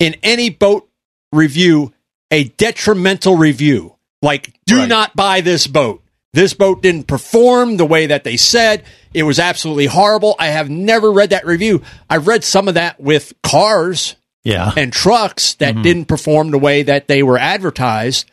in 0.00 0.16
any 0.24 0.50
boat 0.50 0.88
review 1.32 1.92
a 2.32 2.44
detrimental 2.44 3.36
review. 3.36 3.94
Like, 4.22 4.52
do 4.66 4.86
not 4.86 5.14
buy 5.16 5.40
this 5.40 5.66
boat. 5.66 6.02
This 6.32 6.54
boat 6.54 6.80
didn't 6.82 7.04
perform 7.08 7.76
the 7.76 7.84
way 7.86 8.06
that 8.06 8.22
they 8.24 8.36
said. 8.36 8.84
It 9.12 9.22
was 9.24 9.38
absolutely 9.40 9.86
horrible. 9.86 10.36
I 10.38 10.48
have 10.48 10.70
never 10.70 11.10
read 11.10 11.30
that 11.30 11.44
review. 11.46 11.82
I've 12.08 12.26
read 12.28 12.44
some 12.44 12.68
of 12.68 12.74
that 12.74 13.00
with 13.00 13.32
cars 13.42 14.14
Yeah. 14.44 14.72
and 14.76 14.92
trucks 14.92 15.54
that 15.54 15.74
Mm-hmm. 15.74 15.82
didn't 15.82 16.04
perform 16.06 16.50
the 16.52 16.58
way 16.58 16.82
that 16.84 17.08
they 17.08 17.22
were 17.24 17.38
advertised. 17.38 18.30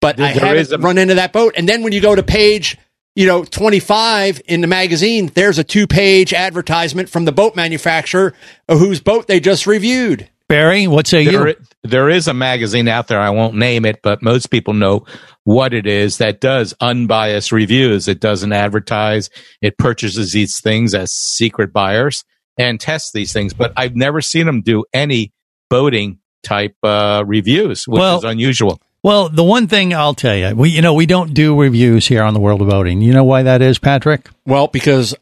But 0.00 0.16
There- 0.16 0.26
I 0.26 0.32
there 0.32 0.46
haven't 0.56 0.72
a- 0.72 0.78
run 0.78 0.98
into 0.98 1.14
that 1.14 1.32
boat. 1.32 1.54
And 1.56 1.68
then 1.68 1.82
when 1.84 1.92
you 1.92 2.00
go 2.00 2.14
to 2.16 2.22
page, 2.24 2.76
you 3.14 3.26
know, 3.26 3.44
25 3.44 4.40
in 4.46 4.60
the 4.60 4.66
magazine, 4.66 5.30
there's 5.34 5.58
a 5.58 5.64
two 5.64 5.86
page 5.86 6.32
advertisement 6.34 7.08
from 7.08 7.24
the 7.24 7.32
boat 7.32 7.54
manufacturer 7.54 8.34
whose 8.68 9.00
boat 9.00 9.28
they 9.28 9.38
just 9.38 9.66
reviewed. 9.66 10.28
Barry, 10.48 10.86
what 10.86 11.06
say 11.06 11.24
There, 11.26 11.48
you? 11.48 11.54
there 11.84 12.08
is 12.08 12.26
a 12.26 12.34
magazine 12.34 12.88
out 12.88 13.06
there. 13.08 13.20
I 13.20 13.30
won't 13.30 13.54
name 13.54 13.84
it, 13.84 14.00
but 14.02 14.22
most 14.22 14.46
people 14.50 14.72
know 14.74 15.04
what 15.44 15.74
it 15.74 15.86
is 15.86 16.18
that 16.18 16.40
does 16.40 16.74
unbiased 16.80 17.52
reviews. 17.52 18.08
It 18.08 18.20
doesn't 18.20 18.52
advertise. 18.52 19.28
It 19.60 19.76
purchases 19.78 20.32
these 20.32 20.60
things 20.60 20.94
as 20.94 21.12
secret 21.12 21.72
buyers 21.72 22.24
and 22.56 22.80
tests 22.80 23.12
these 23.12 23.32
things. 23.32 23.52
But 23.52 23.72
I've 23.76 23.94
never 23.94 24.20
seen 24.22 24.46
them 24.46 24.62
do 24.62 24.84
any 24.92 25.32
boating 25.70 26.18
type 26.42 26.76
uh, 26.82 27.24
reviews, 27.26 27.86
which 27.86 28.00
Well- 28.00 28.18
is 28.18 28.24
unusual. 28.24 28.80
Well, 29.00 29.28
the 29.28 29.44
one 29.44 29.68
thing 29.68 29.94
I'll 29.94 30.12
tell 30.12 30.34
you, 30.34 30.56
we 30.56 30.70
you 30.70 30.82
know 30.82 30.92
we 30.92 31.06
don't 31.06 31.32
do 31.32 31.58
reviews 31.58 32.08
here 32.08 32.22
on 32.24 32.34
the 32.34 32.40
World 32.40 32.60
of 32.60 32.68
Boating. 32.68 33.00
You 33.00 33.12
know 33.12 33.22
why 33.22 33.44
that 33.44 33.62
is, 33.62 33.78
Patrick? 33.78 34.28
Well, 34.44 34.66
because 34.66 35.14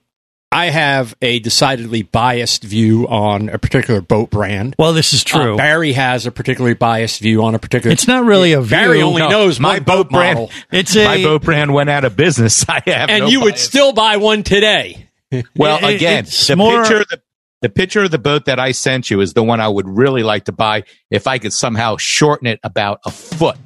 I 0.57 0.71
have 0.71 1.15
a 1.21 1.39
decidedly 1.41 2.01
biased 2.03 2.65
view 2.65 3.07
on 3.09 3.51
a 3.51 3.59
particular 3.59 4.01
boat 4.01 4.31
brand. 4.31 4.75
Well, 4.79 4.95
this 4.95 5.13
is 5.13 5.23
true. 5.23 5.53
Uh, 5.53 5.57
Barry 5.59 5.93
has 5.93 6.25
a 6.25 6.31
particularly 6.31 6.73
biased 6.73 7.21
view 7.21 7.43
on 7.45 7.55
a 7.55 7.59
particular. 7.59 7.93
It's 7.93 8.09
not 8.09 8.25
really 8.25 8.55
a 8.55 8.63
Barry 8.63 8.97
view. 8.99 9.07
only 9.07 9.21
No, 9.21 9.29
knows 9.29 9.61
my 9.61 9.75
one 9.75 9.83
boat 9.85 10.09
brand- 10.11 10.39
model, 10.39 10.51
It's 10.73 10.97
a 10.97 11.05
My 11.05 11.23
boat 11.23 11.43
brand 11.43 11.75
went 11.75 11.91
out 11.91 12.07
of 12.07 12.17
business. 12.17 12.65
I 12.71 12.81
have 12.87 13.11
and 13.11 13.25
no 13.25 13.29
you 13.29 13.43
would 13.43 13.59
still 13.59 13.93
buy 13.93 14.17
one 14.17 14.43
today. 14.45 15.09
Well, 15.57 15.77
It- 15.79 15.85
it- 15.91 15.95
again, 15.97 16.25
the 16.25 16.57
more- 16.57 16.81
picture 16.85 17.05
the, 17.11 17.21
the 17.61 17.69
picture 17.69 18.03
of 18.05 18.11
the 18.11 18.19
boat 18.19 18.47
that 18.47 18.59
I 18.59 18.73
sent 18.73 19.11
you 19.11 19.21
is 19.21 19.35
the 19.35 19.43
one 19.43 19.61
I 19.61 19.69
would 19.69 19.87
really 19.87 20.23
like 20.23 20.47
to 20.47 20.53
buy 20.53 20.85
if 21.11 21.27
I 21.27 21.37
could 21.37 21.53
somehow 21.53 21.99
shorten 21.99 22.47
it 22.47 22.61
about 22.63 23.01
a 23.05 23.11
foot. 23.11 23.59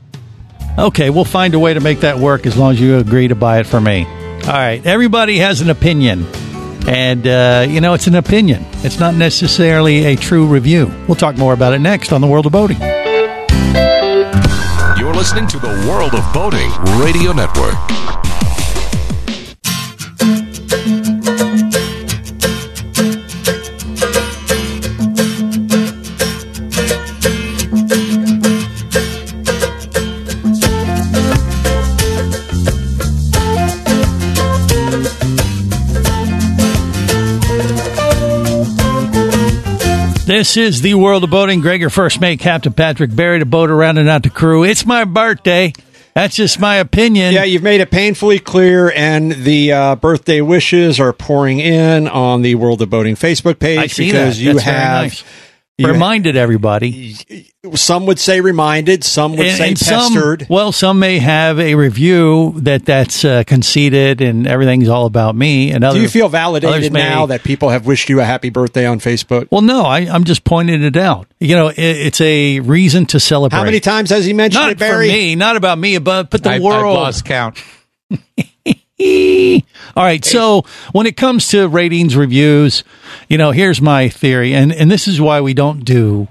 Okay, 0.76 1.10
we'll 1.10 1.24
find 1.24 1.54
a 1.54 1.58
way 1.60 1.72
to 1.74 1.80
make 1.80 2.00
that 2.00 2.18
work 2.18 2.46
as 2.46 2.56
long 2.56 2.72
as 2.72 2.80
you 2.80 2.96
agree 2.98 3.28
to 3.28 3.36
buy 3.36 3.60
it 3.60 3.66
for 3.68 3.80
me. 3.80 4.06
All 4.06 4.52
right, 4.52 4.84
everybody 4.84 5.38
has 5.38 5.60
an 5.60 5.70
opinion. 5.70 6.26
And, 6.88 7.26
uh, 7.26 7.66
you 7.68 7.80
know, 7.80 7.94
it's 7.94 8.06
an 8.06 8.14
opinion. 8.14 8.64
It's 8.82 8.98
not 8.98 9.14
necessarily 9.14 10.06
a 10.06 10.16
true 10.16 10.46
review. 10.46 10.92
We'll 11.06 11.16
talk 11.16 11.36
more 11.36 11.52
about 11.52 11.72
it 11.72 11.78
next 11.80 12.12
on 12.12 12.20
the 12.20 12.26
World 12.26 12.46
of 12.46 12.52
Boating. 12.52 12.78
You're 14.98 15.14
listening 15.14 15.46
to 15.48 15.58
the 15.58 15.68
World 15.88 16.14
of 16.14 16.32
Boating 16.32 16.70
Radio 17.02 17.32
Network. 17.32 17.74
This 40.40 40.56
is 40.56 40.80
the 40.80 40.94
World 40.94 41.22
of 41.22 41.28
Boating. 41.28 41.60
Greg, 41.60 41.82
your 41.82 41.90
first 41.90 42.18
mate, 42.18 42.40
Captain 42.40 42.72
Patrick 42.72 43.14
Barry, 43.14 43.40
the 43.40 43.44
boat 43.44 43.68
around 43.68 43.98
and 43.98 44.08
out 44.08 44.22
the 44.22 44.30
crew. 44.30 44.64
It's 44.64 44.86
my 44.86 45.04
birthday. 45.04 45.74
That's 46.14 46.34
just 46.34 46.58
my 46.58 46.76
opinion. 46.76 47.34
Yeah, 47.34 47.44
you've 47.44 47.62
made 47.62 47.82
it 47.82 47.90
painfully 47.90 48.38
clear, 48.38 48.90
and 48.90 49.32
the 49.32 49.72
uh, 49.72 49.96
birthday 49.96 50.40
wishes 50.40 50.98
are 50.98 51.12
pouring 51.12 51.60
in 51.60 52.08
on 52.08 52.40
the 52.40 52.54
World 52.54 52.80
of 52.80 52.88
Boating 52.88 53.16
Facebook 53.16 53.58
page 53.58 53.98
because 53.98 54.40
you 54.40 54.54
That's 54.54 54.64
have. 54.64 55.02
nice. 55.02 55.24
You 55.80 55.86
Reminded 55.88 56.36
everybody. 56.36 57.16
Some 57.74 58.06
would 58.06 58.18
say 58.18 58.40
reminded, 58.40 59.04
some 59.04 59.36
would 59.36 59.50
say 59.56 59.74
some, 59.74 60.12
pestered. 60.14 60.46
well, 60.48 60.72
some 60.72 60.98
may 60.98 61.18
have 61.18 61.58
a 61.58 61.74
review 61.74 62.54
that 62.58 62.84
that's 62.86 63.24
uh, 63.24 63.44
conceited 63.46 64.20
and 64.20 64.46
everything's 64.46 64.88
all 64.88 65.06
about 65.06 65.34
me. 65.36 65.70
And 65.70 65.82
Do 65.82 66.00
you 66.00 66.08
feel 66.08 66.28
validated 66.28 66.92
may- 66.92 67.02
now 67.02 67.26
that 67.26 67.42
people 67.44 67.68
have 67.68 67.86
wished 67.86 68.08
you 68.08 68.20
a 68.20 68.24
happy 68.24 68.50
birthday 68.50 68.86
on 68.86 68.98
Facebook? 68.98 69.48
Well, 69.50 69.60
no, 69.62 69.82
I, 69.84 70.00
I'm 70.00 70.24
just 70.24 70.44
pointing 70.44 70.82
it 70.82 70.96
out. 70.96 71.26
You 71.38 71.54
know, 71.56 71.68
it, 71.68 71.78
it's 71.78 72.20
a 72.20 72.60
reason 72.60 73.06
to 73.06 73.20
celebrate. 73.20 73.58
How 73.58 73.64
many 73.64 73.80
times 73.80 74.10
has 74.10 74.24
he 74.24 74.32
mentioned 74.32 74.62
Not 74.62 74.72
it, 74.72 74.78
Barry? 74.78 75.08
for 75.08 75.12
me, 75.12 75.34
not 75.34 75.56
about 75.56 75.78
me, 75.78 75.98
but 75.98 76.30
but 76.30 76.42
the 76.42 76.50
I've, 76.50 76.54
I've 76.56 76.62
world. 76.62 76.94
lost 76.94 77.24
count. 77.24 77.62
All 79.96 80.04
right. 80.04 80.24
So 80.24 80.64
when 80.92 81.06
it 81.06 81.16
comes 81.16 81.48
to 81.48 81.68
ratings 81.68 82.16
reviews, 82.16 82.84
you 83.28 83.38
know, 83.38 83.50
here's 83.50 83.80
my 83.80 84.08
theory, 84.08 84.54
and 84.54 84.72
and 84.72 84.90
this 84.90 85.08
is 85.08 85.20
why 85.20 85.40
we 85.40 85.54
don't 85.54 85.84
do 85.84 86.28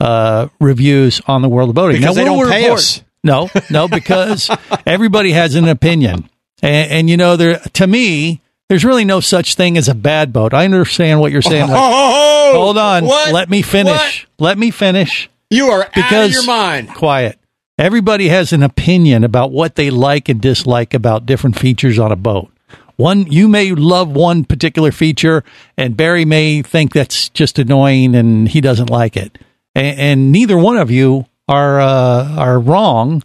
uh, 0.00 0.48
reviews 0.60 1.20
on 1.26 1.42
the 1.42 1.48
world 1.48 1.70
of 1.70 1.74
boating. 1.74 2.00
Because 2.00 2.16
they 2.16 2.24
don't 2.24 2.48
pay 2.48 2.62
report- 2.64 2.78
us. 2.78 3.02
No, 3.24 3.50
no, 3.70 3.88
because 3.88 4.48
everybody 4.86 5.32
has 5.32 5.56
an 5.56 5.66
opinion, 5.66 6.28
and, 6.62 6.90
and 6.92 7.10
you 7.10 7.16
know, 7.16 7.36
there 7.36 7.58
to 7.58 7.86
me, 7.86 8.40
there's 8.68 8.84
really 8.84 9.04
no 9.04 9.18
such 9.18 9.56
thing 9.56 9.76
as 9.76 9.88
a 9.88 9.94
bad 9.96 10.32
boat. 10.32 10.54
I 10.54 10.64
understand 10.64 11.20
what 11.20 11.32
you're 11.32 11.42
saying. 11.42 11.66
like, 11.68 11.76
Oh, 11.76 12.52
hold 12.54 12.78
on, 12.78 13.04
What? 13.04 13.32
let 13.32 13.50
me 13.50 13.62
finish. 13.62 14.28
Let 14.38 14.58
me 14.58 14.70
finish. 14.70 15.28
You 15.50 15.66
are 15.70 15.82
out 15.84 15.92
Because 15.94 16.28
of 16.28 16.32
your 16.34 16.44
mind. 16.46 16.88
quiet. 16.94 17.36
Everybody 17.78 18.28
has 18.28 18.54
an 18.54 18.62
opinion 18.62 19.22
about 19.22 19.52
what 19.52 19.74
they 19.74 19.90
like 19.90 20.30
and 20.30 20.40
dislike 20.40 20.94
about 20.94 21.26
different 21.26 21.58
features 21.58 21.98
on 21.98 22.10
a 22.10 22.16
boat. 22.16 22.50
One, 22.96 23.30
you 23.30 23.48
may 23.48 23.72
love 23.72 24.08
one 24.08 24.46
particular 24.46 24.90
feature, 24.90 25.44
and 25.76 25.94
Barry 25.94 26.24
may 26.24 26.62
think 26.62 26.94
that's 26.94 27.28
just 27.28 27.58
annoying 27.58 28.14
and 28.14 28.48
he 28.48 28.62
doesn't 28.62 28.88
like 28.88 29.16
it. 29.18 29.38
And, 29.74 29.98
and 29.98 30.32
neither 30.32 30.56
one 30.56 30.78
of 30.78 30.90
you 30.90 31.26
are 31.48 31.78
uh, 31.78 32.28
are 32.36 32.58
wrong. 32.58 33.22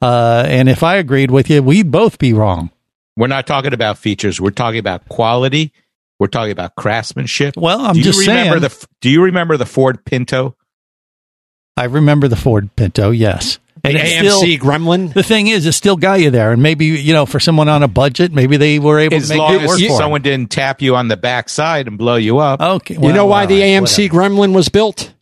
Uh, 0.00 0.44
and 0.46 0.70
if 0.70 0.82
I 0.82 0.96
agreed 0.96 1.30
with 1.30 1.50
you, 1.50 1.62
we'd 1.62 1.90
both 1.90 2.18
be 2.18 2.32
wrong. 2.32 2.70
We're 3.18 3.26
not 3.26 3.46
talking 3.46 3.74
about 3.74 3.98
features. 3.98 4.40
We're 4.40 4.50
talking 4.50 4.78
about 4.78 5.10
quality. 5.10 5.74
We're 6.18 6.28
talking 6.28 6.52
about 6.52 6.74
craftsmanship. 6.74 7.54
Well, 7.58 7.80
I'm 7.80 7.92
do 7.92 7.98
you 7.98 8.04
just 8.04 8.20
remember 8.20 8.60
saying. 8.60 8.62
the 8.80 8.86
Do 9.02 9.10
you 9.10 9.24
remember 9.24 9.58
the 9.58 9.66
Ford 9.66 10.02
Pinto? 10.06 10.56
I 11.76 11.84
remember 11.84 12.28
the 12.28 12.36
Ford 12.36 12.74
Pinto, 12.76 13.10
yes. 13.10 13.58
The 13.82 13.90
it's 13.96 14.34
AMC 14.42 14.58
Gremlin. 14.60 15.12
The 15.12 15.22
thing 15.22 15.46
is, 15.46 15.66
it 15.66 15.72
still 15.72 15.96
got 15.96 16.20
you 16.20 16.30
there, 16.30 16.52
and 16.52 16.62
maybe 16.62 16.86
you 16.86 17.12
know, 17.12 17.26
for 17.26 17.40
someone 17.40 17.68
on 17.68 17.82
a 17.82 17.88
budget, 17.88 18.32
maybe 18.32 18.56
they 18.56 18.78
were 18.78 18.98
able 18.98 19.16
As 19.16 19.24
to 19.28 19.34
make 19.34 19.38
long 19.38 19.54
it 19.54 19.66
work 19.66 19.80
as 19.80 19.86
for 19.86 19.92
'em. 19.92 19.98
someone 19.98 20.22
didn't 20.22 20.50
tap 20.50 20.82
you 20.82 20.96
on 20.96 21.08
the 21.08 21.16
backside 21.16 21.86
and 21.86 21.96
blow 21.98 22.16
you 22.16 22.38
up. 22.38 22.60
Okay, 22.60 22.94
you 23.00 23.12
know 23.12 23.26
why 23.26 23.42
all 23.42 23.46
the 23.48 23.60
AMC 23.62 24.10
whatever. 24.10 24.34
Gremlin 24.34 24.52
was 24.54 24.68
built? 24.68 25.14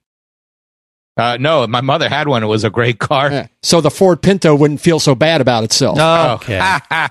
Uh, 1.16 1.36
no, 1.40 1.66
my 1.66 1.80
mother 1.80 2.08
had 2.08 2.28
one. 2.28 2.44
It 2.44 2.46
was 2.46 2.62
a 2.62 2.70
great 2.70 3.00
car. 3.00 3.28
Yeah. 3.32 3.46
So 3.60 3.80
the 3.80 3.90
Ford 3.90 4.22
Pinto 4.22 4.54
wouldn't 4.54 4.80
feel 4.80 5.00
so 5.00 5.16
bad 5.16 5.40
about 5.40 5.64
itself. 5.64 5.98
Oh, 6.00 6.34
okay. 6.34 6.58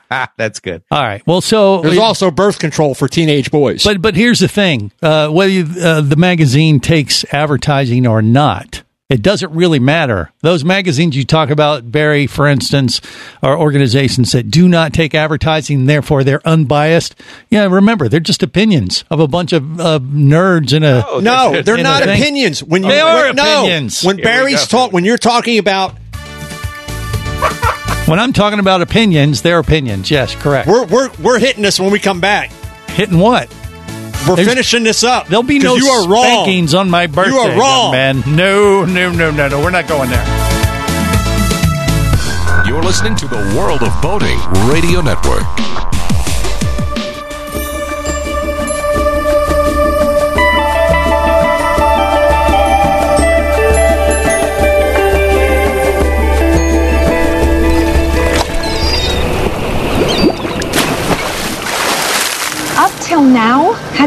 That's 0.38 0.62
good. 0.62 0.81
All 0.89 1.03
right. 1.03 1.21
Well, 1.27 1.41
so 1.41 1.81
There's 1.81 1.97
also 1.97 2.31
birth 2.31 2.57
control 2.57 2.93
for 2.95 3.10
teenage 3.10 3.51
boys. 3.51 3.83
but 3.83 4.01
but 4.01 4.15
here's 4.15 4.39
the 4.39 4.47
thing: 4.47 4.93
uh, 5.01 5.27
whether 5.27 5.51
you, 5.51 5.67
uh, 5.81 5.99
the 5.99 6.15
magazine 6.15 6.79
takes 6.79 7.25
advertising 7.33 8.07
or 8.07 8.21
not, 8.21 8.81
it 9.10 9.22
doesn't 9.22 9.54
really 9.54 9.80
matter. 9.80 10.32
Those 10.41 10.65
magazines 10.65 11.15
you 11.15 11.24
talk 11.24 11.50
about, 11.50 11.91
Barry, 11.91 12.28
for 12.28 12.46
instance, 12.46 13.00
are 13.41 13.58
organizations 13.58 14.34
that 14.34 14.52
do 14.52 14.67
not 14.67 14.91
take 14.91 15.15
advertising, 15.15 15.86
therefore 15.86 16.26
they're 16.26 16.46
unbiased. 16.46 17.15
Yeah, 17.50 17.65
remember 17.67 18.10
they're 18.10 18.20
just 18.20 18.43
opinions 18.43 19.06
of 19.10 19.22
a 19.22 19.28
bunch 19.28 19.54
of 19.54 19.80
uh, 19.80 20.00
nerds 20.00 20.74
in 20.74 20.84
a. 20.84 21.06
no, 21.22 21.62
they're 21.62 21.76
in 21.76 21.82
a 21.82 21.84
not 21.84 22.04
opinions. 22.04 22.62
When 22.62 22.84
you 22.84 22.89
They 22.89 23.00
are 23.00 23.28
when, 23.28 23.36
no, 23.36 23.88
when 24.04 24.17
Here 24.17 24.26
Barry's 24.26 24.67
talk, 24.67 24.91
when 24.91 25.06
you're 25.06 25.17
talking 25.17 25.58
about, 25.58 25.96
When 28.08 28.20
I'm 28.20 28.32
talking 28.32 28.60
about 28.60 28.82
opinions, 28.82 29.41
they're 29.41 29.60
opinions. 29.60 30.10
Yes, 30.10 30.34
correct. 30.36 30.67
we're 30.67 30.86
we're 30.86 31.10
we're 31.22 31.39
hitting 31.39 31.62
this 31.62 31.78
when 31.78 31.91
we 31.91 32.00
come 32.00 32.22
back. 32.22 32.52
Hitting 32.89 33.20
what? 33.20 33.54
We're 34.28 34.36
There's- 34.36 34.50
finishing 34.50 34.84
this 34.84 35.04
up. 35.04 35.28
There'll 35.28 35.44
be 35.44 35.60
no 35.60 35.76
you 35.76 35.88
are 35.88 36.08
wrong. 36.10 36.24
spankings 36.24 36.74
on 36.74 36.90
my 36.90 37.08
birthday. 37.08 37.32
You 37.32 37.40
are 37.40 37.50
young 37.50 37.58
wrong. 37.60 37.92
man. 37.92 38.24
No, 38.28 38.84
no, 38.86 39.10
no, 39.12 39.32
no, 39.32 39.48
no. 39.48 39.60
We're 39.62 39.70
not 39.72 39.88
going 39.88 40.10
there. 40.10 40.26
You're 42.68 42.84
listening 42.84 43.16
to 43.18 43.28
the 43.28 43.38
World 43.58 43.82
of 43.82 43.94
Boating 44.02 44.38
Radio 44.70 45.00
Network. 45.02 45.44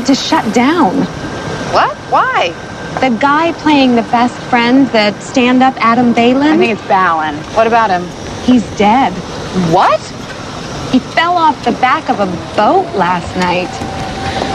Had 0.00 0.06
to 0.06 0.14
shut 0.14 0.54
down. 0.54 0.96
What? 1.74 1.94
Why? 2.10 2.48
The 3.00 3.14
guy 3.20 3.52
playing 3.60 3.96
the 3.96 4.02
best 4.02 4.34
friend, 4.48 4.86
the 4.88 5.18
stand 5.20 5.62
up 5.62 5.74
Adam 5.76 6.14
Balin. 6.14 6.54
I 6.54 6.56
think 6.56 6.78
it's 6.78 6.88
Balin. 6.88 7.34
What 7.54 7.66
about 7.66 7.90
him? 7.90 8.02
He's 8.44 8.64
dead. 8.78 9.12
What? 9.70 10.00
He 10.90 11.00
fell 11.00 11.36
off 11.36 11.62
the 11.64 11.72
back 11.72 12.08
of 12.08 12.20
a 12.20 12.26
boat 12.56 12.88
last 12.96 13.36
night. 13.36 13.70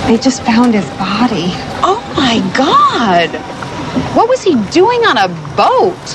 They 0.07 0.17
just 0.17 0.41
found 0.41 0.73
his 0.73 0.89
body. 0.97 1.53
Oh 1.85 2.01
my 2.17 2.39
god! 2.57 3.29
What 4.15 4.27
was 4.27 4.41
he 4.41 4.55
doing 4.71 5.05
on 5.05 5.17
a 5.17 5.27
boat? 5.55 6.05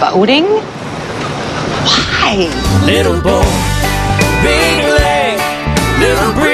Boating? 0.00 0.46
Why? 1.84 2.48
Little 2.86 3.20
boat, 3.20 3.44
big 4.42 4.84
lake, 4.98 5.40
little 6.00 6.32
breeze, 6.32 6.49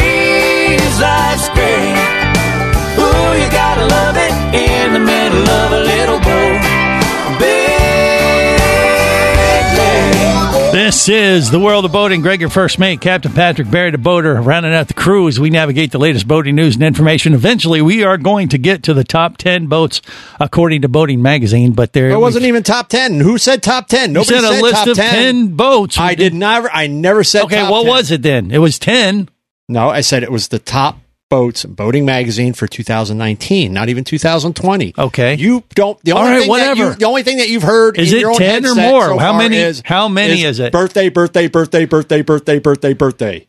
This 10.97 11.11
is 11.11 11.51
the 11.51 11.61
world 11.61 11.85
of 11.85 11.93
boating. 11.93 12.23
Greg, 12.23 12.41
your 12.41 12.49
first 12.49 12.79
mate, 12.79 13.03
Captain 13.03 13.31
Patrick 13.31 13.71
Barry, 13.71 13.91
the 13.91 13.99
boater, 13.99 14.41
rounding 14.41 14.73
out 14.73 14.89
the 14.89 14.95
crew 14.95 15.29
as 15.29 15.39
we 15.39 15.51
navigate 15.51 15.93
the 15.93 15.99
latest 15.99 16.27
boating 16.27 16.55
news 16.57 16.75
and 16.75 16.83
information. 16.83 17.35
Eventually, 17.35 17.83
we 17.83 18.03
are 18.03 18.17
going 18.17 18.49
to 18.49 18.57
get 18.57 18.85
to 18.85 18.95
the 18.95 19.05
top 19.05 19.37
ten 19.37 19.67
boats 19.67 20.01
according 20.41 20.81
to 20.83 20.89
Boating 20.89 21.21
Magazine. 21.21 21.73
But 21.73 21.93
there 21.93 22.09
It 22.09 22.19
wasn't 22.19 22.47
even 22.47 22.63
top 22.63 22.89
ten. 22.89 23.21
Who 23.21 23.37
said 23.37 23.63
top 23.63 23.89
ten? 23.89 24.09
You 24.09 24.15
Nobody 24.15 24.41
said 24.41 24.45
a 24.45 24.55
said 24.55 24.63
list 24.63 24.75
top 24.75 24.89
of 24.89 24.97
10 24.97 25.49
boats. 25.49 25.99
I 25.99 26.15
did 26.15 26.33
never. 26.33 26.71
I 26.73 26.87
never 26.87 27.23
said. 27.23 27.45
Okay, 27.45 27.63
what 27.71 27.83
10. 27.83 27.89
was 27.91 28.11
it 28.11 28.23
then? 28.23 28.51
It 28.51 28.59
was 28.59 28.79
ten. 28.79 29.29
No, 29.69 29.91
I 29.91 30.01
said 30.01 30.23
it 30.23 30.33
was 30.33 30.49
the 30.49 30.59
top 30.59 30.99
boats 31.29 31.65
in 31.65 31.75
Boating 31.75 32.05
Magazine 32.05 32.53
for 32.53 32.67
2019, 32.67 33.73
not 33.73 33.89
even 33.89 34.05
2020. 34.05 34.95
Okay, 34.97 35.35
you 35.35 35.65
don't. 35.75 36.01
The 36.03 36.13
only 36.13 36.31
right, 36.31 36.39
thing 36.41 36.47
that 36.47 36.49
whatever. 36.49 36.85
you, 36.91 36.95
the 36.95 37.05
only 37.07 37.23
thing 37.23 37.39
that 37.39 37.49
you've 37.49 37.63
heard 37.63 37.99
Is 37.99 38.13
in 38.13 38.19
it 38.19 38.21
your 38.21 38.35
10 38.35 38.67
or 38.67 38.75
more? 38.75 39.07
so 39.07 39.19
How 39.19 39.37
many- 39.37 39.57
Is, 39.57 39.83
how 39.85 40.09
many 40.09 40.43
is 40.43 40.61
it? 40.61 40.73
Birthday, 40.73 41.09
birthday, 41.09 41.49
birthday, 41.49 41.85
birthday, 41.85 42.23
birthday, 42.23 42.59
birthday, 42.59 42.93
birthday. 42.95 43.47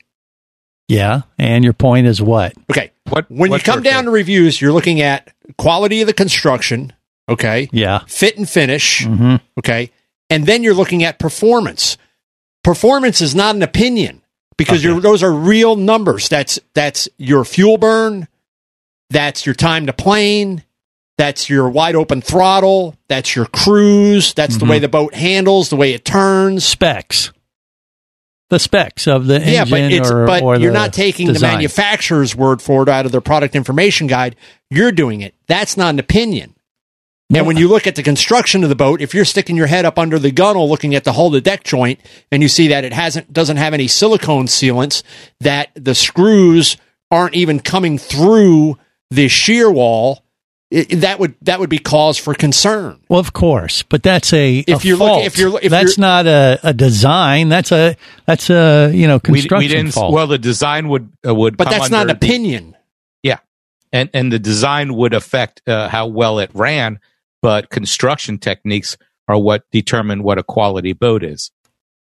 Yeah, 0.88 1.24
and 1.38 1.64
your 1.64 1.74
point 1.74 2.08
is 2.08 2.22
what? 2.22 2.54
Okay. 2.72 2.92
What 3.10 3.30
When 3.30 3.50
what 3.50 3.62
you 3.62 3.66
come 3.66 3.80
birthday? 3.80 3.90
down 3.92 4.06
to 4.06 4.12
reviews, 4.12 4.60
you're 4.62 4.72
looking 4.72 5.02
at 5.02 5.34
quality 5.58 6.02
of 6.02 6.08
the 6.08 6.14
construction. 6.14 6.94
Okay. 7.30 7.68
Yeah. 7.74 8.00
Fit 8.08 8.38
and 8.38 8.48
finish. 8.48 9.06
Mm-hmm. 9.06 9.36
Okay. 9.60 9.92
And 10.30 10.46
then 10.46 10.64
you're 10.64 10.74
looking 10.74 11.04
at 11.04 11.20
performance. 11.20 11.98
Performance 12.64 13.20
is 13.22 13.36
not 13.36 13.56
an 13.56 13.64
opinion 13.64 14.22
because 14.58 14.84
you're, 14.84 15.00
those 15.00 15.24
are 15.24 15.32
real 15.32 15.76
numbers. 15.76 16.30
That's 16.30 16.60
that's 16.74 17.08
your 17.18 17.46
fuel 17.46 17.78
burn. 17.78 18.28
That's 19.10 19.46
your 19.46 19.56
time 19.56 19.86
to 19.86 19.94
plane. 19.94 20.64
That's 21.18 21.50
your 21.50 21.70
wide 21.70 21.96
open 21.96 22.22
throttle. 22.22 22.96
That's 23.08 23.36
your 23.36 23.46
cruise. 23.46 24.34
That's 24.34 24.58
the 24.58 24.66
way 24.66 24.78
mm-hmm. 24.78 24.82
the 24.84 24.90
boat 24.90 25.14
handles, 25.16 25.70
the 25.70 25.76
way 25.76 25.94
it 25.94 26.06
turns. 26.06 26.64
Specs. 26.64 27.32
The 28.50 28.60
specs 28.60 29.08
of 29.08 29.26
the 29.26 29.42
engine 29.42 29.54
yeah, 29.54 29.66
but 29.66 29.92
it's 29.92 30.10
or, 30.10 30.26
but 30.26 30.42
or 30.42 30.58
you're 30.58 30.72
not 30.72 30.94
taking 30.94 31.34
the 31.34 31.40
manufacturer's 31.40 32.34
word 32.34 32.62
for 32.62 32.84
it 32.84 32.90
out 32.90 33.06
of 33.06 33.12
their 33.12 33.20
product 33.20 33.56
information 33.56 34.08
guide. 34.08 34.38
You're 34.70 34.94
doing 34.94 35.20
it. 35.20 35.36
That's 35.48 35.76
not 35.76 35.90
an 35.90 36.00
opinion. 36.00 36.56
And 37.34 37.46
when 37.46 37.58
you 37.58 37.68
look 37.68 37.86
at 37.88 37.96
the 37.96 38.04
construction 38.04 38.64
of 38.64 38.70
the 38.70 38.76
boat, 38.76 39.02
if 39.02 39.14
you're 39.14 39.26
sticking 39.26 39.58
your 39.58 39.68
head 39.68 39.84
up 39.84 40.00
under 40.00 40.18
the 40.18 40.32
gunnel 40.32 40.70
looking 40.70 40.96
at 40.96 41.04
the 41.04 41.12
hull 41.14 41.30
to 41.32 41.42
deck 41.42 41.64
joint 41.66 42.00
and 42.32 42.42
you 42.42 42.48
see 42.48 42.70
that 42.70 42.86
it 42.86 42.94
hasn't 42.94 43.34
doesn't 43.34 43.58
have 43.58 43.74
any 43.74 43.88
silicone 43.88 44.46
sealants, 44.46 45.04
that 45.42 45.70
the 45.76 45.94
screws 45.94 46.78
aren't 47.12 47.36
even 47.36 47.60
coming 47.60 47.98
through 47.98 48.78
the 49.12 49.28
shear 49.28 49.70
wall, 49.70 50.24
it, 50.72 51.02
that 51.02 51.20
would 51.20 51.36
that 51.42 51.60
would 51.60 51.70
be 51.70 51.80
cause 51.80 52.18
for 52.18 52.34
concern. 52.34 53.00
Well, 53.10 53.20
of 53.20 53.34
course, 53.34 53.84
but 53.84 54.04
that's 54.04 54.32
a 54.32 54.60
If 54.60 54.84
a 54.84 54.88
you're 54.88 54.96
looking- 54.98 55.14
fault. 55.16 55.26
if 55.26 55.38
you're- 55.38 55.60
if 55.62 55.70
that's 55.70 55.98
you're- 55.98 56.02
not 56.08 56.28
a, 56.28 56.60
a 56.64 56.74
design. 56.74 57.50
That's 57.50 57.72
a 57.74 57.96
that's 58.26 58.50
a 58.50 58.90
you 58.94 59.06
know 59.08 59.20
construction 59.20 59.58
we 59.60 59.68
didn't. 59.68 59.92
fault. 59.92 60.14
Well, 60.14 60.28
the 60.28 60.38
design 60.38 60.88
would 60.88 61.10
uh, 61.28 61.36
would, 61.36 61.58
But 61.58 61.66
come 61.66 61.78
that's 61.78 61.90
not 61.92 62.02
under 62.02 62.14
an 62.14 62.20
the- 62.20 62.26
opinion. 62.26 62.78
yeah, 63.22 63.40
and 63.92 64.10
and 64.14 64.32
the 64.32 64.40
design 64.40 64.94
would 64.96 65.14
affect 65.14 65.62
uh, 65.68 65.90
how 65.90 66.08
well 66.08 66.40
it 66.40 66.52
ran, 66.54 67.00
but 67.42 67.70
construction 67.70 68.38
techniques 68.38 68.98
are 69.28 69.38
what 69.38 69.64
determine 69.72 70.24
what 70.24 70.38
a 70.38 70.44
quality 70.44 70.94
boat 70.94 71.24
is. 71.24 71.52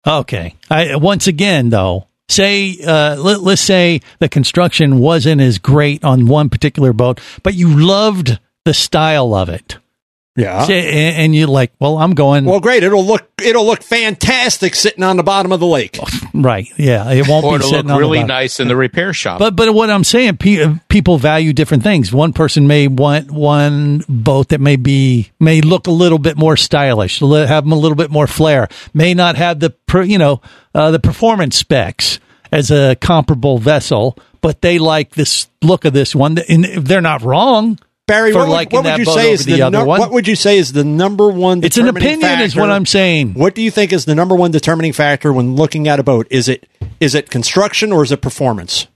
Okay. 0.06 0.56
I, 0.70 0.96
once 0.96 1.26
again, 1.26 1.70
though, 1.70 2.08
say 2.28 2.76
uh, 2.84 3.16
let, 3.16 3.40
let's 3.40 3.62
say 3.62 4.00
the 4.18 4.28
construction 4.28 4.98
wasn't 4.98 5.40
as 5.40 5.58
great 5.58 6.02
on 6.04 6.26
one 6.26 6.48
particular 6.48 6.92
boat, 6.92 7.20
but 7.42 7.54
you 7.54 7.78
loved 7.78 8.38
the 8.64 8.74
style 8.74 9.34
of 9.34 9.48
it. 9.48 9.78
Yeah. 10.34 10.64
Say, 10.64 10.78
and, 11.08 11.16
and 11.16 11.34
you're 11.34 11.46
like, 11.46 11.72
well, 11.78 11.98
I'm 11.98 12.14
going 12.14 12.46
Well, 12.46 12.60
great. 12.60 12.82
It'll 12.82 13.04
look 13.04 13.28
it'll 13.44 13.66
look 13.66 13.82
fantastic 13.82 14.74
sitting 14.74 15.04
on 15.04 15.16
the 15.18 15.22
bottom 15.22 15.52
of 15.52 15.60
the 15.60 15.66
lake. 15.66 15.98
right. 16.34 16.66
Yeah, 16.78 17.10
it 17.12 17.28
won't 17.28 17.44
or 17.44 17.58
be 17.58 17.62
to 17.62 17.68
sitting 17.68 17.86
look 17.88 17.92
on 17.94 17.98
really 17.98 18.18
bottom. 18.18 18.28
nice 18.28 18.58
in 18.58 18.68
the 18.68 18.76
repair 18.76 19.12
shop. 19.12 19.38
But 19.38 19.56
but 19.56 19.74
what 19.74 19.90
I'm 19.90 20.04
saying, 20.04 20.38
pe- 20.38 20.76
people 20.88 21.18
value 21.18 21.52
different 21.52 21.82
things. 21.82 22.12
One 22.14 22.32
person 22.32 22.66
may 22.66 22.88
want 22.88 23.30
one 23.30 24.04
boat 24.08 24.48
that 24.48 24.60
may 24.60 24.76
be 24.76 25.30
may 25.38 25.60
look 25.60 25.86
a 25.86 25.90
little 25.90 26.18
bit 26.18 26.38
more 26.38 26.56
stylish, 26.56 27.20
have 27.20 27.64
them 27.64 27.72
a 27.72 27.76
little 27.76 27.96
bit 27.96 28.10
more 28.10 28.26
flair. 28.26 28.68
May 28.94 29.12
not 29.12 29.36
have 29.36 29.60
the 29.60 29.70
per, 29.70 30.02
you 30.02 30.16
know 30.18 30.40
uh, 30.74 30.90
the 30.92 30.98
performance 31.00 31.56
specs 31.58 32.20
as 32.50 32.70
a 32.70 32.96
comparable 32.96 33.58
vessel, 33.58 34.16
but 34.40 34.62
they 34.62 34.78
like 34.78 35.10
this 35.10 35.48
look 35.60 35.84
of 35.84 35.92
this 35.92 36.14
one. 36.14 36.38
And 36.48 36.64
they're 36.64 37.00
not 37.02 37.20
wrong. 37.22 37.78
Barry, 38.06 38.32
for 38.32 38.38
what 38.38 38.48
would, 38.48 38.54
liking 38.54 38.76
what 38.78 38.84
would 38.84 38.90
that 38.90 38.98
you 38.98 39.04
say 39.04 39.30
is 39.30 39.44
the, 39.44 39.54
the, 39.54 39.62
other 39.62 39.78
nu- 39.78 39.84
one? 39.84 40.00
what 40.00 40.10
would 40.10 40.26
you 40.26 40.34
say 40.34 40.58
is 40.58 40.72
the 40.72 40.84
number 40.84 41.28
one? 41.28 41.62
It's 41.62 41.76
an 41.76 41.84
determining 41.86 42.18
opinion, 42.18 42.40
is 42.40 42.52
factor? 42.52 42.60
what 42.60 42.70
I'm 42.70 42.86
saying. 42.86 43.34
What 43.34 43.54
do 43.54 43.62
you 43.62 43.70
think 43.70 43.92
is 43.92 44.04
the 44.04 44.14
number 44.14 44.34
one 44.34 44.50
determining 44.50 44.92
factor 44.92 45.32
when 45.32 45.54
looking 45.54 45.86
at 45.86 46.00
a 46.00 46.02
boat? 46.02 46.26
Is 46.30 46.48
it 46.48 46.68
is 47.00 47.14
it 47.14 47.30
construction 47.30 47.92
or 47.92 48.02
is 48.02 48.10
it 48.10 48.20
performance? 48.20 48.88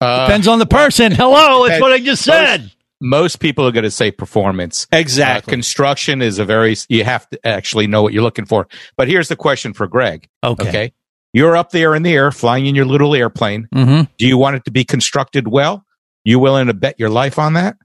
Uh, 0.00 0.26
Depends 0.26 0.48
on 0.48 0.58
the 0.58 0.66
person. 0.66 1.12
Hello, 1.12 1.64
it's 1.64 1.80
what 1.80 1.92
I 1.92 2.00
just 2.00 2.24
said. 2.24 2.72
Most 3.00 3.38
people 3.38 3.66
are 3.66 3.72
going 3.72 3.84
to 3.84 3.90
say 3.90 4.10
performance. 4.10 4.86
Exactly. 4.90 5.50
Uh, 5.50 5.54
construction 5.54 6.22
is 6.22 6.38
a 6.38 6.44
very 6.44 6.76
you 6.88 7.04
have 7.04 7.28
to 7.30 7.46
actually 7.46 7.86
know 7.86 8.02
what 8.02 8.12
you're 8.12 8.22
looking 8.22 8.46
for. 8.46 8.66
But 8.96 9.08
here's 9.08 9.28
the 9.28 9.36
question 9.36 9.74
for 9.74 9.86
Greg. 9.86 10.28
Okay. 10.42 10.92
You're 11.32 11.56
up 11.56 11.70
there 11.70 11.94
in 11.94 12.02
the 12.02 12.12
air, 12.14 12.30
flying 12.30 12.66
in 12.66 12.74
your 12.74 12.84
little 12.84 13.14
airplane. 13.14 13.68
Mm-hmm. 13.74 14.02
Do 14.18 14.26
you 14.26 14.38
want 14.38 14.56
it 14.56 14.64
to 14.66 14.70
be 14.70 14.84
constructed 14.84 15.48
well? 15.48 15.84
You 16.24 16.38
willing 16.38 16.66
to 16.68 16.74
bet 16.74 16.98
your 16.98 17.10
life 17.10 17.38
on 17.38 17.52
that? 17.54 17.76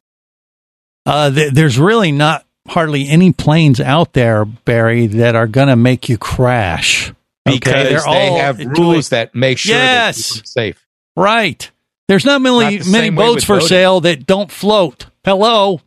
Uh, 1.06 1.32
th- 1.32 1.54
there's 1.54 1.78
really 1.80 2.12
not 2.12 2.46
hardly 2.68 3.08
any 3.08 3.32
planes 3.34 3.80
out 3.80 4.14
there, 4.14 4.46
Barry, 4.46 5.08
that 5.08 5.36
are 5.36 5.48
going 5.48 5.68
to 5.70 5.76
make 5.76 6.08
you 6.10 6.18
crash. 6.18 7.14
Because 7.46 7.74
They're 7.90 8.00
they 8.00 8.06
all 8.06 8.38
have 8.40 8.60
rules 8.60 9.10
that 9.10 9.34
make 9.34 9.58
sure 9.58 9.76
Yes. 9.76 10.36
that 10.36 10.48
safe. 10.48 10.88
Right. 11.16 11.70
There's 12.08 12.26
not 12.26 12.42
many, 12.42 12.78
Not 12.78 12.88
many 12.88 13.10
boats 13.10 13.44
for 13.44 13.56
boating. 13.56 13.68
sale 13.68 14.02
that 14.02 14.26
don't 14.28 14.52
float. 14.52 15.08
Hello. 15.24 15.82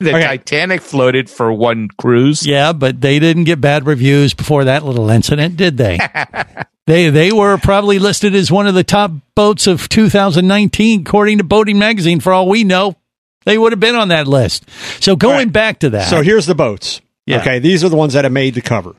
The 0.00 0.12
Titanic 0.12 0.80
floated 0.80 1.28
for 1.28 1.52
one 1.52 1.88
cruise. 1.88 2.46
Yeah, 2.46 2.72
but 2.72 3.00
they 3.00 3.18
didn't 3.18 3.44
get 3.44 3.60
bad 3.60 3.84
reviews 3.84 4.32
before 4.32 4.64
that 4.64 4.84
little 4.84 5.10
incident, 5.10 5.56
did 5.56 5.76
they? 5.76 5.98
they 6.86 7.10
they 7.10 7.32
were 7.32 7.58
probably 7.58 7.98
listed 7.98 8.34
as 8.34 8.50
one 8.50 8.68
of 8.68 8.74
the 8.74 8.84
top 8.84 9.10
boats 9.34 9.66
of 9.66 9.88
2019 9.88 11.00
according 11.00 11.38
to 11.38 11.44
Boating 11.44 11.80
Magazine 11.80 12.20
for 12.20 12.32
all 12.32 12.48
we 12.48 12.62
know. 12.62 12.96
They 13.44 13.58
would 13.58 13.72
have 13.72 13.80
been 13.80 13.96
on 13.96 14.08
that 14.08 14.28
list. 14.28 14.68
So 15.02 15.16
going 15.16 15.48
back 15.48 15.80
to 15.80 15.90
that. 15.90 16.08
So 16.08 16.22
here's 16.22 16.46
the 16.46 16.54
boats. 16.54 17.00
Yeah. 17.26 17.40
Okay, 17.40 17.58
these 17.58 17.82
are 17.82 17.88
the 17.88 17.96
ones 17.96 18.12
that 18.12 18.24
have 18.24 18.32
made 18.32 18.54
the 18.54 18.62
cover. 18.62 18.94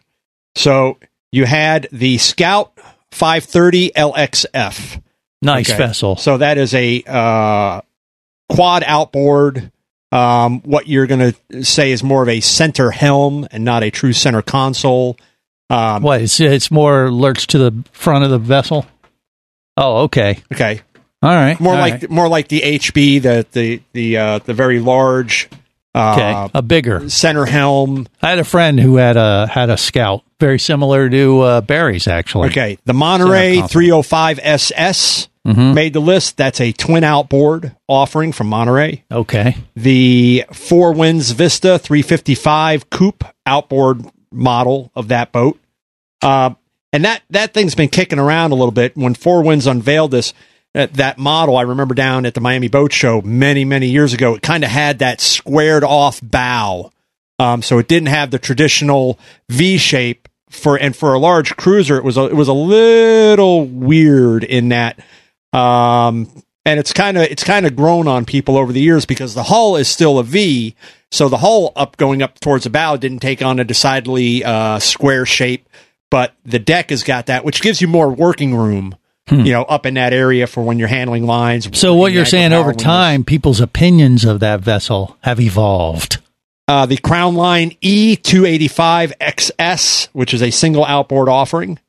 So 0.55 0.97
you 1.31 1.45
had 1.45 1.87
the 1.91 2.17
Scout 2.17 2.73
530 3.11 3.91
LXF. 3.95 5.01
Nice 5.41 5.71
vessel. 5.71 6.17
So 6.17 6.37
that 6.37 6.57
is 6.57 6.73
a 6.73 7.03
uh, 7.07 7.81
quad 8.49 8.83
outboard. 8.85 9.71
Um, 10.11 10.61
what 10.61 10.87
you're 10.87 11.07
going 11.07 11.33
to 11.51 11.63
say 11.63 11.91
is 11.91 12.03
more 12.03 12.23
of 12.23 12.29
a 12.29 12.39
center 12.39 12.89
helm 12.91 13.47
and 13.51 13.63
not 13.63 13.83
a 13.83 13.91
true 13.91 14.13
center 14.13 14.41
console. 14.41 15.17
Um, 15.69 16.01
what? 16.01 16.21
It's, 16.21 16.39
it's 16.39 16.71
more 16.71 17.11
lurched 17.11 17.51
to 17.51 17.59
the 17.59 17.83
front 17.91 18.23
of 18.23 18.31
the 18.31 18.39
vessel. 18.39 18.85
Oh, 19.77 20.03
okay. 20.03 20.39
Okay. 20.51 20.81
All 21.21 21.29
right. 21.29 21.59
More 21.59 21.73
all 21.73 21.79
like 21.79 21.93
right. 21.93 22.09
more 22.09 22.27
like 22.27 22.47
the 22.47 22.61
HB, 22.61 23.21
the 23.21 23.45
the 23.51 23.81
the 23.93 24.17
uh, 24.17 24.39
the 24.39 24.53
very 24.53 24.79
large. 24.79 25.49
Uh, 25.93 26.13
Okay, 26.13 26.51
a 26.53 26.61
bigger 26.61 27.09
center 27.09 27.45
helm. 27.45 28.07
I 28.21 28.29
had 28.29 28.39
a 28.39 28.43
friend 28.43 28.79
who 28.79 28.97
had 28.97 29.17
a 29.17 29.47
had 29.47 29.71
a 29.71 29.77
Scout, 29.77 30.23
very 30.39 30.59
similar 30.59 31.09
to 31.09 31.41
uh, 31.41 31.61
Barry's 31.61 32.07
actually. 32.07 32.49
Okay, 32.49 32.77
the 32.85 32.93
Monterey 32.93 33.61
305 33.61 34.39
SS 34.41 35.28
Mhm. 35.47 35.73
made 35.73 35.93
the 35.93 36.01
list. 36.01 36.37
That's 36.37 36.59
a 36.59 36.71
twin 36.73 37.03
outboard 37.03 37.75
offering 37.87 38.31
from 38.31 38.47
Monterey. 38.47 39.03
Okay. 39.11 39.55
The 39.75 40.45
Four 40.51 40.93
Winns 40.93 41.31
Vista 41.31 41.79
355 41.79 42.89
coupe 42.89 43.23
outboard 43.45 44.05
model 44.31 44.91
of 44.95 45.07
that 45.07 45.31
boat. 45.31 45.59
Uh, 46.21 46.51
and 46.91 47.05
that, 47.05 47.21
that 47.29 47.53
thing's 47.53 47.75
been 47.75 47.87
kicking 47.89 48.19
around 48.19 48.51
a 48.51 48.55
little 48.55 48.71
bit. 48.71 48.97
When 48.97 49.13
Four 49.13 49.41
Winns 49.43 49.65
unveiled 49.65 50.11
this, 50.11 50.33
uh, 50.75 50.87
that 50.93 51.17
model, 51.17 51.55
I 51.57 51.61
remember 51.61 51.95
down 51.95 52.25
at 52.25 52.33
the 52.33 52.41
Miami 52.41 52.67
Boat 52.67 52.91
Show 52.91 53.21
many, 53.21 53.63
many 53.63 53.87
years 53.87 54.13
ago, 54.13 54.35
it 54.35 54.41
kind 54.41 54.63
of 54.63 54.69
had 54.69 54.99
that 54.99 55.21
squared 55.21 55.83
off 55.83 56.19
bow. 56.21 56.91
Um, 57.39 57.61
so 57.61 57.77
it 57.77 57.87
didn't 57.87 58.09
have 58.09 58.31
the 58.31 58.39
traditional 58.39 59.17
V 59.49 59.77
shape 59.77 60.27
for, 60.49 60.75
and 60.75 60.95
for 60.95 61.13
a 61.13 61.19
large 61.19 61.55
cruiser, 61.55 61.95
it 61.97 62.03
was 62.03 62.17
a, 62.17 62.25
it 62.25 62.35
was 62.35 62.49
a 62.49 62.53
little 62.53 63.65
weird 63.65 64.43
in 64.43 64.69
that, 64.69 64.99
um, 65.53 66.29
and 66.65 66.79
it's 66.79 66.93
kind 66.93 67.17
of 67.17 67.23
it's 67.23 67.43
kind 67.43 67.65
of 67.65 67.75
grown 67.75 68.07
on 68.07 68.25
people 68.25 68.57
over 68.57 68.71
the 68.71 68.81
years 68.81 69.05
because 69.05 69.33
the 69.33 69.43
hull 69.43 69.75
is 69.75 69.87
still 69.87 70.19
a 70.19 70.23
V, 70.23 70.75
so 71.11 71.29
the 71.29 71.37
hull 71.37 71.71
up 71.75 71.97
going 71.97 72.21
up 72.21 72.39
towards 72.39 72.65
the 72.65 72.69
bow 72.69 72.97
didn't 72.97 73.19
take 73.19 73.41
on 73.41 73.59
a 73.59 73.63
decidedly 73.63 74.43
uh, 74.43 74.79
square 74.79 75.25
shape, 75.25 75.67
but 76.09 76.33
the 76.45 76.59
deck 76.59 76.89
has 76.89 77.03
got 77.03 77.27
that, 77.27 77.43
which 77.43 77.61
gives 77.61 77.81
you 77.81 77.87
more 77.87 78.09
working 78.09 78.55
room, 78.55 78.95
you 79.29 79.51
know, 79.51 79.63
up 79.63 79.85
in 79.85 79.95
that 79.95 80.13
area 80.13 80.47
for 80.47 80.63
when 80.63 80.79
you're 80.79 80.87
handling 80.87 81.25
lines. 81.25 81.65
Hmm. 81.65 81.73
So 81.73 81.95
what 81.95 82.11
you're 82.11 82.25
saying 82.25 82.53
over 82.53 82.69
windows. 82.69 82.83
time, 82.83 83.23
people's 83.23 83.61
opinions 83.61 84.25
of 84.25 84.39
that 84.41 84.61
vessel 84.61 85.17
have 85.21 85.39
evolved. 85.39 86.17
Uh, 86.67 86.85
the 86.85 86.97
Crownline 86.97 87.75
E285 87.79 89.13
XS, 89.17 90.09
which 90.13 90.35
is 90.35 90.43
a 90.43 90.51
single 90.51 90.85
outboard 90.85 91.27
offering. 91.27 91.79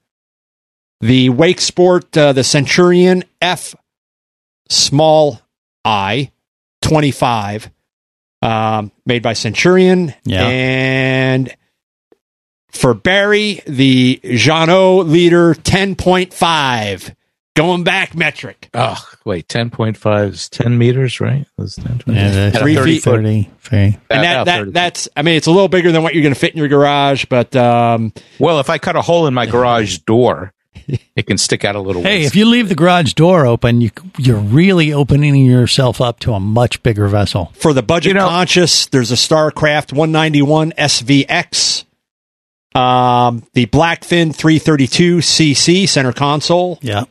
The 1.00 1.30
Wake 1.30 1.60
Sport, 1.60 2.16
uh, 2.16 2.32
the 2.32 2.44
Centurion 2.44 3.24
F 3.40 3.74
small 4.68 5.40
I 5.84 6.30
25, 6.82 7.70
um, 8.42 8.92
made 9.06 9.22
by 9.22 9.32
Centurion. 9.32 10.14
Yeah. 10.24 10.46
And 10.46 11.56
for 12.70 12.94
Barry, 12.94 13.62
the 13.66 14.20
Jeanneau 14.22 15.06
Leader 15.06 15.54
10.5, 15.54 17.14
going 17.56 17.82
back 17.84 18.14
metric. 18.14 18.68
Oh, 18.74 19.02
wait, 19.24 19.48
10.5 19.48 20.28
is 20.30 20.48
10 20.50 20.76
meters, 20.78 21.20
right? 21.20 21.46
That's 21.58 21.76
10, 21.76 22.02
Yeah, 22.06 22.30
that's 22.30 22.58
Three 22.58 22.74
30, 22.74 22.92
feet. 22.92 23.02
30, 23.02 23.50
okay. 23.66 23.98
And 24.10 24.22
that, 24.22 24.44
that 24.44 24.72
that's, 24.72 25.08
I 25.16 25.22
mean, 25.22 25.36
it's 25.36 25.46
a 25.46 25.50
little 25.50 25.68
bigger 25.68 25.92
than 25.92 26.02
what 26.02 26.14
you're 26.14 26.22
going 26.22 26.34
to 26.34 26.40
fit 26.40 26.52
in 26.52 26.58
your 26.58 26.68
garage, 26.68 27.24
but 27.24 27.56
um, 27.56 28.12
Well, 28.38 28.60
if 28.60 28.70
I 28.70 28.78
cut 28.78 28.96
a 28.96 29.02
hole 29.02 29.26
in 29.26 29.34
my 29.34 29.46
garage 29.46 29.98
door, 29.98 30.52
it 31.16 31.26
can 31.26 31.36
stick 31.38 31.64
out 31.64 31.74
a 31.76 31.80
little 31.80 32.02
Hey, 32.02 32.18
ways. 32.20 32.26
if 32.28 32.36
you 32.36 32.44
leave 32.46 32.68
the 32.68 32.74
garage 32.74 33.12
door 33.14 33.46
open, 33.46 33.80
you 33.80 33.90
you're 34.18 34.38
really 34.38 34.92
opening 34.92 35.34
yourself 35.36 36.00
up 36.00 36.18
to 36.20 36.32
a 36.32 36.40
much 36.40 36.82
bigger 36.82 37.08
vessel. 37.08 37.52
for 37.54 37.72
the 37.72 37.82
budget 37.82 38.16
conscious, 38.16 38.86
there's 38.86 39.10
a 39.10 39.16
StarCraft 39.16 39.92
191 39.92 40.72
SVX, 40.72 41.84
um, 42.74 43.44
the 43.54 43.66
Blackfin 43.66 44.34
332 44.34 45.18
CC 45.18 45.88
center 45.88 46.12
console, 46.12 46.78
Yeah. 46.82 47.04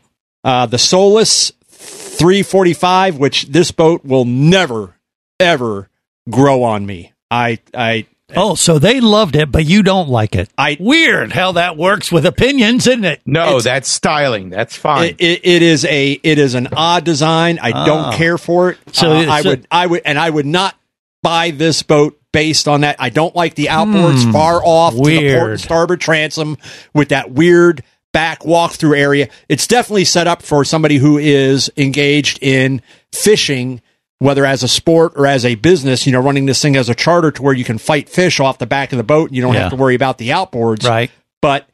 uh, 0.43 0.65
the 0.65 0.77
Solace 0.77 1.51
345, 1.67 3.17
which 3.17 3.47
this 3.47 3.71
boat 3.71 4.03
will 4.05 4.25
never 4.25 4.95
ever 5.39 5.89
grow 6.29 6.63
on 6.63 6.85
me. 6.85 7.13
I 7.31 7.59
I 7.73 8.05
Oh, 8.35 8.55
so 8.55 8.79
they 8.79 9.01
loved 9.01 9.35
it, 9.35 9.51
but 9.51 9.65
you 9.65 9.81
don't 9.83 10.09
like 10.09 10.35
it. 10.35 10.49
I 10.57 10.77
Weird 10.79 11.31
how 11.33 11.53
that 11.53 11.77
works 11.77 12.11
with 12.11 12.25
opinions, 12.25 12.85
isn't 12.87 13.03
it? 13.05 13.21
no, 13.25 13.59
that's 13.61 13.89
styling. 13.89 14.49
That's 14.49 14.75
fine. 14.75 15.09
it, 15.09 15.15
it, 15.21 15.41
it 15.45 15.61
is 15.61 15.83
a 15.85 16.11
it 16.23 16.37
is 16.39 16.53
an 16.55 16.67
odd 16.73 17.03
design. 17.05 17.59
I 17.61 17.71
Ah. 17.71 17.85
don't 17.85 18.13
care 18.15 18.37
for 18.37 18.71
it. 18.71 18.77
So 18.93 19.11
Uh, 19.11 19.21
it's 19.21 19.31
I 19.31 19.41
would 19.41 19.67
I 19.71 19.87
would 19.87 20.01
and 20.05 20.19
I 20.19 20.29
would 20.29 20.45
not 20.45 20.75
buy 21.23 21.51
this 21.51 21.81
boat 21.83 22.19
based 22.31 22.67
on 22.67 22.81
that. 22.81 22.95
I 22.99 23.09
don't 23.09 23.35
like 23.35 23.55
the 23.55 23.65
outboards 23.65 24.23
Hmm. 24.25 24.31
far 24.31 24.61
off 24.63 24.93
to 24.93 24.99
the 24.99 25.03
port 25.03 25.47
Weird. 25.47 25.59
starboard 25.59 25.99
transom 26.01 26.57
with 26.93 27.09
that 27.09 27.31
weird 27.31 27.83
back 28.13 28.45
walk-through 28.45 28.95
area. 28.95 29.29
It's 29.49 29.67
definitely 29.67 30.05
set 30.05 30.27
up 30.27 30.41
for 30.41 30.63
somebody 30.63 30.97
who 30.97 31.17
is 31.17 31.69
engaged 31.77 32.39
in 32.41 32.81
fishing 33.11 33.81
whether 34.19 34.45
as 34.45 34.63
a 34.63 34.67
sport 34.67 35.13
or 35.15 35.25
as 35.25 35.45
a 35.45 35.55
business, 35.55 36.05
you 36.05 36.11
know, 36.11 36.19
running 36.21 36.45
this 36.45 36.61
thing 36.61 36.75
as 36.75 36.89
a 36.89 36.95
charter 36.95 37.31
to 37.31 37.41
where 37.41 37.53
you 37.53 37.63
can 37.63 37.77
fight 37.77 38.07
fish 38.07 38.39
off 38.39 38.57
the 38.57 38.65
back 38.67 38.91
of 38.93 38.97
the 38.97 39.03
boat 39.03 39.29
and 39.29 39.35
you 39.35 39.41
don't 39.41 39.53
Yeah. 39.53 39.61
have 39.61 39.69
to 39.71 39.75
worry 39.77 39.95
about 39.95 40.17
the 40.17 40.29
outboards. 40.29 40.87
Right. 40.87 41.09
But 41.41 41.67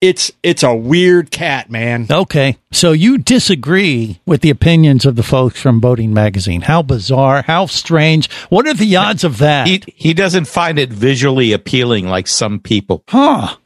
it's 0.00 0.32
it's 0.42 0.62
a 0.62 0.74
weird 0.74 1.30
cat, 1.30 1.70
man. 1.70 2.06
Okay. 2.10 2.56
So 2.72 2.92
you 2.92 3.18
disagree 3.18 4.18
with 4.24 4.40
the 4.40 4.48
opinions 4.48 5.04
of 5.04 5.14
the 5.14 5.22
folks 5.22 5.60
from 5.60 5.78
Boating 5.78 6.14
Magazine. 6.14 6.62
How 6.62 6.80
bizarre, 6.80 7.42
how 7.42 7.66
strange. 7.66 8.30
What 8.48 8.66
are 8.66 8.72
the 8.72 8.96
odds 8.96 9.24
of 9.24 9.36
that? 9.38 9.66
he, 9.66 9.82
he 9.94 10.14
doesn't 10.14 10.46
find 10.46 10.78
it 10.78 10.88
visually 10.90 11.52
appealing 11.52 12.08
like 12.08 12.28
some 12.28 12.60
people. 12.60 13.04
huh. 13.08 13.56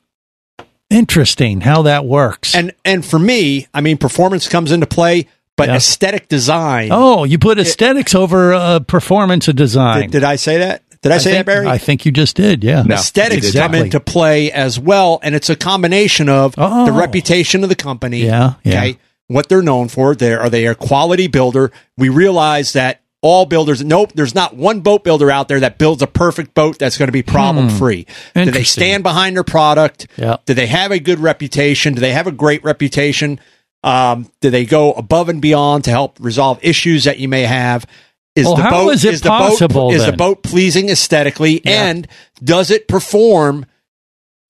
Interesting 0.91 1.63
how 1.63 1.83
that 1.83 2.05
works. 2.05 2.55
And 2.55 2.73
and 2.85 3.05
for 3.05 3.19
me, 3.19 3.67
I 3.73 3.81
mean, 3.81 3.97
performance 3.97 4.49
comes 4.49 4.71
into 4.71 4.87
play, 4.87 5.29
but 5.57 5.69
Yeah. 5.69 5.77
aesthetic 5.77 6.29
design. 6.29 6.89
oh, 6.93 7.25
you 7.25 7.39
put 7.39 7.59
aesthetics 7.59 8.15
over 8.15 8.55
uh, 8.55 8.81
performance 8.81 9.49
of 9.49 9.57
design. 9.57 10.03
did, 10.03 10.11
did 10.13 10.25
I 10.25 10.37
say 10.37 10.59
that? 10.59 10.83
Did 11.03 11.13
I, 11.13 11.19
say 11.19 11.33
think, 11.33 11.47
that, 11.47 11.53
Barry? 11.53 11.67
I 11.67 11.77
think 11.77 12.07
you 12.07 12.13
just 12.13 12.35
did, 12.35 12.65
yeah. 12.65 12.83
No. 12.83 12.95
Aesthetics 12.95 13.47
Exactly. 13.49 13.79
come 13.79 13.85
into 13.85 14.01
play 14.01 14.51
as 14.51 14.81
well, 14.81 15.21
and 15.23 15.35
it's 15.35 15.51
a 15.51 15.57
combination 15.57 16.31
of 16.31 16.55
Oh. 16.57 16.87
the 16.87 16.93
reputation 16.93 17.63
of 17.63 17.69
the 17.69 17.75
company. 17.77 18.25
Yeah, 18.25 18.55
yeah. 18.65 18.79
Okay, 18.79 18.99
what 19.27 19.51
they're 19.51 19.61
known 19.61 19.89
for. 19.89 20.15
They 20.15 20.33
are 20.33 20.49
they 20.49 20.67
a 20.67 20.75
quality 20.75 21.27
builder. 21.27 21.71
We 21.99 22.09
realize 22.09 22.73
that 22.73 23.03
all 23.21 23.45
builders. 23.45 23.85
Nope, 23.85 24.13
there's 24.15 24.35
not 24.35 24.57
one 24.57 24.81
boat 24.81 25.05
builder 25.05 25.31
out 25.31 25.49
there 25.49 25.61
that 25.61 25.77
builds 25.77 26.01
a 26.01 26.07
perfect 26.07 26.55
boat 26.55 26.79
that's 26.79 26.97
going 26.97 27.09
to 27.09 27.13
be 27.13 27.23
problem 27.23 27.69
free. 27.69 28.07
Do 28.35 28.47
they 28.51 28.61
Hmm. 28.61 28.65
Stand 28.65 29.03
behind 29.03 29.37
their 29.37 29.45
product? 29.45 30.07
Yeah. 30.17 30.37
Do 30.47 30.55
they 30.55 30.67
have 30.69 30.91
a 30.91 30.99
good 30.99 31.21
reputation? 31.21 31.93
Do 31.93 32.01
they 32.01 32.13
have 32.13 32.27
a 32.27 32.33
great 32.33 32.65
reputation? 32.65 33.41
Um, 33.85 34.31
do 34.41 34.49
they 34.51 34.65
go 34.65 34.93
above 34.95 35.29
and 35.29 35.41
beyond 35.43 35.85
to 35.85 35.91
help 35.91 36.17
resolve 36.19 36.59
issues 36.63 37.05
that 37.05 37.19
you 37.19 37.29
may 37.29 37.43
have? 37.43 37.87
Is 38.35 38.47
Well, 38.47 38.57
the 38.57 38.63
how 38.63 38.71
boat 38.71 38.95
is 38.95 39.05
it 39.05 39.23
the 39.23 39.29
possible, 39.29 39.91
boat 39.91 39.95
is 39.95 40.07
the 40.07 40.13
boat 40.13 40.43
pleasing 40.43 40.89
aesthetically 40.89 41.61
Yeah. 41.65 41.85
and 41.85 42.09
does 42.43 42.71
it 42.71 42.89
perform 42.89 43.67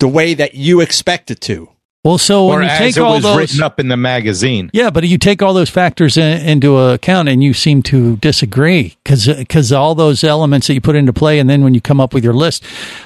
the 0.01 0.09
way 0.09 0.35
that 0.35 0.55
you 0.55 0.81
expect 0.81 1.31
it 1.31 1.41
to? 1.43 1.69
Well, 2.05 2.19
so 2.19 2.47
Or 2.47 2.57
when 2.57 2.65
you 2.65 2.69
as 2.69 2.79
take 2.79 2.97
it 2.97 3.01
all 3.01 3.15
was 3.15 3.23
those, 3.23 3.37
written 3.37 3.63
up 3.63 3.81
in 3.81 3.89
the 3.89 3.97
magazine. 3.97 4.71
yeah, 4.75 4.91
but 4.91 5.05
you 5.09 5.17
take 5.19 5.41
all 5.43 5.55
those 5.55 5.71
factors 5.71 6.17
in, 6.19 6.47
into 6.47 6.77
account, 6.79 7.29
and 7.31 7.43
you 7.43 7.55
seem 7.55 7.83
to 7.85 8.17
disagree 8.19 8.95
because 9.05 9.73
all 9.73 9.95
those 9.95 10.23
elements 10.23 10.67
that 10.67 10.75
you 10.75 10.83
put 10.83 10.97
into 10.97 11.13
play, 11.15 11.39
and 11.39 11.49
then 11.49 11.65
when 11.65 11.73
you 11.75 11.81
come 11.81 12.01
up 12.01 12.13
with 12.15 12.23
your 12.23 12.35
list, 12.35 12.63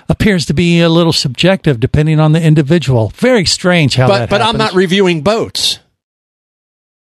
appears 0.08 0.44
to 0.46 0.52
be 0.54 0.80
a 0.80 0.88
little 0.88 1.12
subjective 1.12 1.78
depending 1.80 2.18
on 2.20 2.32
the 2.32 2.42
individual. 2.42 3.12
Very 3.14 3.44
strange 3.46 3.94
how 3.94 4.08
But 4.08 4.18
that. 4.18 4.30
but 4.30 4.42
I'm 4.42 4.58
not 4.58 4.74
reviewing 4.74 5.22
boats. 5.22 5.78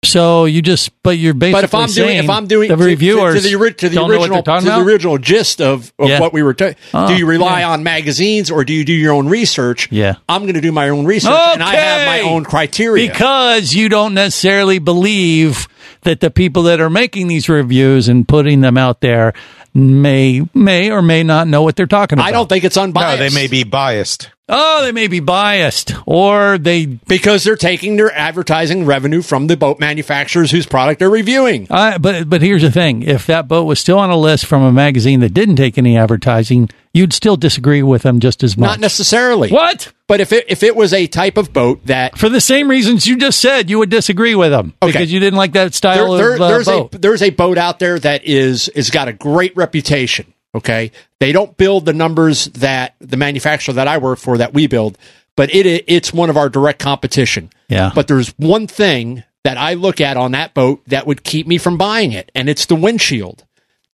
So 0.04 0.46
you 0.46 0.64
just, 0.64 0.90
but 1.04 1.20
you're 1.20 1.36
basically 1.36 1.58
But 1.62 1.64
if 1.66 1.76
I'm 1.76 1.90
doing 1.90 2.18
if 2.18 2.28
I'm 2.30 2.48
doing 2.48 2.70
the 2.70 2.76
to- 2.76 2.82
to- 2.82 2.88
reviewers 2.88 3.36
to, 3.44 3.48
the, 3.48 3.56
ori- 3.56 3.74
to 3.76 3.88
the 3.90 3.96
don't 3.96 4.10
know 4.10 4.18
what 4.18 4.22
original 4.24 4.36
they're 4.38 4.42
talking 4.44 4.66
to 4.70 4.76
the 4.78 4.82
original 4.84 5.18
gist 5.20 5.62
of, 5.62 5.94
of 6.00 6.10
Yeah. 6.10 6.20
what 6.20 6.34
we 6.34 6.42
were 6.42 6.56
ta- 6.56 6.74
Oh, 6.92 7.08
do 7.08 7.16
you 7.16 7.28
rely 7.28 7.60
yeah. 7.60 7.70
on 7.70 7.84
magazines 7.84 8.50
or 8.50 8.66
do 8.66 8.74
you 8.74 8.84
do 8.84 8.94
your 8.94 9.14
own 9.14 9.30
research? 9.30 9.90
Yeah. 9.92 10.16
I'm 10.28 10.42
going 10.42 10.56
to 10.56 10.62
do 10.62 10.72
my 10.72 10.90
own 10.90 11.06
research 11.06 11.32
and 11.32 11.62
I 11.62 11.76
have 11.76 12.08
my 12.08 12.22
own 12.28 12.44
criteria. 12.46 13.12
because 13.12 13.76
you 13.76 13.90
don't 13.90 14.16
necessarily 14.16 14.80
believe 14.80 15.68
that 16.02 16.20
the 16.20 16.32
people 16.32 16.64
that 16.64 16.82
are 16.82 16.90
making 16.90 17.28
these 17.28 17.48
reviews 17.48 18.08
and 18.10 18.28
putting 18.28 18.62
them 18.62 18.80
out 18.80 19.02
there 19.02 19.34
may 19.76 20.42
may 20.56 20.90
or 20.92 21.04
may 21.04 21.22
not 21.22 21.48
know 21.48 21.62
what 21.62 21.76
they're 21.76 21.86
talking 21.86 22.18
about. 22.18 22.28
I 22.28 22.32
don't 22.32 22.50
think 22.50 22.64
it's 22.64 22.76
unbiased. 22.76 23.06
No, 23.08 23.14
unbiased. 23.26 23.36
they 23.36 23.42
may 23.42 23.48
be 23.48 23.64
biased. 23.64 24.30
Oh, 24.54 24.82
they 24.84 24.92
may 24.92 25.08
be 25.08 25.22
biased, 25.22 25.94
or 26.06 26.58
they. 26.58 26.86
because 26.86 27.44
they're 27.46 27.56
taking 27.56 27.96
their 27.96 28.12
advertising 28.14 28.86
revenue 28.86 29.22
from 29.22 29.48
the 29.48 29.56
boat 29.56 29.80
manufacturers 29.80 30.52
whose 30.52 30.66
product 30.66 31.00
they're 31.00 31.10
reviewing. 31.10 31.68
I, 31.72 31.98
but 31.98 32.30
but 32.30 32.42
here's 32.42 32.62
the 32.62 32.72
thing: 32.72 33.02
if 33.04 33.26
that 33.28 33.48
boat 33.48 33.64
was 33.64 33.80
still 33.80 33.98
on 33.98 34.10
a 34.10 34.18
list 34.18 34.46
from 34.46 34.62
a 34.64 34.72
magazine 34.72 35.22
that 35.22 35.34
didn't 35.34 35.56
take 35.56 35.78
any 35.78 35.98
advertising, 35.98 36.70
you'd 36.94 37.14
still 37.14 37.38
disagree 37.38 37.82
with 37.82 38.02
them 38.04 38.20
just 38.20 38.44
as 38.44 38.58
much. 38.58 38.68
Not 38.68 38.80
necessarily. 38.82 39.50
What? 39.50 39.94
But 40.08 40.20
if 40.20 40.34
it 40.34 40.46
if 40.50 40.64
it 40.64 40.76
was 40.76 40.92
a 40.94 41.08
type 41.08 41.38
of 41.38 41.54
boat 41.54 41.86
that 41.86 42.18
For 42.18 42.28
the 42.28 42.42
same 42.42 42.70
reasons 42.70 43.08
you 43.08 43.16
just 43.18 43.40
said, 43.40 43.70
you 43.70 43.80
would 43.80 43.90
disagree 43.90 44.36
with 44.36 44.52
them 44.52 44.74
Okay. 44.82 44.92
because 44.92 45.14
you 45.14 45.22
didn't 45.22 45.38
like 45.38 45.54
that 45.54 45.74
style 45.74 46.12
there, 46.14 46.26
there- 46.32 46.36
of 46.36 46.42
uh, 46.42 46.48
there's 46.50 46.66
boat. 46.66 46.96
a 46.96 46.98
there's 46.98 47.22
a 47.22 47.30
boat 47.30 47.58
out 47.58 47.80
there 47.80 47.98
that 48.00 48.26
is 48.26 48.68
is 48.70 48.90
got 48.90 49.08
a 49.08 49.14
great 49.14 49.56
reputation. 49.56 50.34
Okay, 50.54 50.92
they 51.20 51.32
don't 51.32 51.56
build 51.56 51.86
the 51.86 51.94
numbers 51.94 52.46
that 52.46 52.96
the 53.00 53.18
manufacturer 53.18 53.74
that 53.76 53.88
I 53.88 53.98
work 54.00 54.20
for 54.20 54.38
that 54.38 54.54
we 54.54 54.68
build, 54.68 54.98
but 55.36 55.54
it 55.54 55.86
it's 55.88 56.14
one 56.14 56.30
of 56.30 56.38
our 56.38 56.50
direct 56.50 56.80
competition. 56.80 57.50
Yeah. 57.70 57.92
But 57.96 58.08
there's 58.08 58.30
one 58.38 58.68
thing 58.68 59.24
that 59.44 59.58
I 59.58 59.76
look 59.76 60.02
at 60.02 60.18
on 60.18 60.32
that 60.34 60.54
boat 60.54 60.82
that 60.88 61.08
would 61.08 61.24
keep 61.24 61.48
me 61.48 61.58
from 61.58 61.78
buying 61.78 62.12
it, 62.12 62.32
and 62.36 62.50
it's 62.50 62.66
the 62.66 62.76
windshield. 62.76 63.46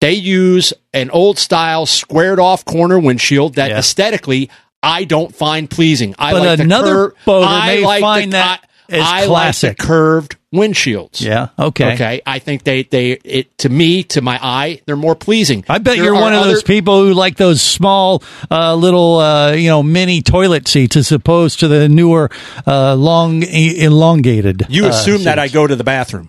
They 0.01 0.13
use 0.13 0.73
an 0.93 1.11
old 1.11 1.39
style 1.39 1.87
squared 1.87 2.39
off 2.39 2.65
corner 2.65 2.99
windshield 2.99 3.55
that 3.55 3.71
aesthetically 3.71 4.51
I 4.83 5.05
don't 5.05 5.35
find 5.35 5.69
pleasing. 5.71 6.15
I 6.19 6.33
But 6.33 6.43
like 6.43 6.59
another 6.61 6.85
the 6.85 7.09
cur- 7.11 7.15
boater 7.25 7.47
I 7.49 7.67
may 7.67 7.85
like 7.85 8.01
find 8.01 8.33
the, 8.33 8.37
that 8.37 8.66
I, 8.91 9.22
I 9.22 9.26
classic. 9.26 9.68
like 9.70 9.76
the 9.78 9.84
curved 9.84 10.37
windshields. 10.55 11.20
Yeah. 11.20 11.49
Okay. 11.59 11.95
Okay. 11.95 12.22
I 12.24 12.39
think 12.39 12.64
they 12.64 12.84
they 12.84 13.12
it 13.12 13.57
to 13.59 13.68
me 13.68 14.03
to 14.05 14.20
my 14.22 14.39
eye 14.43 14.80
they're 14.87 14.97
more 14.97 15.14
pleasing. 15.14 15.64
I 15.68 15.78
bet 15.78 15.97
There 15.97 16.05
you're 16.07 16.14
one 16.14 16.32
of 16.32 16.41
other- 16.41 16.51
those 16.53 16.62
people 16.62 17.03
who 17.05 17.12
like 17.14 17.37
those 17.37 17.61
small, 17.61 18.22
uh, 18.51 18.74
little, 18.74 19.18
uh, 19.18 19.53
you 19.53 19.68
know, 19.68 19.82
mini 19.82 20.22
toilet 20.22 20.66
seats 20.68 20.97
as 20.97 21.12
opposed 21.12 21.61
to 21.61 21.68
the 21.68 21.89
newer, 21.89 22.30
uh, 22.66 22.95
long, 22.95 23.43
e- 23.43 23.82
elongated. 23.82 24.66
You 24.68 24.87
uh, 24.87 24.89
assume 24.89 25.24
that 25.24 25.39
I 25.39 25.49
go 25.49 25.66
to 25.66 25.76
the 25.76 25.84
bathroom. 25.84 26.28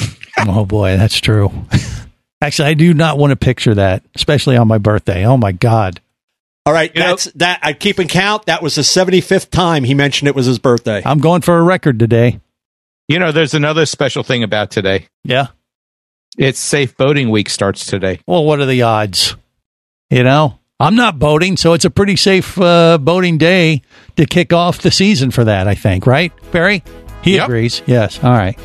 Oh 0.38 0.64
boy, 0.64 0.96
that's 0.96 1.20
true. 1.20 1.52
Actually, 2.40 2.68
I 2.70 2.74
do 2.74 2.92
not 2.94 3.18
want 3.18 3.30
to 3.30 3.36
picture 3.36 3.74
that, 3.74 4.02
especially 4.16 4.56
on 4.56 4.66
my 4.66 4.78
birthday. 4.78 5.24
Oh 5.26 5.36
my 5.36 5.52
god. 5.52 6.00
All 6.64 6.72
right, 6.72 6.94
that's 6.94 7.24
that. 7.34 7.58
I 7.62 7.72
keep 7.72 7.98
in 7.98 8.06
count. 8.06 8.46
That 8.46 8.62
was 8.62 8.76
the 8.76 8.84
seventy 8.84 9.20
fifth 9.20 9.50
time 9.50 9.82
he 9.84 9.94
mentioned 9.94 10.28
it 10.28 10.34
was 10.36 10.46
his 10.46 10.58
birthday. 10.60 11.02
I'm 11.04 11.18
going 11.18 11.42
for 11.42 11.58
a 11.58 11.62
record 11.62 11.98
today. 11.98 12.40
You 13.08 13.18
know, 13.18 13.32
there's 13.32 13.54
another 13.54 13.84
special 13.84 14.22
thing 14.22 14.42
about 14.44 14.70
today. 14.70 15.08
Yeah. 15.24 15.48
It's 16.38 16.60
Safe 16.60 16.96
Boating 16.96 17.30
Week 17.30 17.50
starts 17.50 17.84
today. 17.84 18.20
Well, 18.26 18.44
what 18.44 18.60
are 18.60 18.64
the 18.66 18.82
odds? 18.82 19.36
You 20.08 20.22
know, 20.22 20.60
I'm 20.78 20.94
not 20.94 21.18
boating, 21.18 21.56
so 21.56 21.72
it's 21.74 21.84
a 21.84 21.90
pretty 21.90 22.16
safe 22.16 22.56
uh, 22.58 22.96
boating 22.98 23.38
day 23.38 23.82
to 24.16 24.24
kick 24.24 24.52
off 24.52 24.78
the 24.82 24.90
season 24.90 25.30
for 25.30 25.44
that. 25.44 25.66
I 25.66 25.74
think, 25.74 26.06
right, 26.06 26.32
Barry? 26.52 26.84
He 27.22 27.34
Yep. 27.34 27.44
agrees. 27.44 27.82
Yes. 27.86 28.22
All 28.22 28.30
right. 28.30 28.58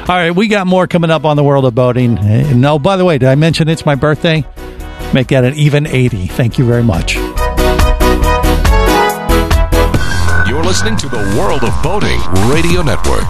All 0.00 0.16
right. 0.16 0.32
We 0.32 0.48
got 0.48 0.66
more 0.66 0.86
coming 0.86 1.10
up 1.10 1.24
on 1.24 1.36
the 1.36 1.44
world 1.44 1.64
of 1.64 1.74
boating. 1.74 2.18
Uh, 2.18 2.52
No, 2.54 2.78
by 2.78 2.96
the 2.96 3.04
way, 3.04 3.18
did 3.18 3.28
I 3.28 3.34
mention 3.36 3.68
it's 3.68 3.86
my 3.86 3.94
birthday? 3.94 4.44
Make 5.14 5.28
that 5.28 5.44
an 5.44 5.54
even 5.54 5.86
80. 5.86 6.26
Thank 6.26 6.58
you 6.58 6.66
very 6.66 6.82
much. 6.82 7.16
Listening 10.66 10.96
to 10.96 11.08
the 11.08 11.36
World 11.38 11.62
of 11.62 11.80
Boating 11.80 12.18
Radio 12.50 12.82
Network. 12.82 13.22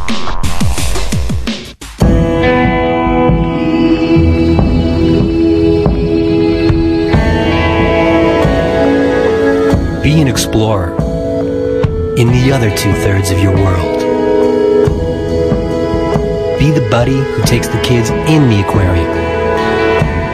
Be 10.02 10.18
an 10.18 10.28
explorer 10.28 10.96
in 12.16 12.28
the 12.28 12.52
other 12.54 12.74
two 12.74 12.92
thirds 12.94 13.30
of 13.30 13.38
your 13.38 13.54
world. 13.54 14.00
Be 16.58 16.70
the 16.70 16.88
buddy 16.90 17.18
who 17.18 17.42
takes 17.42 17.68
the 17.68 17.80
kids 17.82 18.08
in 18.08 18.48
the 18.48 18.62
aquarium 18.66 19.10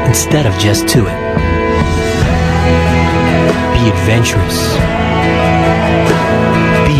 instead 0.06 0.46
of 0.46 0.56
just 0.60 0.86
to 0.90 1.00
it. 1.00 1.18
Be 3.74 3.88
adventurous. 3.90 4.81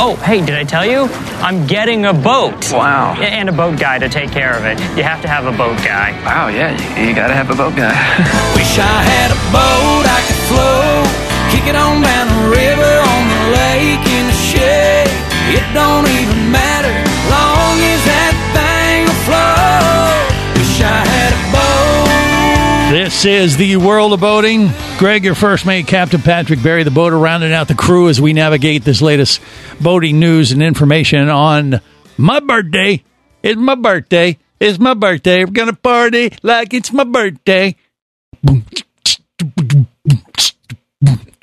Oh, 0.00 0.14
hey, 0.22 0.38
did 0.38 0.54
I 0.54 0.62
tell 0.62 0.86
you? 0.86 1.10
I'm 1.42 1.66
getting 1.66 2.06
a 2.06 2.14
boat. 2.14 2.70
Wow. 2.70 3.18
And 3.18 3.48
a 3.48 3.52
boat 3.52 3.80
guy 3.80 3.98
to 3.98 4.08
take 4.08 4.30
care 4.30 4.54
of 4.54 4.64
it. 4.64 4.78
You 4.96 5.02
have 5.02 5.20
to 5.22 5.28
have 5.28 5.46
a 5.46 5.50
boat 5.50 5.74
guy. 5.82 6.14
Wow, 6.22 6.46
yeah, 6.54 6.70
you, 6.70 7.10
you 7.10 7.14
gotta 7.16 7.34
have 7.34 7.50
a 7.50 7.58
boat 7.58 7.74
guy. 7.74 7.90
Wish 8.54 8.78
I 8.78 8.98
had 9.02 9.34
a 9.34 9.40
boat 9.50 10.06
I 10.06 10.20
could 10.22 10.42
float, 10.46 11.10
kick 11.50 11.66
it 11.66 11.74
on 11.74 11.98
down 11.98 12.30
the 12.30 12.46
river, 12.46 12.94
on 13.10 13.24
the 13.26 13.42
lake, 13.58 14.04
in 14.06 14.24
the 14.30 14.38
shade. 14.38 15.10
It 15.50 15.66
don't 15.74 16.06
even 16.06 16.46
matter, 16.54 16.94
long 17.26 17.74
as 17.82 18.00
that 18.06 18.34
thing 18.54 19.02
afloat. 19.02 20.62
Wish 20.62 20.78
I 20.78 21.02
had 21.10 21.32
a 21.34 21.42
boat. 21.50 22.94
This 22.94 23.24
is 23.26 23.56
the 23.56 23.74
world 23.78 24.12
of 24.12 24.20
boating. 24.20 24.70
Greg, 24.98 25.24
your 25.24 25.36
first 25.36 25.64
mate, 25.64 25.86
Captain 25.86 26.20
Patrick 26.20 26.60
Barry, 26.60 26.82
the 26.82 26.90
boater, 26.90 27.16
rounding 27.16 27.52
out 27.52 27.68
the 27.68 27.76
crew 27.76 28.08
as 28.08 28.20
we 28.20 28.32
navigate 28.32 28.82
this 28.82 29.00
latest 29.00 29.40
boating 29.80 30.18
news 30.18 30.50
and 30.50 30.60
information 30.60 31.28
on 31.28 31.80
my 32.16 32.40
birthday. 32.40 33.04
It's 33.40 33.56
my 33.56 33.76
birthday. 33.76 34.38
It's 34.58 34.80
my 34.80 34.94
birthday. 34.94 35.44
We're 35.44 35.52
going 35.52 35.68
to 35.68 35.76
party 35.76 36.32
like 36.42 36.74
it's 36.74 36.92
my 36.92 37.04
birthday. 37.04 37.76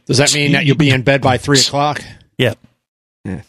Does 0.05 0.17
that 0.17 0.33
mean 0.33 0.51
that 0.51 0.65
you'll 0.65 0.75
be 0.75 0.89
in 0.89 1.03
bed 1.03 1.21
by 1.21 1.37
three 1.37 1.61
o'clock? 1.61 2.03
Yep. 2.37 2.57
You, 3.23 3.39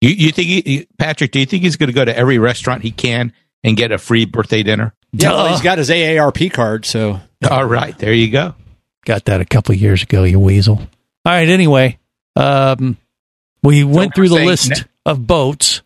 you 0.00 0.32
think, 0.32 0.48
he, 0.48 0.88
Patrick? 0.98 1.32
Do 1.32 1.38
you 1.38 1.44
think 1.44 1.64
he's 1.64 1.76
going 1.76 1.90
to 1.90 1.94
go 1.94 2.04
to 2.06 2.16
every 2.16 2.38
restaurant 2.38 2.80
he 2.80 2.90
can 2.90 3.34
and 3.62 3.76
get 3.76 3.92
a 3.92 3.98
free 3.98 4.24
birthday 4.24 4.62
dinner? 4.62 4.94
Yeah, 5.12 5.34
well, 5.34 5.48
he's 5.48 5.60
got 5.60 5.76
his 5.76 5.90
AARP 5.90 6.50
card, 6.50 6.86
so 6.86 7.20
All 7.48 7.66
right, 7.66 7.96
there 7.98 8.14
you 8.14 8.30
go. 8.30 8.54
Got 9.04 9.24
that 9.26 9.40
a 9.40 9.44
couple 9.44 9.74
years 9.74 10.02
ago, 10.02 10.24
you 10.24 10.38
weasel. 10.38 10.76
All 10.76 11.32
right, 11.32 11.48
anyway, 11.48 11.98
um, 12.36 12.96
we 13.62 13.84
went 13.84 14.14
through 14.14 14.28
the 14.28 14.44
list 14.44 14.70
ne- 14.70 14.76
of 15.06 15.26
boats, 15.26 15.82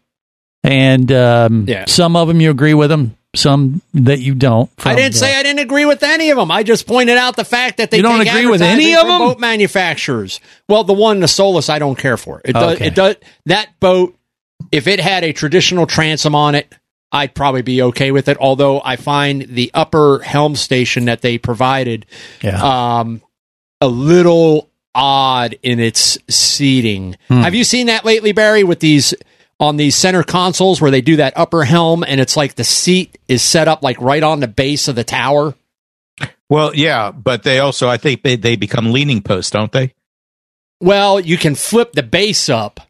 and 0.62 1.10
um, 1.12 1.64
Yeah. 1.68 1.84
some 1.86 2.16
of 2.16 2.28
them 2.28 2.40
you 2.40 2.50
agree 2.50 2.74
with 2.74 2.90
them, 2.90 3.16
some 3.34 3.80
that 3.94 4.20
you 4.20 4.34
don't. 4.34 4.70
I 4.84 4.94
didn't 4.94 5.12
the- 5.12 5.18
say 5.18 5.34
I 5.38 5.42
didn't 5.42 5.60
agree 5.60 5.84
with 5.86 6.02
any 6.02 6.30
of 6.30 6.36
them. 6.36 6.50
I 6.50 6.62
just 6.62 6.86
pointed 6.86 7.16
out 7.16 7.36
the 7.36 7.44
fact 7.44 7.78
that 7.78 7.90
they 7.90 7.98
You 7.98 8.02
don't 8.02 8.20
agree 8.20 8.46
with 8.46 8.62
any 8.62 8.94
of 8.94 9.06
them? 9.06 9.18
boat 9.18 9.38
manufacturers. 9.40 10.40
Well, 10.68 10.84
the 10.84 10.92
one 10.94 11.20
the 11.20 11.28
Solace 11.28 11.68
I 11.70 11.78
don't 11.78 11.96
care 11.98 12.16
for. 12.16 12.40
It 12.44 12.52
does. 12.52 12.74
Okay. 12.76 12.86
It 12.88 12.94
does 12.94 13.16
that 13.46 13.68
boat. 13.80 14.14
If 14.72 14.86
it 14.86 15.00
had 15.00 15.22
a 15.24 15.32
traditional 15.32 15.86
transom 15.86 16.34
on 16.34 16.54
it, 16.54 16.72
I'd 17.12 17.34
probably 17.34 17.62
be 17.62 17.82
okay 17.82 18.10
with 18.10 18.28
it. 18.28 18.36
Although 18.38 18.80
I 18.84 18.96
find 18.96 19.42
the 19.42 19.70
upper 19.74 20.18
helm 20.20 20.56
station 20.56 21.06
that 21.06 21.22
they 21.22 21.38
provided 21.38 22.06
Yeah. 22.42 22.98
um, 22.98 23.22
a 23.80 23.88
little 23.88 24.68
odd 24.94 25.56
in 25.62 25.78
its 25.78 26.18
seating. 26.28 27.16
Hmm. 27.28 27.40
Have 27.42 27.54
you 27.54 27.64
seen 27.64 27.86
that 27.86 28.04
lately, 28.04 28.32
Barry? 28.32 28.64
With 28.64 28.80
these 28.80 29.14
on 29.60 29.76
these 29.76 29.94
center 29.96 30.22
consoles 30.22 30.80
where 30.80 30.90
they 30.90 31.00
do 31.00 31.16
that 31.16 31.32
upper 31.36 31.64
helm 31.64 32.04
and 32.06 32.20
it's 32.20 32.36
like 32.36 32.54
the 32.56 32.64
seat 32.64 33.16
is 33.28 33.42
set 33.42 33.68
up 33.68 33.82
like 33.82 33.98
right 34.00 34.22
on 34.22 34.40
the 34.40 34.48
base 34.48 34.86
of 34.88 34.94
the 34.96 35.04
tower. 35.04 35.54
Well, 36.48 36.74
yeah, 36.74 37.10
but 37.10 37.42
they 37.42 37.58
also, 37.58 37.88
I 37.88 37.96
think 37.96 38.22
they, 38.22 38.36
they 38.36 38.56
become 38.56 38.92
leaning 38.92 39.20
posts, 39.22 39.50
don't 39.50 39.72
they? 39.72 39.94
Well, 40.80 41.18
you 41.20 41.36
can 41.38 41.54
flip 41.54 41.92
the 41.92 42.02
base 42.02 42.48
up, 42.48 42.80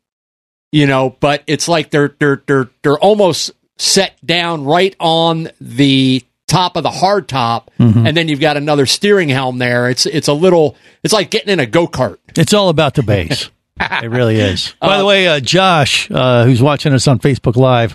you 0.73 0.87
know, 0.87 1.17
but 1.21 1.43
it's 1.47 1.69
like 1.69 1.91
they're 1.91 2.14
they're 2.19 2.43
they're 2.47 2.69
they're 2.83 2.99
almost 2.99 3.53
set 3.79 4.14
down 4.24 4.64
right 4.64 4.95
on 5.01 5.51
the 5.61 6.22
top 6.49 6.77
of 6.77 6.83
the 6.83 6.91
hard 6.91 7.29
top, 7.29 7.70
Mhm. 7.79 8.07
and 8.09 8.16
then 8.16 8.29
you've 8.29 8.41
got 8.41 8.57
another 8.57 8.87
steering 8.87 9.29
helm 9.29 9.59
there. 9.59 9.91
It's 9.91 10.07
it's 10.07 10.29
a 10.29 10.33
little 10.33 10.77
it's 11.03 11.12
like 11.12 11.31
getting 11.31 11.49
in 11.51 11.61
a 11.61 11.66
go 11.66 11.87
kart. 11.89 12.18
It's 12.37 12.55
all 12.55 12.68
about 12.68 12.95
the 12.95 13.03
base. 13.03 13.51
it 13.81 14.11
really 14.11 14.37
is. 14.37 14.72
By 14.81 14.99
the 14.99 15.05
way, 15.05 15.29
uh, 15.29 15.41
Josh, 15.41 16.09
uh, 16.11 16.45
who's 16.45 16.62
watching 16.62 16.93
us 16.93 17.07
on 17.09 17.18
Facebook 17.18 17.57
Live, 17.57 17.95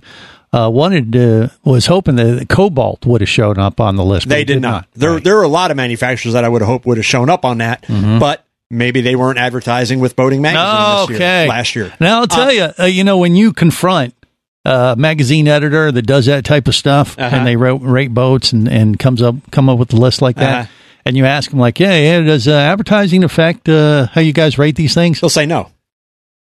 uh, 0.53 0.69
wanted 0.71 1.13
to, 1.13 1.49
was 1.63 1.85
hoping 1.85 2.17
that 2.17 2.47
Cobalt 2.49 3.05
would 3.05 3.21
have 3.21 3.29
shown 3.29 3.57
up 3.57 3.79
on 3.79 3.95
the 3.95 4.03
list. 4.03 4.27
They 4.27 4.41
it 4.41 4.45
did 4.45 4.61
not. 4.61 4.87
There 4.95 5.19
there 5.19 5.37
are 5.39 5.43
a 5.43 5.47
lot 5.47 5.71
of 5.71 5.77
manufacturers 5.77 6.33
that 6.33 6.43
I 6.43 6.49
would 6.49 6.61
have 6.61 6.67
hoped 6.69 6.85
would 6.85 6.97
have 6.97 7.05
shown 7.05 7.29
up 7.29 7.45
on 7.45 7.59
that, 7.59 7.83
Mhm. 7.83 8.19
but 8.19 8.43
maybe 8.69 8.99
they 9.01 9.15
weren't 9.15 9.39
advertising 9.39 9.99
with 10.01 10.15
Boating 10.15 10.41
Magazine 10.41 11.07
this 11.07 11.15
okay. 11.17 11.39
year, 11.41 11.49
last 11.49 11.75
year. 11.75 11.93
Now 11.99 12.19
I'll 12.19 12.27
tell 12.27 12.51
you, 12.51 12.69
uh, 12.77 12.83
you 12.85 13.03
know, 13.05 13.17
when 13.17 13.35
you 13.35 13.53
confront 13.53 14.13
a 14.65 14.95
magazine 14.97 15.47
editor 15.47 15.91
that 15.91 16.03
does 16.03 16.25
that 16.27 16.45
type 16.45 16.67
of 16.67 16.75
stuff, 16.75 17.17
Uh-huh. 17.17 17.35
and 17.35 17.47
they 17.47 17.55
rate, 17.55 17.81
rate 17.81 18.13
boats 18.13 18.53
and, 18.53 18.67
and 18.67 18.97
comes 18.99 19.21
up 19.21 19.35
come 19.51 19.69
up 19.69 19.79
with 19.79 19.91
a 19.93 19.97
list 19.97 20.21
like 20.21 20.35
that, 20.37 20.59
Uh-huh. 20.61 20.71
and 21.05 21.17
you 21.17 21.25
ask 21.25 21.49
them 21.49 21.59
like, 21.59 21.77
"Hey, 21.77 22.05
yeah, 22.05 22.19
does 22.21 22.47
uh, 22.47 22.51
advertising 22.53 23.23
affect 23.23 23.67
uh, 23.69 24.07
how 24.13 24.21
you 24.21 24.33
guys 24.33 24.57
rate 24.57 24.75
these 24.75 24.93
things?" 24.93 25.19
They'll 25.19 25.29
say 25.29 25.45
no. 25.45 25.69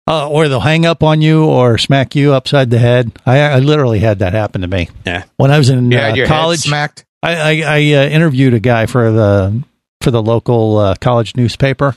Uh, 0.08 0.28
or 0.28 0.48
they'll 0.48 0.58
hang 0.60 0.84
up 0.86 1.04
on 1.04 1.20
you 1.22 1.44
or 1.44 1.78
smack 1.78 2.16
you 2.16 2.32
upside 2.32 2.70
the 2.70 2.78
head. 2.80 3.12
I, 3.26 3.38
I 3.42 3.58
literally 3.60 4.00
had 4.00 4.18
that 4.20 4.32
happen 4.32 4.62
to 4.62 4.66
me. 4.66 4.88
Yeah. 5.06 5.22
When 5.36 5.52
I 5.52 5.58
was 5.58 5.70
in 5.70 5.88
Yeah, 5.92 6.08
uh, 6.08 6.26
college, 6.26 6.60
smacked. 6.60 7.04
I, 7.22 7.36
I, 7.36 7.62
I 7.64 7.76
uh, 7.76 8.08
interviewed 8.08 8.54
a 8.54 8.60
guy 8.60 8.86
for 8.86 9.12
the 9.12 9.62
for 10.00 10.10
the 10.10 10.22
local 10.22 10.78
uh, 10.78 10.94
college 10.96 11.36
newspaper 11.36 11.94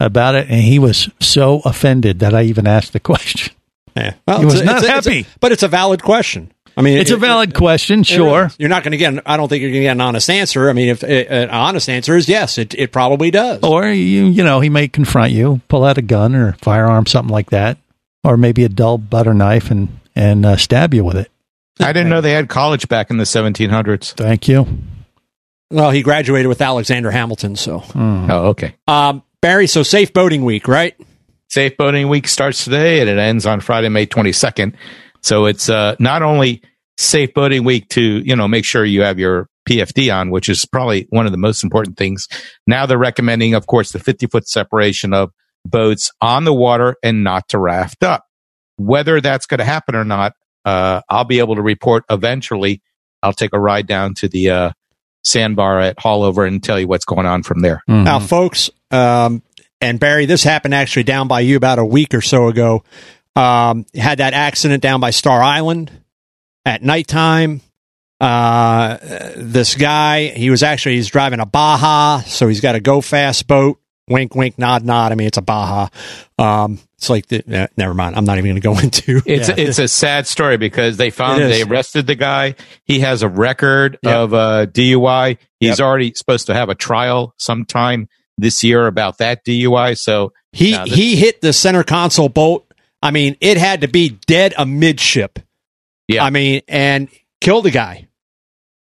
about 0.00 0.34
it, 0.34 0.50
and 0.50 0.60
he 0.60 0.78
was 0.78 1.08
so 1.20 1.62
offended 1.64 2.18
that 2.18 2.34
I 2.34 2.42
even 2.42 2.66
asked 2.66 2.92
the 2.92 3.00
question. 3.12 3.54
Yeah. 3.96 4.14
he 4.38 4.44
was 4.44 4.60
a- 4.60 4.64
not 4.64 4.76
it's 4.78 4.86
a- 4.88 4.96
it's 4.98 5.06
a- 5.06 5.10
happy. 5.12 5.26
but 5.40 5.52
it's 5.52 5.62
a 5.62 5.68
valid 5.68 6.02
question. 6.02 6.52
I 6.78 6.82
mean, 6.82 6.98
it's 6.98 7.10
a 7.10 7.14
it- 7.14 7.20
valid 7.20 7.54
question, 7.54 8.00
it 8.00 8.06
sure. 8.06 8.46
is. 8.46 8.56
You're 8.58 8.68
not 8.68 8.82
going 8.82 8.92
to 8.92 8.98
get. 8.98 9.22
I 9.24 9.38
don't 9.38 9.48
think 9.48 9.62
you're 9.62 9.70
going 9.70 9.80
to 9.80 9.86
get 9.86 9.92
an 9.92 10.00
honest 10.02 10.28
answer. 10.28 10.68
I 10.68 10.74
mean, 10.74 10.88
if 10.88 11.02
uh, 11.02 11.06
an 11.06 11.48
honest 11.48 11.88
answer 11.88 12.14
is 12.16 12.28
yes, 12.28 12.58
it, 12.58 12.74
it 12.74 12.92
probably 12.92 13.30
does. 13.30 13.60
Or 13.62 13.88
you, 13.88 14.26
you 14.26 14.44
know, 14.44 14.60
he 14.60 14.68
may 14.68 14.86
confront 14.86 15.32
you, 15.32 15.62
pull 15.68 15.84
out 15.84 15.96
a 15.96 16.02
gun 16.02 16.34
or 16.34 16.52
firearm, 16.60 17.06
something 17.06 17.32
like 17.32 17.48
that, 17.50 17.78
or 18.24 18.36
maybe 18.36 18.62
a 18.64 18.68
dull 18.68 18.98
butter 18.98 19.32
knife 19.32 19.70
and 19.70 19.88
and 20.14 20.44
uh, 20.44 20.56
stab 20.58 20.92
you 20.92 21.02
with 21.02 21.16
it. 21.16 21.30
I 21.80 21.92
didn't 21.94 22.10
know 22.10 22.20
they 22.20 22.32
had 22.32 22.48
college 22.50 22.88
back 22.88 23.10
in 23.10 23.16
the 23.18 23.24
1700s. 23.24 24.12
Thank 24.12 24.46
you. 24.48 24.66
Well, 25.70 25.90
he 25.90 26.02
graduated 26.02 26.46
with 26.48 26.60
Alexander 26.62 27.10
Hamilton, 27.10 27.56
so. 27.56 27.80
Hmm. 27.80 28.30
Oh, 28.30 28.46
okay. 28.48 28.74
Um, 28.86 29.22
Barry, 29.42 29.66
so 29.66 29.82
safe 29.82 30.12
boating 30.12 30.44
week, 30.44 30.68
right? 30.68 30.94
Safe 31.48 31.76
Boating 31.76 32.08
Week 32.08 32.28
starts 32.28 32.64
today 32.64 33.00
and 33.00 33.08
it 33.08 33.18
ends 33.18 33.46
on 33.46 33.60
Friday, 33.60 33.88
May 33.88 34.06
22nd. 34.06 34.74
So 35.22 35.46
it's 35.46 35.68
uh, 35.68 35.96
not 35.98 36.22
only 36.22 36.62
Safe 36.96 37.32
Boating 37.34 37.64
Week 37.64 37.88
to, 37.90 38.02
you 38.02 38.36
know, 38.36 38.48
make 38.48 38.64
sure 38.64 38.84
you 38.84 39.02
have 39.02 39.18
your 39.18 39.48
PFD 39.68 40.14
on, 40.14 40.30
which 40.30 40.48
is 40.48 40.64
probably 40.64 41.06
one 41.10 41.26
of 41.26 41.32
the 41.32 41.38
most 41.38 41.62
important 41.62 41.96
things. 41.96 42.28
Now 42.66 42.86
they're 42.86 42.98
recommending, 42.98 43.54
of 43.54 43.66
course, 43.66 43.92
the 43.92 43.98
50 43.98 44.26
foot 44.26 44.48
separation 44.48 45.12
of 45.12 45.30
boats 45.64 46.12
on 46.20 46.44
the 46.44 46.54
water 46.54 46.96
and 47.02 47.24
not 47.24 47.48
to 47.48 47.58
raft 47.58 48.02
up. 48.02 48.24
Whether 48.76 49.20
that's 49.20 49.46
going 49.46 49.58
to 49.58 49.64
happen 49.64 49.94
or 49.94 50.04
not, 50.04 50.34
uh, 50.64 51.00
I'll 51.08 51.24
be 51.24 51.38
able 51.38 51.56
to 51.56 51.62
report 51.62 52.04
eventually. 52.10 52.82
I'll 53.22 53.32
take 53.32 53.52
a 53.52 53.60
ride 53.60 53.86
down 53.86 54.14
to 54.14 54.28
the 54.28 54.50
uh, 54.50 54.70
sandbar 55.24 55.80
at 55.80 55.96
Haulover 55.96 56.46
and 56.46 56.62
tell 56.62 56.78
you 56.78 56.86
what's 56.86 57.04
going 57.04 57.26
on 57.26 57.42
from 57.42 57.60
there. 57.60 57.82
Mm-hmm. 57.88 58.04
Now, 58.04 58.20
folks, 58.20 58.70
um, 58.90 59.42
and 59.80 60.00
Barry, 60.00 60.26
this 60.26 60.42
happened 60.42 60.74
actually 60.74 61.02
down 61.04 61.28
by 61.28 61.40
you 61.40 61.56
about 61.56 61.78
a 61.78 61.84
week 61.84 62.14
or 62.14 62.20
so 62.20 62.48
ago. 62.48 62.82
Um, 63.34 63.84
had 63.94 64.18
that 64.18 64.32
accident 64.32 64.82
down 64.82 65.00
by 65.00 65.10
Star 65.10 65.42
Island 65.42 65.90
at 66.64 66.82
nighttime. 66.82 67.60
Uh, 68.18 68.96
this 69.36 69.74
guy, 69.74 70.28
he 70.28 70.48
was 70.48 70.62
actually 70.62 70.96
he's 70.96 71.08
driving 71.08 71.40
a 71.40 71.46
Baja, 71.46 72.20
so 72.20 72.48
he's 72.48 72.60
got 72.60 72.74
a 72.74 72.80
go 72.80 73.00
fast 73.00 73.46
boat. 73.46 73.78
Wink, 74.08 74.34
wink, 74.36 74.56
nod, 74.56 74.84
nod. 74.84 75.10
I 75.12 75.16
mean, 75.16 75.26
it's 75.26 75.36
a 75.36 75.42
Baja. 75.42 75.88
Um, 76.38 76.78
it's 76.96 77.10
like 77.10 77.26
the, 77.26 77.42
eh, 77.46 77.66
never 77.76 77.92
mind. 77.92 78.14
I'm 78.16 78.24
not 78.24 78.38
even 78.38 78.58
going 78.58 78.60
to 78.62 78.66
go 78.66 78.78
into. 79.18 79.20
It's 79.26 79.48
it's 79.50 79.78
a 79.78 79.88
sad 79.88 80.26
story 80.26 80.56
because 80.56 80.96
they 80.96 81.10
found 81.10 81.42
they 81.42 81.62
arrested 81.62 82.06
the 82.06 82.14
guy. 82.14 82.54
He 82.84 83.00
has 83.00 83.22
a 83.22 83.28
record 83.28 83.98
Yep. 84.02 84.14
of 84.14 84.32
a 84.32 84.66
DUI. 84.72 85.38
He's 85.60 85.78
Yep. 85.78 85.80
already 85.80 86.12
supposed 86.14 86.46
to 86.46 86.54
have 86.54 86.68
a 86.70 86.74
trial 86.74 87.34
sometime 87.36 88.08
this 88.38 88.62
year 88.62 88.86
about 88.86 89.18
that 89.18 89.44
DUI. 89.44 89.96
So 89.98 90.32
He 90.52 90.72
now 90.72 90.84
this- 90.84 90.94
he 90.94 91.16
hit 91.16 91.40
the 91.40 91.52
center 91.52 91.82
console 91.84 92.28
bolt. 92.28 92.64
I 93.02 93.10
mean, 93.10 93.36
it 93.40 93.56
had 93.56 93.82
to 93.82 93.88
be 93.88 94.10
dead 94.26 94.54
amidship. 94.58 95.36
Yeah. 96.08 96.24
I 96.24 96.30
mean, 96.30 96.62
and 96.68 97.08
killed 97.40 97.66
a 97.66 97.70
guy. 97.70 98.08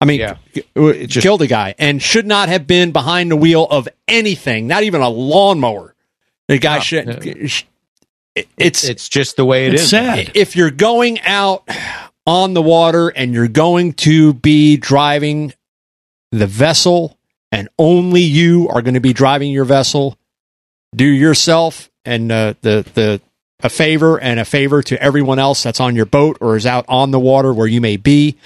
I 0.01 0.07
mean, 0.07 0.21
Yeah. 0.21 0.37
k- 0.55 0.63
uh, 0.77 1.07
killed 1.21 1.43
a 1.43 1.47
guy 1.47 1.75
and 1.79 2.03
should 2.03 2.27
not 2.27 2.49
have 2.49 2.67
been 2.67 2.91
behind 2.91 3.31
the 3.31 3.37
wheel 3.37 3.67
of 3.71 3.89
anything, 4.09 4.67
not 4.67 4.83
even 4.83 5.01
a 5.03 5.09
lawnmower. 5.09 5.95
The 6.49 6.59
guy 6.59 6.77
No, 6.77 6.81
should. 6.83 7.51
sh- 7.51 7.63
It's 8.57 8.85
it's 8.85 9.09
just 9.09 9.37
the 9.37 9.45
way 9.45 9.67
it 9.67 9.75
It's 9.75 9.83
is. 9.85 9.91
sad. 9.91 10.31
if 10.35 10.57
you're 10.57 10.71
going 10.71 11.21
out 11.21 11.69
on 12.27 12.55
the 12.55 12.63
water 12.63 13.09
and 13.09 13.35
you're 13.35 13.49
going 13.49 13.93
to 13.95 14.33
be 14.35 14.77
driving 14.77 15.53
the 16.33 16.47
vessel 16.47 17.19
and 17.53 17.69
only 17.79 18.23
you 18.23 18.69
are 18.69 18.83
going 18.83 18.95
to 18.95 19.01
be 19.01 19.13
driving 19.13 19.51
your 19.51 19.65
vessel 19.65 20.17
do 20.95 21.05
yourself 21.05 21.91
and 22.05 22.31
uh, 22.33 22.55
the 22.63 22.85
the 22.95 23.21
a 23.63 23.69
favor 23.69 24.19
and 24.19 24.41
a 24.41 24.45
favor 24.45 24.83
to 24.83 25.01
everyone 25.03 25.39
else 25.39 25.63
that's 25.63 25.81
on 25.81 25.95
your 25.95 26.07
boat 26.07 26.39
or 26.41 26.57
is 26.57 26.67
out 26.67 26.85
on 26.89 27.11
the 27.11 27.21
water 27.21 27.53
where 27.53 27.67
you 27.67 27.81
may 27.81 27.97
be 27.97 28.37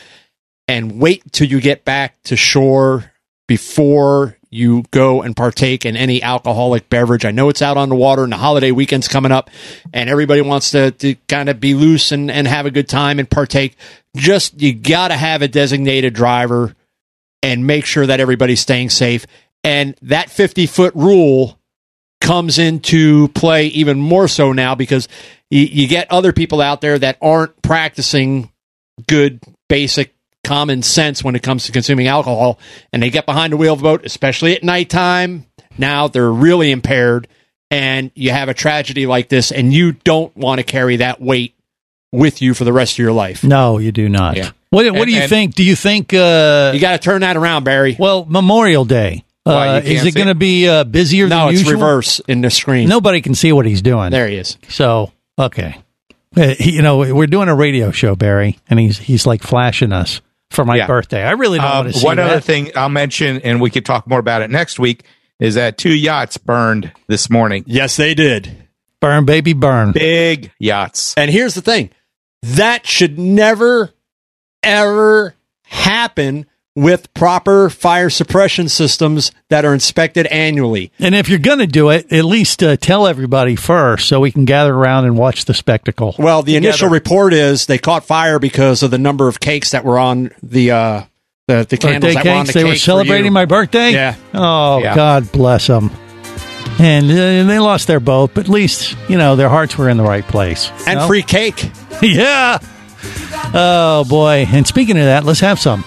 and 0.67 0.99
wait 0.99 1.23
till 1.33 1.49
you 1.49 1.61
get 1.61 1.85
back 1.85 2.21
to 2.25 2.37
shore 2.37 3.13
before 3.47 4.37
you 4.51 4.85
go 4.91 5.23
and 5.23 5.37
partake 5.37 5.85
in 5.85 5.97
any 5.97 6.23
alcoholic 6.23 6.89
beverage. 6.89 7.25
I 7.25 7.33
know 7.33 7.49
it's 7.49 7.63
out 7.63 7.77
on 7.77 7.89
the 7.89 7.95
water 7.95 8.23
and 8.23 8.33
the 8.33 8.37
holiday 8.37 8.71
weekend's 8.71 9.09
coming 9.09 9.33
up 9.33 9.51
and 9.93 10.09
everybody 10.09 10.41
wants 10.41 10.71
to, 10.71 10.91
to 10.93 11.15
kind 11.29 11.49
of 11.49 11.61
be 11.61 11.75
loose 11.75 12.13
and, 12.13 12.31
and 12.31 12.47
have 12.47 12.65
a 12.65 12.71
good 12.71 12.89
time 12.89 13.19
and 13.19 13.29
partake. 13.29 13.77
Just, 14.17 14.61
you 14.61 14.73
got 14.73 15.09
to 15.09 15.17
have 15.17 15.43
a 15.43 15.49
designated 15.49 16.15
driver 16.15 16.75
and 17.45 17.67
make 17.67 17.85
sure 17.85 18.07
that 18.07 18.21
everybody's 18.21 18.61
staying 18.61 18.89
safe. 18.89 19.27
And 19.63 19.95
that 20.01 20.31
50 20.31 20.67
foot 20.67 20.95
rule 20.95 21.59
comes 22.23 22.59
into 22.59 23.29
play 23.29 23.67
even 23.67 24.01
more 24.01 24.29
so 24.29 24.53
now 24.53 24.75
because 24.75 25.09
you, 25.51 25.61
you 25.61 25.87
get 25.87 26.11
other 26.11 26.33
people 26.33 26.63
out 26.63 26.81
there 26.81 26.99
that 26.99 27.19
aren't 27.21 27.61
practicing 27.61 28.51
good 29.07 29.41
basic 29.69 30.15
common 30.43 30.83
sense 30.83 31.23
when 31.23 31.35
it 31.35 31.43
comes 31.43 31.67
to 31.67 31.73
consuming 31.73 32.07
alcohol 32.07 32.59
and 32.93 33.03
they 33.03 33.11
get 33.11 33.27
behind 33.27 33.53
the 33.53 33.57
wheel 33.57 33.75
of 33.75 33.81
a 33.81 33.83
boat 33.83 34.05
especially 34.05 34.55
at 34.55 34.63
nighttime 34.63 35.47
now 35.79 36.07
they're 36.07 36.31
really 36.31 36.71
impaired 36.71 37.27
and 37.71 38.11
you 38.15 38.31
have 38.31 38.51
a 38.51 38.55
tragedy 38.55 39.07
like 39.07 39.31
this 39.31 39.51
and 39.51 39.73
you 39.73 39.93
don't 39.93 40.37
want 40.37 40.59
to 40.59 40.63
carry 40.63 40.97
that 40.97 41.21
weight 41.21 41.54
with 42.15 42.41
you 42.43 42.55
for 42.55 42.65
the 42.65 42.73
rest 42.73 42.95
of 42.95 42.99
your 42.99 43.13
life 43.13 43.43
No, 43.45 43.79
you 43.79 43.93
do 43.93 44.09
not. 44.09 44.37
Yeah. 44.37 44.51
What, 44.71 44.87
what 44.93 44.97
And- 45.03 45.07
do 45.07 45.13
you 45.13 45.29
think? 45.29 45.55
Do 45.55 45.63
you 45.65 45.77
think? 45.77 46.13
Uh, 46.15 46.73
you 46.75 46.81
got 46.81 46.93
to 46.93 46.99
turn 46.99 47.21
that 47.21 47.37
around 47.37 47.65
barry 47.65 47.97
well, 47.99 48.25
Memorial 48.29 48.85
Day. 48.85 49.25
Uh, 49.47 49.81
can't 49.81 49.85
is 49.87 50.07
it 50.07 50.15
going 50.15 50.29
to 50.29 50.35
be 50.35 50.67
uh, 50.69 50.85
busier 50.85 51.29
no 51.29 51.47
than 51.47 51.49
it's 51.55 51.61
usual? 51.61 51.75
reverse 51.75 52.19
in 52.21 52.41
the 52.41 52.49
screen 52.51 52.89
Nobody 52.89 53.21
can 53.21 53.35
see 53.35 53.53
what 53.53 53.67
he's 53.67 53.83
doing. 53.83 54.11
there 54.11 54.27
he 54.27 54.37
is 54.37 54.57
So 54.71 55.13
okay, 55.39 55.77
Uh, 56.37 56.55
he- 56.59 56.73
you 56.77 56.83
know 56.83 56.99
we're 57.15 57.27
doing 57.27 57.49
a 57.49 57.55
radio 57.55 57.91
show, 57.91 58.17
Barry, 58.17 58.59
and 58.69 58.81
he's 58.81 58.99
he's 58.99 59.27
like 59.27 59.43
flashing 59.43 59.93
us 59.93 60.21
for 60.51 60.65
my 60.65 60.77
Yeah. 60.77 60.87
birthday. 60.87 61.23
I 61.23 61.33
really 61.33 61.59
don't 61.59 61.67
Um, 61.67 61.77
want 61.85 61.93
to 61.93 61.99
see 62.01 62.07
one 62.07 62.17
that. 62.17 62.31
other 62.31 62.41
thing 62.41 62.71
I'll 62.75 62.89
mention, 62.89 63.41
and 63.43 63.61
we 63.61 63.69
could 63.71 63.85
talk 63.85 64.07
more 64.07 64.19
about 64.19 64.41
it 64.43 64.51
next 64.51 64.79
week, 64.79 65.03
is 65.39 65.57
that 65.57 65.77
two 65.77 65.95
yachts 65.95 66.37
burned 66.39 66.91
this 67.07 67.29
morning. 67.29 67.65
yes 67.67 67.97
they 67.97 68.15
did 68.15 68.51
burn, 69.01 69.27
baby, 69.27 69.53
burn. 69.53 69.93
Big 69.93 70.53
yachts. 70.59 71.13
And 71.19 71.31
here's 71.31 71.55
the 71.55 71.61
thing 71.61 71.91
that 72.45 72.87
should 72.87 73.19
never, 73.19 73.91
ever 74.63 75.35
happen 75.63 76.47
with 76.77 77.13
proper 77.15 77.71
fire 77.71 78.11
suppression 78.11 78.69
systems 78.69 79.31
that 79.49 79.65
are 79.65 79.73
inspected 79.73 80.27
annually. 80.27 80.91
And 80.99 81.15
if 81.15 81.29
you're 81.29 81.39
going 81.39 81.61
to 81.61 81.67
do 81.67 81.91
it, 81.91 82.13
at 82.13 82.25
least 82.25 82.63
uh, 82.63 82.77
tell 82.77 83.07
everybody 83.07 83.55
first 83.57 84.09
so 84.09 84.21
we 84.21 84.33
can 84.33 84.45
gather 84.45 84.75
around 84.75 85.05
and 85.05 85.17
watch 85.17 85.45
the 85.45 85.55
spectacle. 85.55 86.17
Well, 86.19 86.43
the 86.43 86.55
together. 86.55 86.69
initial 86.69 86.89
report 86.89 87.33
is 87.33 87.67
they 87.67 87.79
caught 87.79 88.05
fire 88.05 88.39
because 88.39 88.83
of 88.83 88.91
the 88.91 88.99
number 88.99 89.29
of 89.29 89.39
cakes 89.39 89.71
that 89.71 89.85
were 89.85 89.99
on 89.99 90.33
the 90.43 90.73
uh, 90.73 91.03
the, 91.47 91.65
the 91.69 91.77
candles 91.77 92.15
birthday 92.15 92.15
that 92.15 92.25
were 92.25 92.39
on 92.39 92.45
cakes. 92.47 92.55
the 92.55 92.59
They 92.61 92.65
were 92.65 92.77
celebrating 92.77 93.33
my 93.33 93.45
birthday. 93.45 93.93
Yeah. 93.93 94.17
Oh 94.33 94.79
Yeah. 94.83 94.97
God 94.97 95.31
bless 95.31 95.69
them. 95.69 95.91
And 96.79 97.11
uh, 97.11 97.45
they 97.45 97.59
lost 97.59 97.87
their 97.87 98.01
boat, 98.01 98.33
but 98.35 98.45
at 98.45 98.51
least 98.51 98.97
you 99.09 99.17
know 99.17 99.37
their 99.37 99.49
hearts 99.49 99.79
were 99.79 99.89
in 99.89 99.97
the 99.97 100.03
right 100.03 100.27
place. 100.27 100.71
and 100.87 100.99
No? 100.99 101.07
free 101.07 101.23
cake. 101.23 101.71
yeah. 102.03 102.59
Oh 103.55 104.05
boy! 104.09 104.47
And 104.49 104.67
speaking 104.67 104.99
of 104.99 105.05
that, 105.05 105.25
let's 105.25 105.41
have 105.41 105.61
some 105.61 105.85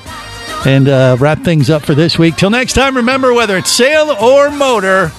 and 0.65 0.87
uh, 0.87 1.17
wrap 1.19 1.43
things 1.43 1.69
up 1.69 1.83
for 1.83 1.95
this 1.95 2.17
week. 2.17 2.35
Till 2.35 2.49
next 2.49 2.73
time, 2.73 2.97
remember 2.97 3.33
whether 3.33 3.57
it's 3.57 3.71
sail 3.71 4.09
or 4.11 4.49
motor, 4.49 5.11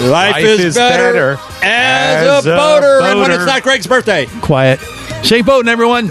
Life, 0.00 0.44
is, 0.44 0.74
better, 0.74 1.38
as, 1.62 2.46
a, 2.46 2.48
boater. 2.50 3.00
And 3.02 3.20
when 3.20 3.30
it's 3.30 3.46
not 3.46 3.62
Greg's 3.62 3.86
birthday. 3.86 4.26
Quiet. 4.40 4.80
Safe 5.22 5.44
boating, 5.46 5.68
everyone. 5.68 6.10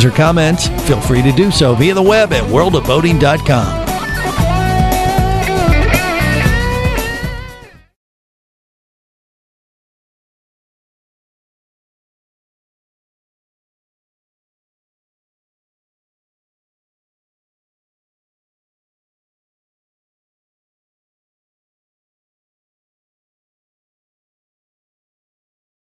questions 0.00 0.04
or 0.04 0.16
comments? 0.16 0.68
Feel 0.86 1.00
free 1.00 1.22
to 1.22 1.32
do 1.32 1.50
so 1.50 1.74
via 1.74 1.94
the 1.94 2.02
web 2.02 2.32
at 2.32 2.42
worldofboating.com. 2.44 3.89